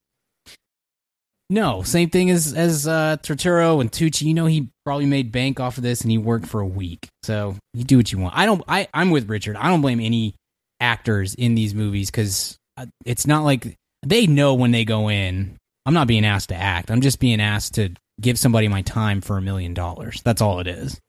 [1.51, 4.23] No, same thing as as uh, Turturro and Tucci.
[4.23, 7.09] You know, he probably made bank off of this, and he worked for a week.
[7.25, 8.37] So you do what you want.
[8.37, 8.63] I don't.
[8.69, 9.57] I I'm with Richard.
[9.57, 10.37] I don't blame any
[10.79, 12.57] actors in these movies because
[13.05, 15.57] it's not like they know when they go in.
[15.85, 16.91] I'm not being asked to act.
[16.91, 17.91] I'm just being asked to
[18.21, 20.23] give somebody my time for a million dollars.
[20.23, 21.01] That's all it is.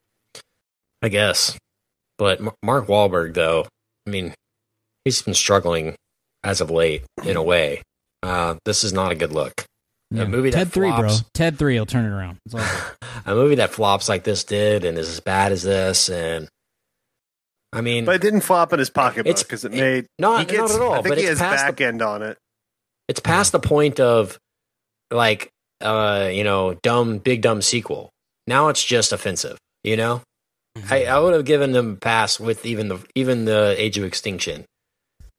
[1.03, 1.55] I guess.
[2.17, 3.67] But Mark Wahlberg, though,
[4.07, 4.33] I mean,
[5.05, 5.95] he's been struggling
[6.43, 7.83] as of late in a way.
[8.23, 9.65] Uh, this is not a good look.
[10.11, 10.23] Yeah.
[10.23, 11.07] A movie that Ted three, bro.
[11.09, 11.23] flops.
[11.33, 12.37] Ted three will turn it around.
[12.45, 12.61] It's all.
[13.25, 16.49] A movie that flops like this did and is as bad as this, and
[17.71, 20.57] I mean, But it didn't flop in his pocketbook because it it- made not- he
[20.57, 22.37] not at all, I think but he it's has past the- back end on it.
[23.07, 24.37] it's past the point of
[25.11, 25.49] like
[25.81, 28.09] uh you know dumb big dumb sequel
[28.47, 30.21] now it's just offensive you know
[30.89, 34.03] i i would have given them a pass with even the even the age of
[34.05, 34.63] extinction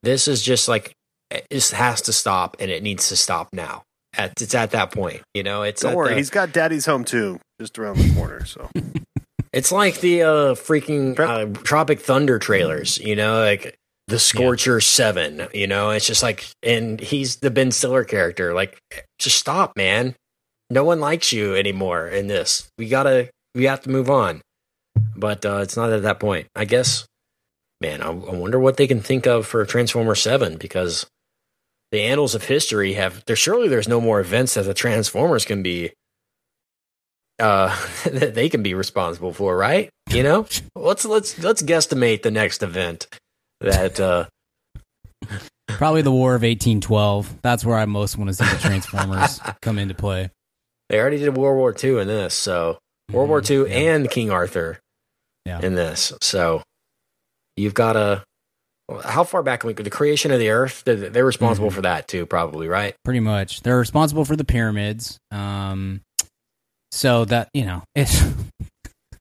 [0.03, 0.93] this is just like
[1.31, 3.83] it has to stop and it needs to stop now
[4.17, 7.05] at, it's at that point you know it's Don't worry, the- he's got Daddy's Home
[7.05, 8.45] too, just around the corner.
[8.45, 8.69] So
[9.53, 13.77] It's like the uh, freaking uh, Tropic Thunder trailers, you know, like
[14.09, 15.47] the Scorcher Seven.
[15.53, 18.55] You know, it's just like, and he's the Ben Stiller character.
[18.55, 18.79] Like,
[19.19, 20.15] just stop, man.
[20.71, 22.67] No one likes you anymore in this.
[22.79, 24.41] We gotta, we have to move on.
[25.15, 26.47] But uh, it's not at that point.
[26.57, 27.05] I guess,
[27.83, 28.01] man.
[28.01, 31.07] I, I wonder what they can think of for Transformer Seven because
[31.93, 33.25] the annals of history have.
[33.27, 35.93] There surely there's no more events that the Transformers can be
[37.39, 37.75] uh
[38.05, 39.89] that they can be responsible for, right?
[40.11, 40.47] You know?
[40.75, 43.07] let's let's let's guesstimate the next event
[43.61, 44.27] that uh
[45.69, 47.41] Probably the War of 1812.
[47.41, 50.31] That's where I most want to see the Transformers come into play.
[50.91, 52.79] they already did World War II in this, so
[53.11, 53.95] World War II yeah.
[53.95, 54.79] and King Arthur
[55.47, 55.61] Yeah.
[55.63, 56.13] in this.
[56.21, 56.63] So
[57.57, 58.23] you've got to
[59.05, 59.83] how far back can we go?
[59.83, 61.75] The creation of the earth, they're, responsible Mhm.
[61.75, 62.95] for that too, probably, right?
[63.05, 63.63] Pretty much.
[63.63, 65.19] They're responsible for the pyramids.
[65.31, 66.01] Um,
[66.91, 68.23] So that you know, it's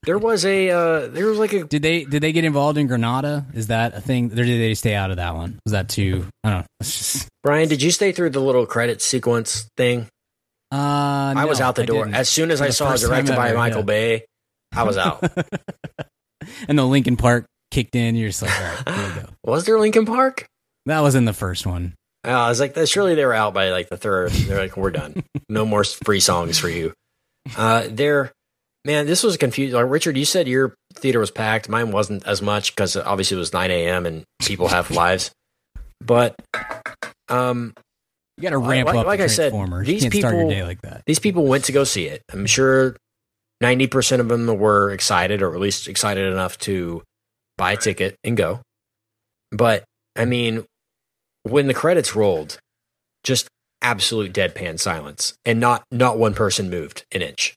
[0.03, 2.87] There was a uh, there was like a did they did they get involved in
[2.87, 3.45] Grenada?
[3.53, 4.25] Is that a thing?
[4.33, 5.59] Or did they stay out of that one?
[5.65, 6.25] Was that too?
[6.43, 6.65] I don't know.
[6.83, 7.69] Just, Brian.
[7.69, 10.07] Did you stay through the little credit sequence thing?
[10.73, 12.15] uh, I was out the door didn't.
[12.15, 13.85] as soon as For I saw directed by ever, Michael yeah.
[13.85, 14.25] Bay.
[14.73, 15.21] I was out.
[16.67, 18.15] and the Linkin Park kicked in.
[18.15, 19.29] You're just like, all right, here we go.
[19.51, 20.45] was there Linkin Park?
[20.85, 21.95] That was in the first one.
[22.25, 24.31] Uh, I was like, surely they were out by like the third.
[24.31, 25.23] They're like, we're done.
[25.49, 26.93] No more free songs for you.
[27.57, 28.31] Uh, there,
[28.85, 29.75] man, this was confusing.
[29.75, 31.67] Like, Richard, you said your theater was packed.
[31.67, 34.05] Mine wasn't as much because obviously it was 9 a.m.
[34.05, 35.31] and people have lives.
[35.99, 36.35] But,
[37.27, 37.73] um,
[38.37, 39.05] You got to ramp Like- up.
[39.07, 39.51] like the I said,
[39.85, 41.03] these you can't start your people- day like that.
[41.05, 42.21] these people went to go see it.
[42.31, 42.95] I'm sure
[43.61, 47.03] 90% of them were excited or at least excited enough to
[47.61, 48.59] buy a ticket and go.
[49.51, 49.83] But
[50.15, 50.65] I mean,
[51.43, 52.57] when the credits rolled,
[53.23, 53.47] just
[53.83, 57.53] absolute deadpan silence and not not one person moved an inch.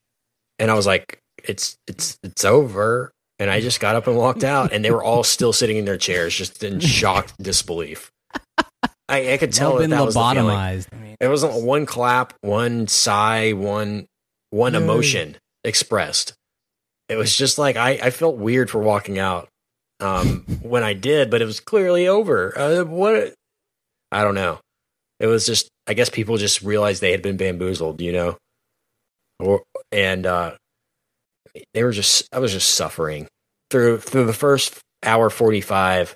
[0.59, 3.13] And I was like, it's it's it's over.
[3.39, 5.87] And I just got up and walked out and they were all still sitting in
[5.87, 8.11] their chairs just in shocked disbelief.
[9.09, 10.57] I, I could tell Well that been that was the feeling.
[10.57, 14.07] I mean, It wasn't one clap, one sigh, one
[14.51, 16.35] one emotion expressed.
[17.09, 19.49] It was just like I, I felt weird for walking out
[20.05, 22.57] um, when I did, but it was clearly over.
[22.59, 23.35] Uh, what?
[24.13, 24.61] I don't know.
[25.21, 28.37] It was just I guess people just realized they had been bamboozled, you know,
[29.41, 30.55] or and uh,
[31.73, 33.29] they were just I was just suffering
[33.71, 36.15] through through the first hour forty five,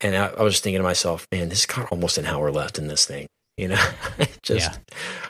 [0.00, 2.78] and I, I was just thinking to myself, man, this got almost an hour left
[2.78, 3.84] in this thing, you know,
[4.42, 4.76] just Yeah.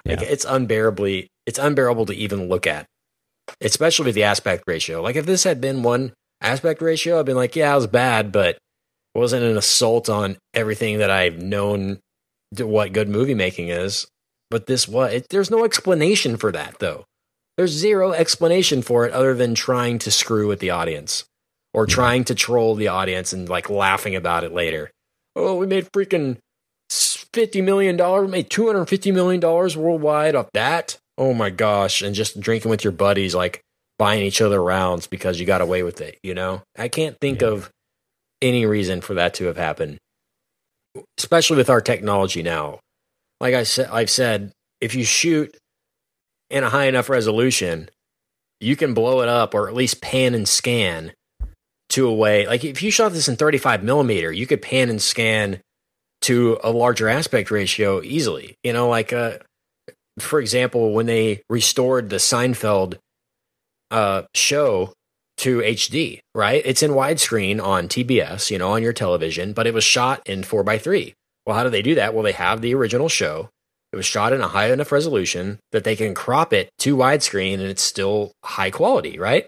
[0.06, 0.26] like Yeah.
[0.28, 2.86] it's unbearably it's unbearable to even look at,
[3.60, 5.02] especially with the aspect ratio.
[5.02, 8.32] Like if this had been one aspect ratio, I've been like, yeah, it was bad,
[8.32, 8.56] but
[9.15, 12.01] it wasn't an assault on everything that I've known
[12.59, 14.06] what good movie making is.
[14.51, 17.05] But this was it, there's no explanation for that though.
[17.56, 21.24] There's zero explanation for it other than trying to screw with the audience
[21.73, 24.90] or trying to troll the audience and like laughing about it later.
[25.35, 26.39] Oh, we made freaking
[26.89, 30.98] fifty million dollars, made two hundred fifty million dollars worldwide off that.
[31.16, 32.02] Oh my gosh!
[32.02, 33.61] And just drinking with your buddies, like
[33.99, 36.19] buying each other rounds because you got away with it.
[36.23, 37.49] You know, I can't think Yeah.
[37.49, 37.71] of
[38.43, 39.99] any reason for that to have happened,
[41.19, 42.81] especially with our technology now.
[43.41, 45.57] Like I said, I've said, if you shoot
[46.51, 47.89] in a high enough resolution,
[48.61, 51.12] you can blow it up or at least pan and scan
[51.91, 52.47] to a way.
[52.47, 55.61] Like if you shot this in 35 millimeter, you could pan and scan
[56.23, 58.57] to a larger aspect ratio easily.
[58.62, 59.39] You know, like uh,
[60.19, 62.99] for example, when they restored the Seinfeld
[63.95, 64.93] uh, show
[65.39, 66.62] to HD, right?
[66.65, 70.43] It's in widescreen on TBS, you know, on your television, but it was shot in
[70.43, 71.15] 4x3.
[71.47, 72.15] Well, how do they do that?
[72.15, 73.51] Well, they have the original show.
[73.93, 77.55] It was shot in a high enough resolution that they can crop it to widescreen
[77.55, 79.47] and it's still high quality, right?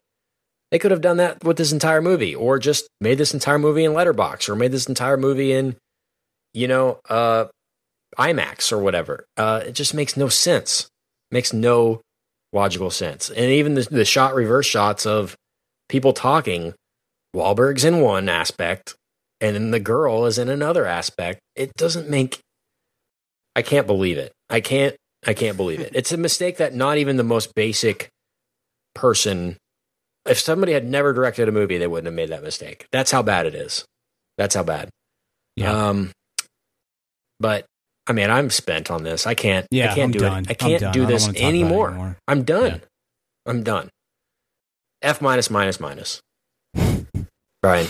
[0.71, 3.85] They could have done that with this entire movie or just made this entire movie
[3.85, 5.77] in letterbox or made this entire movie in
[6.57, 7.45] you know, uh,
[8.19, 9.27] IMAX or whatever.
[9.37, 10.89] Uh, it just makes no sense.
[11.31, 12.01] Makes no
[12.57, 13.31] logical sense.
[13.31, 15.37] And even the, the shot reverse shots of
[15.89, 16.75] people talking,
[17.35, 18.97] Wahlberg's in one aspect,
[19.41, 21.41] and then the girl is in another aspect.
[21.55, 22.41] It doesn't make.
[23.55, 24.33] I can't believe it.
[24.51, 24.97] I can't.
[25.27, 25.93] I can't believe it.
[25.95, 28.09] It's a mistake that not even the most basic
[28.95, 29.57] person.
[30.25, 32.87] If somebody had never directed a movie, they wouldn't have made that mistake.
[32.91, 33.85] That's how bad it is.
[34.39, 34.89] That's how bad.
[35.57, 35.89] Yeah.
[35.89, 36.13] Um,
[37.39, 37.67] but
[38.09, 39.27] I mean, I'm spent on this.
[39.27, 39.67] I can't.
[39.71, 40.45] yeah, I can't I'm do done.
[40.45, 40.51] it.
[40.51, 41.89] I can't do this wanna talk about it anymore.
[41.89, 42.17] anymore.
[42.29, 42.65] I'm done.
[42.73, 42.79] Yeah.
[43.47, 43.89] I'm done.
[45.03, 46.21] F minus minus minus.
[47.63, 47.87] Brian,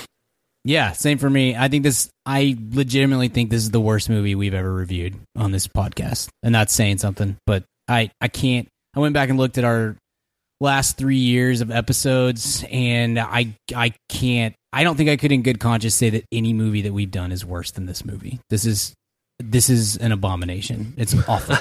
[0.64, 1.54] Yeah, same for me.
[1.56, 2.08] I think this.
[2.24, 6.54] I legitimately think this is the worst movie we've ever reviewed on this podcast, and
[6.54, 7.36] that's saying something.
[7.46, 8.68] But I, I can't.
[8.94, 9.96] I went back and looked at our
[10.60, 14.54] last three years of episodes, and I, I can't.
[14.72, 17.32] I don't think I could, in good conscience, say that any movie that we've done
[17.32, 18.40] is worse than this movie.
[18.50, 18.94] This is,
[19.50, 20.94] this is an abomination.
[20.96, 21.56] It's awful.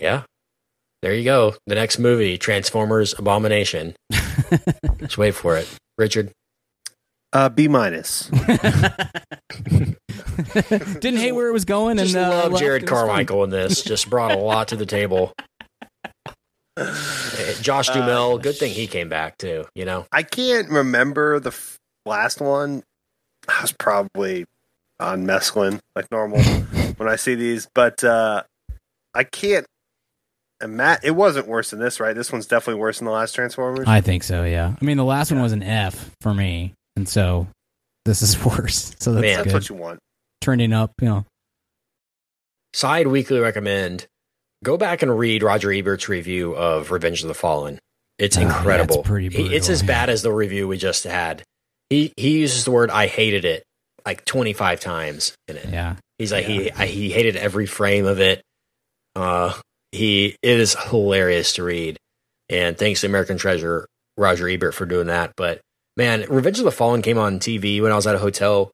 [0.00, 0.22] yeah,
[1.02, 1.54] there you go.
[1.66, 3.94] The next movie, Transformers: Abomination.
[4.98, 5.68] Just wait for it,
[5.98, 6.30] Richard.
[7.32, 8.28] Uh, B minus.
[11.00, 12.60] Didn't hate where it was going, Just and uh, love.
[12.60, 13.06] Jerrod It was fun.
[13.06, 13.82] Carmichael in this.
[13.82, 15.32] Just brought a lot to the table.
[16.76, 16.92] Uh,
[17.60, 19.64] Josh Duhamel, good thing he came back too.
[19.74, 22.82] You know, I can't remember the f- last one.
[23.48, 24.44] I was probably
[25.04, 26.40] on mescaline like normal
[26.96, 28.42] when I see these, but uh,
[29.14, 29.66] I can't.
[30.60, 32.14] And Matt, it wasn't worse than this, right?
[32.14, 33.86] This one's definitely worse than the last Transformers.
[33.88, 34.44] I think so.
[34.44, 34.74] Yeah.
[34.80, 37.48] I mean, the last one was an F for me, and so
[38.04, 38.94] this is worse.
[38.98, 39.38] So that's Man.
[39.42, 39.98] That's what you want.
[40.40, 41.24] Trending up, you know.
[42.72, 44.06] side weekly recommend
[44.62, 47.78] go back and read Roger Ebert's review of Revenge of the Fallen.
[48.18, 49.00] It's Oh, yeah, incredible.
[49.00, 49.88] it's pretty He- it's as yeah.
[49.88, 51.42] bad as the review we just had.
[51.90, 53.64] He he uses the word "I hated it"
[54.04, 55.68] like twenty five times in it.
[55.68, 55.96] Yeah.
[56.18, 58.42] He's like he I, he hated every frame of it.
[59.16, 59.52] Uh,
[59.92, 61.96] he it is hilarious to read,
[62.48, 63.86] and thanks to American Treasure
[64.16, 65.32] Roger Ebert for doing that.
[65.36, 65.60] But
[65.96, 68.70] man, Revenge of the Fallen came on TV when I was at a hotel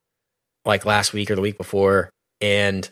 [0.65, 2.09] like last week or the week before,
[2.39, 2.89] and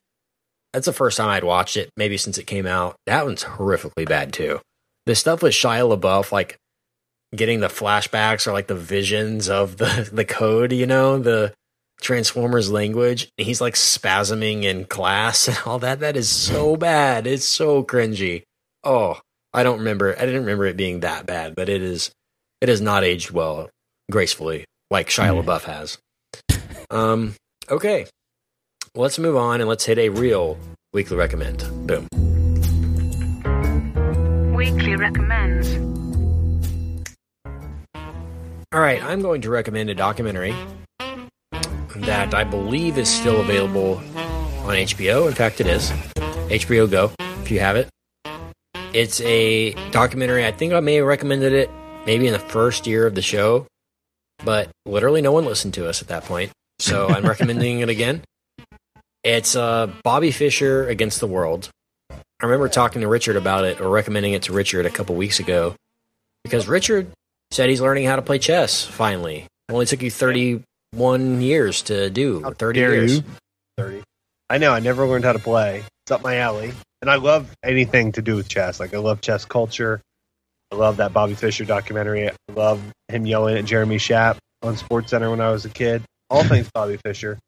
[0.73, 2.95] that's the first time I'd watched it, maybe since it came out.
[3.05, 4.59] That one's horrifically bad too.
[5.05, 6.57] The stuff with Shia LaBeouf, like
[7.35, 11.53] getting the flashbacks or like the visions of the the code, you know, the
[12.01, 13.29] Transformers language.
[13.37, 15.99] He's like spasming in class and all that.
[15.99, 17.27] That is so bad.
[17.27, 18.43] It's so cringy.
[18.83, 19.19] Oh,
[19.53, 20.15] I don't remember.
[20.15, 22.11] I didn't remember it being that bad, but it is.
[22.61, 23.69] It has not aged well,
[24.11, 25.43] gracefully, like Shia.
[25.43, 25.97] LaBeouf has.
[26.89, 27.35] Um.
[27.69, 28.07] Okay,
[28.95, 30.57] let's move on and let's hit a real
[30.93, 31.59] weekly recommend.
[31.87, 32.07] Boom.
[34.55, 35.77] Weekly recommends.
[38.71, 40.55] All right, I'm going to recommend a documentary
[42.01, 43.97] that I believe is still available
[44.65, 45.27] on HBO.
[45.27, 45.91] In fact, it is.
[46.49, 47.11] HBO Go,
[47.41, 47.89] if you have it.
[48.93, 50.45] It's a documentary.
[50.45, 51.69] I think I may have recommended it
[52.05, 53.67] maybe in the first year of the show,
[54.43, 56.51] but literally no one listened to us at that point.
[56.79, 58.23] So I'm recommending it again.
[59.23, 61.69] It's uh, Bobby Fischer Against the World.
[62.09, 65.39] I remember talking to Richard about it or recommending it to Richard a couple weeks
[65.39, 65.75] ago
[66.43, 67.11] because Richard
[67.51, 69.45] said he's learning how to play chess finally.
[69.67, 70.09] It only took you
[70.93, 72.41] 31 years to do.
[72.41, 73.17] How 30 years.
[73.17, 73.23] you?
[73.77, 74.03] Thirty.
[74.49, 74.73] I know.
[74.73, 75.83] I never learned how to play.
[76.03, 78.79] It's up my alley, and I love anything to do with chess.
[78.79, 80.01] Like I love chess culture.
[80.71, 82.29] I love that Bobby Fischer documentary.
[82.29, 86.03] I love him yelling at Jeremy Schaap on Sports Center when I was a kid.
[86.29, 87.39] All things Bobby Fischer.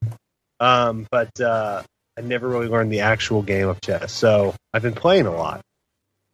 [0.60, 1.84] Um, but uh,
[2.18, 4.12] I never really learned the actual game of chess.
[4.12, 5.62] So I've been playing a lot,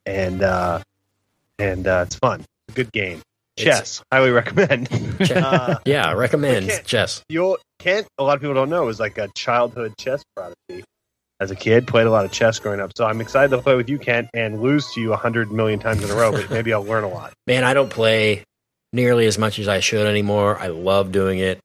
[0.06, 0.80] and uh,
[1.58, 2.40] and uh, it's fun.
[2.40, 3.22] It's a good game.
[3.64, 4.88] Chess, highly recommend.
[5.24, 6.82] Che- uh, yeah, recommend Okay.
[6.84, 7.22] chess.
[7.28, 10.84] you Kent, a lot of people don't know, was like a childhood chess prodigy.
[11.40, 12.90] As a kid, played a lot of chess growing up.
[12.96, 15.78] So I'm excited to play with you, Kent, and lose to you a hundred million
[15.78, 16.32] times in a row.
[16.32, 17.32] But maybe I'll learn a lot.
[17.46, 18.42] Man, I don't play
[18.92, 20.58] nearly as much as I should anymore.
[20.58, 21.60] I love doing it,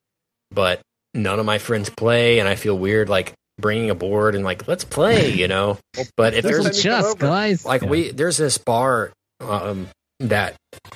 [0.51, 0.79] but
[1.15, 4.67] none of my friends play, and I feel weird like bringing a board and like
[4.67, 5.79] let's play, you know.
[6.17, 7.65] But if There's there's Send Just guys.
[7.65, 7.89] like Yeah.
[7.89, 9.87] we there's this bar um,
[10.29, 10.55] that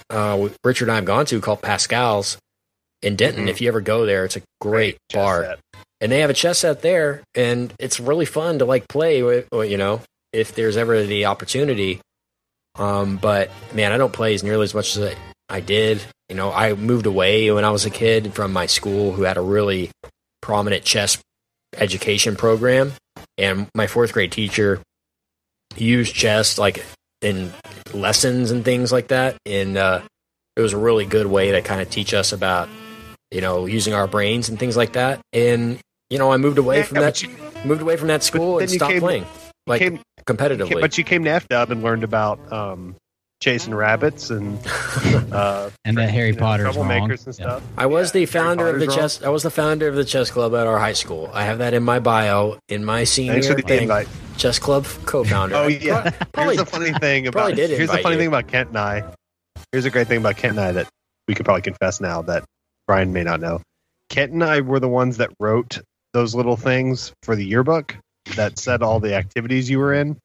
[0.09, 2.37] uh, Richard and I have gone to called Pascal's
[3.01, 3.45] in Denton.
[3.45, 3.49] Mhm.
[3.49, 5.59] If you ever go there, it's a great Chess bar, set.
[6.01, 9.47] and they have a chess set there, and it's really fun to like play with.
[9.53, 10.01] You know,
[10.33, 12.01] if there's ever the opportunity.
[12.75, 15.15] Um, but man, I don't play as nearly as much as I,
[15.49, 16.01] I did.
[16.29, 19.37] You know, I moved away when I was a kid from my school, who had
[19.37, 19.89] a really
[20.41, 21.17] prominent chess
[21.75, 22.93] education program,
[23.37, 24.79] and my fourth grade teacher
[25.75, 26.83] used chess like
[27.21, 27.51] in
[27.93, 29.35] lessons and things like that.
[29.45, 30.01] And uh,
[30.55, 32.69] it was a really good way to kind of teach us about,
[33.31, 35.19] you know, using our brains and things like that.
[35.33, 35.79] And
[36.09, 37.29] you know, I moved away Yeah, from that, you-
[37.65, 39.25] moved away from that school and stopped came- playing
[39.65, 40.79] like came- competitively.
[40.79, 42.95] But you came to FW and learned about um,
[43.41, 44.57] chasing rabbits and
[45.31, 46.87] uh, And that Harry you know, Potter's wrong.
[46.89, 47.45] troublemakers and Yeah.
[47.45, 47.63] stuff.
[47.77, 48.97] I was Yeah, the founder of the Potter's wrong.
[49.09, 49.23] chess.
[49.23, 51.29] I was the founder of the chess club at our high school.
[51.33, 53.83] I have that in my bio in my senior Thanks for the thing.
[53.83, 54.07] invite.
[54.37, 55.55] Chess club co-founder.
[55.55, 56.09] Oh yeah.
[56.33, 58.21] Probably- here's the funny thing probably about did here's the funny you.
[58.21, 59.03] thing about Kent and I.
[59.71, 60.87] Here's a great thing about Kent and I that
[61.27, 62.43] we could probably confess now that
[62.87, 63.61] Brian may not know.
[64.09, 65.79] Kent and I were the ones that wrote
[66.13, 67.95] those little things for the yearbook
[68.35, 70.17] that said all the activities you were in.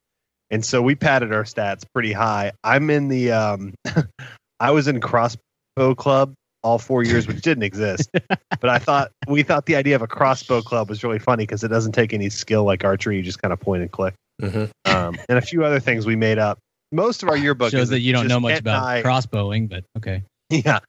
[0.53, 2.53] And so we padded our stats pretty high.
[2.63, 3.75] I'm in the um
[4.61, 8.09] I was in crossbow club all four years, which didn't exist.
[8.29, 11.65] but I thought we thought the idea of a crossbow club was really funny because
[11.65, 13.17] it doesn't take any skill like archery.
[13.17, 16.17] You just kind of point and click hmm um, and a few other things we
[16.17, 16.59] made up.
[16.91, 19.85] Most of our yearbook Shows is that you don't know much about I- crossbowing, but
[19.97, 20.23] okay.
[20.51, 20.81] Yeah,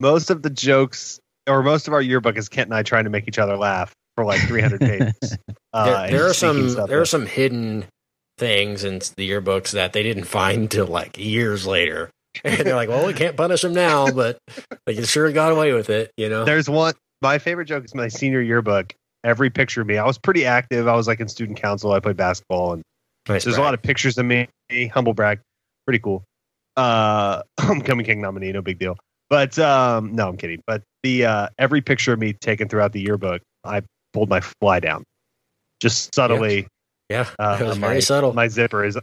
[0.00, 1.18] most of the jokes
[1.48, 3.94] or most of our yearbook is Kent and I trying to make each other laugh
[4.16, 5.38] for like 300 pages.
[5.72, 7.86] Uh, there, there are some stuff there are some hidden
[8.38, 12.10] things and the yearbooks that they didn't find till like years later.
[12.44, 14.38] And they're like, well, we can't punish them now, but
[14.86, 16.44] they sure got away with it, you know?
[16.44, 16.94] There's one.
[17.20, 18.94] My favorite joke is my senior yearbook.
[19.24, 20.86] Every picture of me, I was pretty active.
[20.86, 21.90] I was like in student council.
[21.90, 22.82] I played basketball, and
[23.28, 24.48] Nice there's a lot of pictures of me.
[24.70, 25.40] Humble brag,
[25.86, 26.22] pretty cool.
[26.76, 28.96] Uh, homecoming king nominee, no big deal.
[29.28, 30.62] But um, no, I'm kidding.
[30.66, 33.82] But the uh, every picture of me taken throughout the yearbook, I
[34.12, 35.04] pulled my fly down,
[35.80, 36.66] just subtly.
[37.08, 38.32] Yeah, Uh, it was my, very subtle.
[38.34, 38.98] My zipper is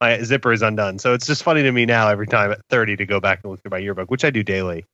[0.00, 0.98] my zipper is undone.
[0.98, 3.50] So it's just funny to me now every time at 30 to go back and
[3.50, 4.84] look through my yearbook, which I do daily,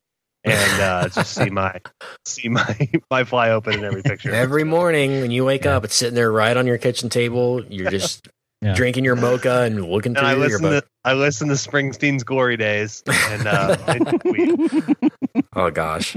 [0.44, 1.80] and uh, just see my
[2.26, 4.32] see my my fly open in every picture.
[4.32, 5.76] Every morning when you wake Yeah.
[5.76, 7.64] up, it's sitting there right on your kitchen table.
[7.68, 8.28] You're just
[8.62, 8.74] Yeah.
[8.74, 10.84] drinking your mocha and looking And I through your listen book.
[10.84, 15.02] to I listen to Springsteen's Glory Days and uh, and.
[15.56, 16.16] Oh gosh.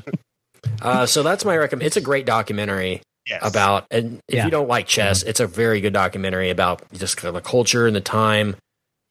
[0.82, 1.86] Uh, so that's my recommend.
[1.88, 3.42] It's a great documentary Yes.
[3.44, 4.46] about, and if Yeah.
[4.46, 5.30] you don't like chess, mm-hmm.
[5.30, 8.56] it's a very good documentary about just kind of the culture and the time,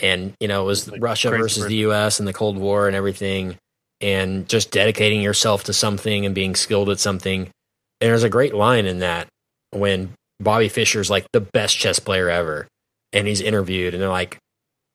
[0.01, 1.69] and you know, it was Like Russia versus person.
[1.71, 2.19] the U.S.
[2.19, 3.57] and the Cold War and everything,
[4.01, 7.43] and just dedicating yourself to something and being skilled at something.
[7.43, 9.27] And there's a great line in that
[9.71, 12.67] when Bobby Fischer's like the best chess player ever,
[13.13, 14.39] and he's interviewed, and they're like.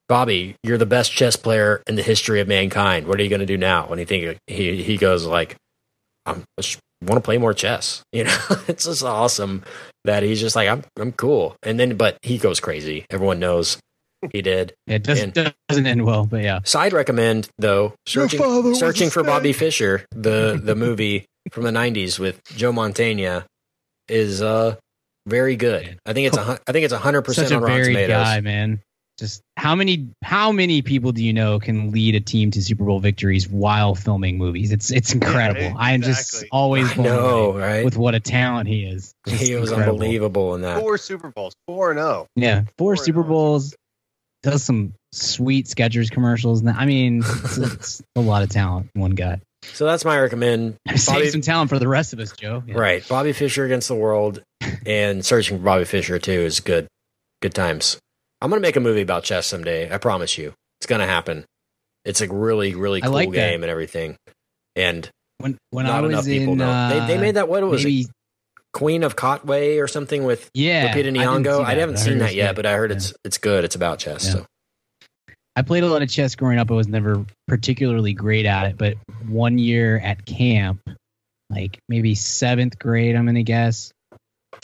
[0.10, 3.07] Bobby, you're the best chess player in the history of mankind.
[3.07, 3.88] What are you going to do now?
[3.88, 5.56] And he think he he goes like,
[6.26, 8.03] I'm I just want to play more chess.
[8.14, 8.38] You know,
[8.68, 9.64] it's just awesome
[10.06, 11.56] that he's just like I'm I'm cool.
[11.64, 13.06] And then but he goes crazy.
[13.10, 13.78] Everyone knows
[14.32, 14.73] he did.
[14.88, 15.34] It does, And-
[15.68, 16.60] doesn't end well, but yeah.
[16.64, 18.40] So I'd recommend though searching
[18.76, 19.60] searching for Bobby snake.
[19.60, 23.45] Fischer, the the movie from the 90s with Joe Montana
[24.07, 24.76] is uh
[25.28, 25.98] very good.
[26.06, 28.23] I think it's a hun- I think it's 100% Such a on Rotten varied Tomatoes.
[28.26, 28.82] guy, man.
[29.22, 32.85] Just how many how many people do you know can lead a team to Super
[32.85, 34.72] Bowl victories while filming movies?
[34.72, 35.61] It's it's incredible.
[35.61, 37.85] Yeah, I am just always I blown know, right?
[37.85, 39.14] with what a talent he is.
[39.27, 39.99] Just he was incredible.
[39.99, 40.80] unbelievable in that.
[40.80, 42.26] four Super Bowls, four and oh.
[42.35, 42.95] Yeah, four Four oh.
[42.95, 43.23] Super oh.
[43.23, 43.76] Bowls.
[44.41, 46.65] Does some sweet Skechers commercials.
[46.65, 48.89] I mean, it's, it's a lot of talent.
[48.95, 49.39] One guy.
[49.61, 50.77] So that's my recommend.
[50.95, 52.64] Save Bobby- some talent for the rest of us, Joe.
[52.65, 52.73] Yeah.
[52.76, 53.07] Right.
[53.07, 54.41] Bobby Fischer against the world
[54.84, 56.88] and searching for Bobby Fischer too is good.
[57.43, 57.99] Good times.
[58.41, 59.93] I'm going to make a movie about chess someday.
[59.93, 60.53] I promise you.
[60.80, 61.45] It's going to happen.
[62.05, 64.18] It's a really, really cool like game and everything.
[64.76, 65.07] And
[65.38, 66.69] When when I enough was people in, know.
[66.69, 68.07] uh, they, they made that, what was maybe it?
[68.73, 71.57] Queen of Katwe or something with yeah, Lupita I Nyong'o.
[71.57, 72.55] see I, haven't I seen that yet, good.
[72.63, 72.97] but I heard Yeah.
[72.97, 73.63] it's it's good.
[73.65, 74.26] It's about chess.
[74.26, 74.31] Yeah.
[74.31, 74.45] So
[75.57, 76.72] I played a lot of chess growing up.
[76.72, 78.95] I was never particularly great at it, but
[79.27, 80.80] one year at camp,
[81.49, 83.91] like maybe seventh grade, I'm gonna guess,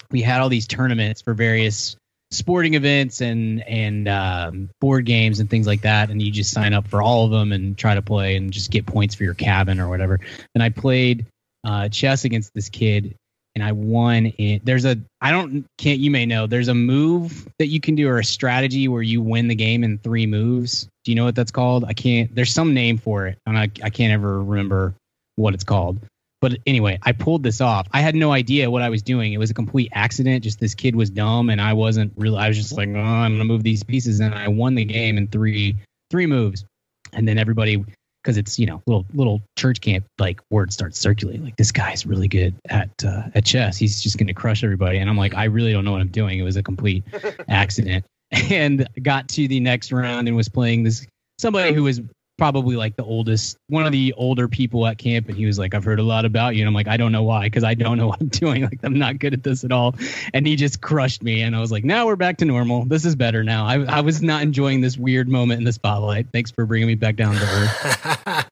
[0.09, 1.97] we had all these tournaments for various
[2.31, 6.73] sporting events and and um, board games and things like that, and you just sign
[6.73, 9.33] up for all of them and try to play and just get points for your
[9.33, 10.19] cabin or whatever.
[10.53, 11.25] And I played
[11.63, 13.15] uh, chess against this kid,
[13.55, 14.65] and I won it.
[14.65, 18.07] There's a I don't can't you may know there's a move that you can do
[18.07, 20.87] or a strategy where you win the game in three moves.
[21.03, 21.85] Do you know what that's called?
[21.85, 22.33] I can't.
[22.33, 24.93] There's some name for it, and I I can't ever remember
[25.35, 25.99] what it's called.
[26.39, 27.87] But anyway, I pulled this off.
[27.91, 29.33] I had no idea what I was doing.
[29.33, 30.43] It was a complete accident.
[30.43, 32.37] Just this kid was dumb, and I wasn't really.
[32.37, 35.17] I was just like, oh, I'm gonna move these pieces, and I won the game
[35.17, 35.77] in three
[36.11, 36.65] three moves.
[37.13, 37.83] And then everybody,
[38.21, 41.43] because it's you know little little church camp, like word starts circulating.
[41.43, 43.77] Like this guy's really good at uh, at chess.
[43.77, 44.99] He's just gonna crush everybody.
[44.99, 46.37] And I'm like, I really don't know what I'm doing.
[46.37, 47.03] It was a complete
[47.47, 48.05] accident.
[48.51, 51.07] And got to the next round and was playing this
[51.39, 52.01] somebody who was
[52.37, 55.27] probably like the oldest, one of the older people at camp.
[55.27, 56.61] And he was like, I've heard a lot about you.
[56.61, 58.63] And I'm like, I don't know why, because I don't know what I'm doing.
[58.63, 59.95] Like, I'm not good at this at all.
[60.33, 61.41] And he just crushed me.
[61.41, 62.85] And I was like, now we're back to normal.
[62.85, 63.65] This is better now.
[63.65, 66.27] I, I was not enjoying this weird moment in the spotlight.
[66.31, 68.25] Thanks for bringing me back down to earth.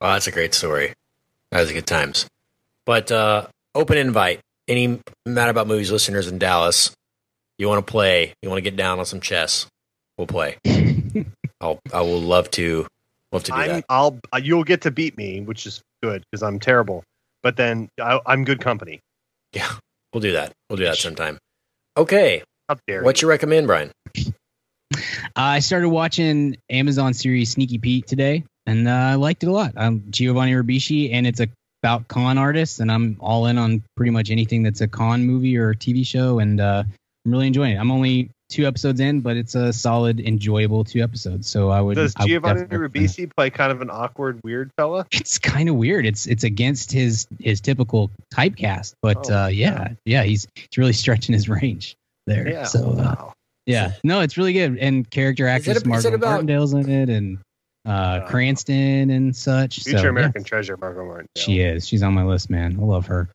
[0.00, 0.92] well, that's a great story.
[1.52, 2.26] That was good times.
[2.86, 4.40] But uh, open invite.
[4.68, 6.92] Any Mad About Movies listeners in Dallas,
[7.58, 9.66] you want to play, you want to get down on some chess,
[10.16, 10.58] we'll play.
[11.60, 12.86] I'll, I will love to,
[13.32, 13.84] love to do I'm, that.
[13.88, 17.04] I'll uh, you'll get to beat me, which is good because I'm terrible.
[17.42, 19.00] But then I, I'm good company.
[19.52, 19.70] Yeah,
[20.12, 20.52] we'll do that.
[20.68, 21.38] We'll do that sometime.
[21.96, 23.90] Okay, How dare what you recommend, Brian?
[25.36, 29.74] I started watching Amazon series Sneaky Pete today, and uh, I liked it a lot.
[29.76, 31.48] I'm Giovanni Ribisi, and it's a,
[31.82, 35.56] about con artists, and I'm all in on pretty much anything that's a con movie
[35.56, 36.84] or TV show, and uh,
[37.24, 37.78] I'm really enjoying it.
[37.78, 41.48] I'm only two episodes in, but it's a solid, enjoyable two episodes.
[41.48, 41.94] So I would.
[41.94, 43.10] Does I would Giovanni definitely recommend it.
[43.10, 45.06] Ribisi play kind of an awkward, weird fella?
[45.12, 46.06] It's kind of weird.
[46.06, 50.92] It's it's against his his typical typecast, but Oh, uh, yeah, yeah, he's he's really
[51.04, 51.96] stretching his range
[52.26, 52.48] there.
[52.48, 52.64] Yeah.
[52.64, 53.32] So uh, wow.
[53.66, 54.76] yeah, no, it's really good.
[54.78, 57.38] And character Is actress is it Margot about- Martindale's in it, and
[57.86, 58.26] uh.
[58.28, 59.82] Cranston and such.
[59.82, 61.26] Future so, yeah, American treasure, Margot Martin.
[61.36, 61.86] she is.
[61.88, 62.76] She's on my list, man.
[62.78, 63.28] I love her.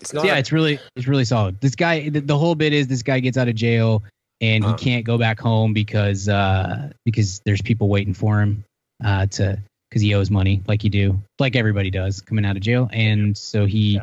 [0.00, 0.24] It's not.
[0.24, 1.60] yeah, it's really it's really solid.
[1.60, 4.02] This guy, the, the whole bit is this guy gets out of jail
[4.40, 4.76] and he Uh.
[4.76, 8.64] can't go back home because uh because there's people waiting for him
[9.04, 9.58] uh to
[9.88, 12.88] because he owes money like you do like everybody does coming out of jail.
[12.92, 14.02] And so he Yeah.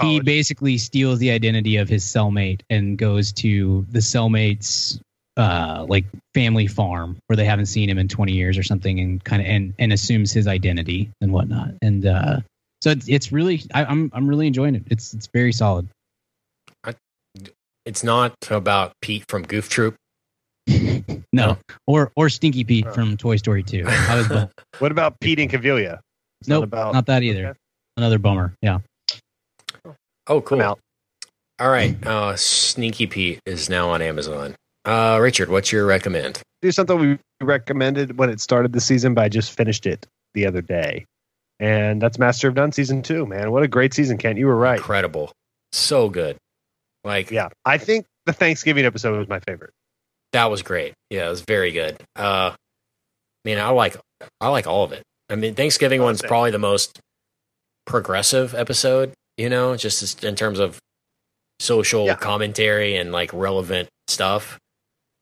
[0.00, 5.00] He basically steals the identity of his cellmate and goes to the cellmate's
[5.36, 9.24] uh like family farm where they haven't seen him in 20 years or something and
[9.24, 11.70] kind of and and assumes his identity and whatnot.
[11.82, 12.40] And uh
[12.80, 14.84] so it's, it's really I, i'm i'm really enjoying it.
[14.88, 15.88] It's it's very solid
[17.86, 19.96] it's not about Pete from Goof Troop.
[20.68, 21.02] no
[21.32, 21.58] No.
[21.86, 22.92] or or stinky pete Oh.
[22.92, 24.48] from toy story 2 i was
[24.78, 25.98] What about Pete and Cavilia?
[26.40, 27.58] It's nope not about not that either Okay.
[27.96, 28.78] another bummer yeah
[30.28, 30.60] Oh, cool.
[30.60, 30.78] I'm out.
[31.58, 31.96] All right.
[32.06, 34.54] Uh, Sneaky Pete is now on Amazon.
[34.84, 36.40] Uh, Richard, what's your recommend?
[36.62, 40.46] do something we recommended when it started the season, but I just finished it the
[40.46, 41.04] other day.
[41.58, 43.50] And that's Master of None season two, man.
[43.50, 44.38] What a great season, Kent.
[44.38, 44.76] You were right.
[44.78, 45.32] Incredible.
[45.72, 46.36] So good.
[47.04, 47.48] Like, Yeah.
[47.64, 49.72] I think the Thanksgiving episode was my favorite.
[50.32, 50.94] that was great.
[51.10, 51.96] Yeah, it was very good.
[52.16, 52.56] Uh, I
[53.44, 53.96] mean, I like,
[54.40, 55.02] I like all of it.
[55.28, 56.28] I mean, Thanksgiving Oh, one's same.
[56.28, 56.98] probably the most
[57.86, 60.78] progressive episode, you know, just in terms of
[61.60, 62.14] social Yeah.
[62.16, 64.58] commentary and like relevant stuff.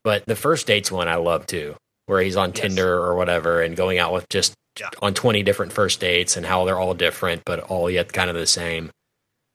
[0.05, 1.77] But the first dates one I love too,
[2.07, 2.61] where he's on Yes.
[2.61, 4.91] Tinder or whatever and going out with just Yeah.
[5.03, 8.37] on 20 different first dates and how they're all different, but all yet kind of
[8.37, 8.91] the same.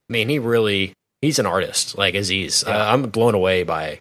[0.08, 0.92] I mean, he really,
[1.22, 2.64] he's an artist, like Aziz.
[2.66, 2.76] Yeah.
[2.76, 3.98] Uh, I'm blown away by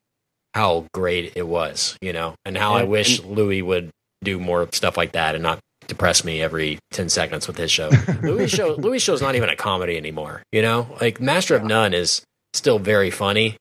[0.54, 3.90] how great it was, you know, and how I And- wish Louis would
[4.24, 7.90] do more stuff like that and not depress me every 10 seconds with his show.
[8.24, 10.88] Louis show Louis show's not even a comedy anymore, you know?
[11.02, 12.24] Like Master of None is
[12.54, 13.58] still very funny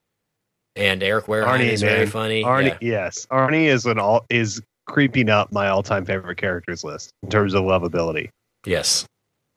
[0.76, 2.42] and Eric Arnie, is very funny.
[2.42, 3.04] Arnie, Yeah.
[3.04, 3.26] yes.
[3.30, 7.52] Arnie is an all is creeping up my all time favorite characters list in terms
[7.54, 8.28] of lovability.
[8.64, 9.04] Yes.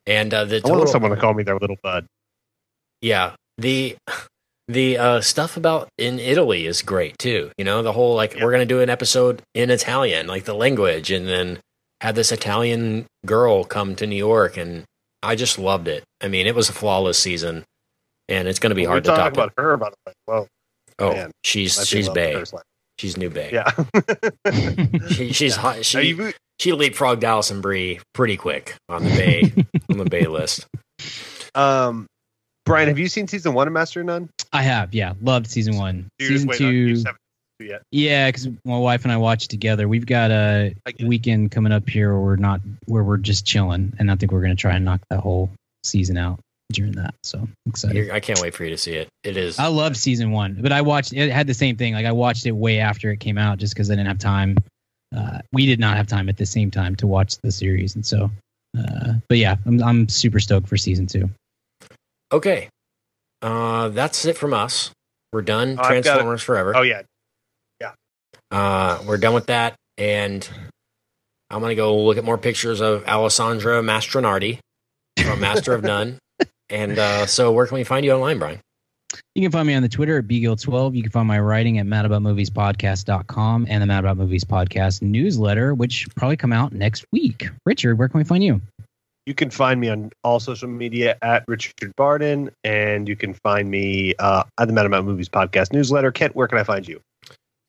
[0.06, 2.06] And uh, the I want someone to call me their little bud.
[3.02, 3.95] yeah, the
[4.67, 7.51] the uh, stuff about in Italy is great too.
[7.57, 8.43] You know, the whole like Yeah.
[8.43, 11.59] we're gonna do an episode in Italian, like the language, and then
[12.01, 14.84] have this Italian girl come to New York, and
[15.23, 16.03] I just loved it.
[16.21, 17.63] I mean, it was a flawless season,
[18.29, 19.34] and it's gonna be we hard to talk top.
[19.34, 20.13] about her, by the way.
[20.27, 20.47] Well,
[20.99, 21.31] oh, man.
[21.43, 22.43] she's I she's Bay.
[22.99, 23.51] She's new Bay.
[23.53, 23.71] Yeah.
[25.11, 25.85] She, she's hot.
[25.85, 29.53] She you- she leapfrogged Alison Brie pretty quick on the Bay
[29.91, 30.65] on the Bay list.
[31.55, 32.07] um,
[32.68, 34.30] Brian, have you seen season one of Master of None?
[34.53, 36.07] I have, yeah, loved season one.
[36.19, 37.22] You're season waiting on- two, just haven't
[37.60, 37.81] seen it yet.
[37.91, 39.88] yeah, because my wife and I watched together.
[39.88, 44.11] We've got a weekend coming up here where we're not where we're just chilling, and
[44.11, 45.49] I think we're gonna try and knock that whole
[45.84, 46.39] season out
[46.72, 47.15] during that.
[47.23, 47.95] So I'm excited.
[47.95, 49.07] You're- I can't wait for you to see it.
[49.23, 49.57] It is.
[49.57, 51.94] I love season one, but I watched it had the same thing.
[51.94, 54.57] Like I watched it way after it came out, just because I didn't have time.
[55.15, 58.06] Uh, we did not have time at the same time to watch the series, and
[58.06, 58.30] so.
[58.77, 61.30] Uh, but yeah, I'm I'm super stoked for season two.
[62.32, 62.70] Okay.
[63.41, 64.91] Uh, that's it from us.
[65.32, 65.78] We're done.
[65.80, 66.04] Oh, I've got it.
[66.04, 66.76] Transformers Forever.
[66.76, 67.02] Oh yeah,
[67.82, 67.91] yeah,
[68.52, 69.76] Uh, we're done with that.
[69.98, 70.48] And
[71.49, 74.60] I'm going to go look at more pictures of Alessandra Mastronardi
[75.24, 76.18] from Master of None.
[76.70, 78.60] And uh, so, where can we find you online, Brian?
[79.36, 80.98] You can find me on the Twitter at bgill12.
[80.98, 86.06] You can find my writing at madaboutmoviespodcast.com and the Mad About Movies podcast newsletter, which
[86.18, 87.49] probably come out next week.
[87.66, 88.60] Richard, where can we find you?
[89.28, 93.70] You can find me on all social media at Richard Barden, and you can find
[93.70, 96.14] me uh, at the Mad About Movies podcast newsletter.
[96.14, 97.02] Kent, where can I find you?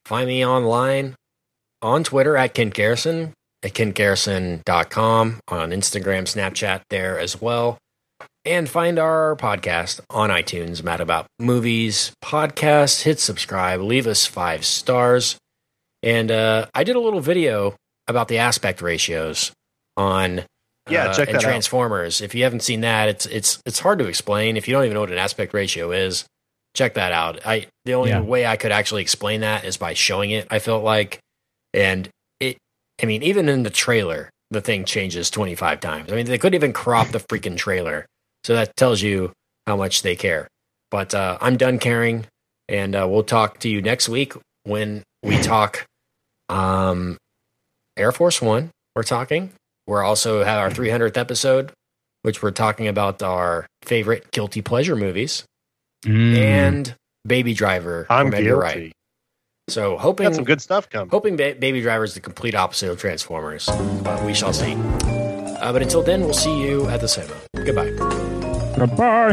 [0.07, 1.17] Find me online
[1.83, 3.33] on Twitter at Kent Garrison,
[3.65, 7.77] at kentgarrison.com, on Instagram, Snapchat there as well.
[8.45, 13.03] And find our podcast on iTunes, Mad About Movies podcast.
[13.03, 15.37] Hit subscribe, leave us five stars.
[16.05, 17.75] And uh, I did a little video
[18.07, 19.51] about the aspect ratios
[19.97, 20.45] on
[20.91, 21.49] Yeah, uh, check and that out.
[21.49, 22.21] Transformers.
[22.21, 24.57] If you haven't seen that, it's it's it's hard to explain.
[24.57, 26.25] If you don't even know what an aspect ratio is,
[26.75, 27.45] check that out.
[27.47, 28.21] I the only Yeah.
[28.21, 30.47] way I could actually explain that is by showing it.
[30.51, 31.19] I felt like,
[31.75, 32.09] and
[32.41, 32.59] it.
[33.03, 36.13] I mean, even in the trailer, the thing changes twenty five times.
[36.13, 38.07] I mean, they couldn't even crop the freaking trailer,
[38.45, 39.33] so that tells you
[39.67, 40.49] how much they care.
[40.91, 42.27] But uh, I'm done caring,
[42.69, 44.35] and uh, we'll talk to you next week
[44.65, 45.85] when we talk.
[46.49, 47.19] Um,
[47.97, 48.71] Air Force One.
[48.97, 49.53] We're talking.
[49.89, 51.73] We're also have our 300th episode,
[52.23, 55.45] which we're talking about our favorite guilty pleasure movies
[56.05, 56.37] Mm.
[56.37, 56.95] and
[57.27, 58.07] Baby Driver.
[58.09, 58.61] I'm from Edgar guilty.
[58.61, 58.93] Wright.
[59.69, 61.09] So Got hoping some good stuff coming.
[61.11, 63.69] hoping ba- Baby Driver is the complete opposite of Transformers,
[64.05, 64.75] but we shall see.
[64.75, 67.35] Uh, but until then, we'll see you at the cinema.
[67.57, 67.91] Goodbye.
[68.79, 69.33] Goodbye.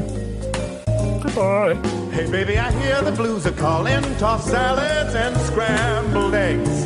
[1.21, 1.75] Goodbye.
[2.13, 6.85] Hey baby, I hear the blues are calling, tossed salads and scrambled eggs.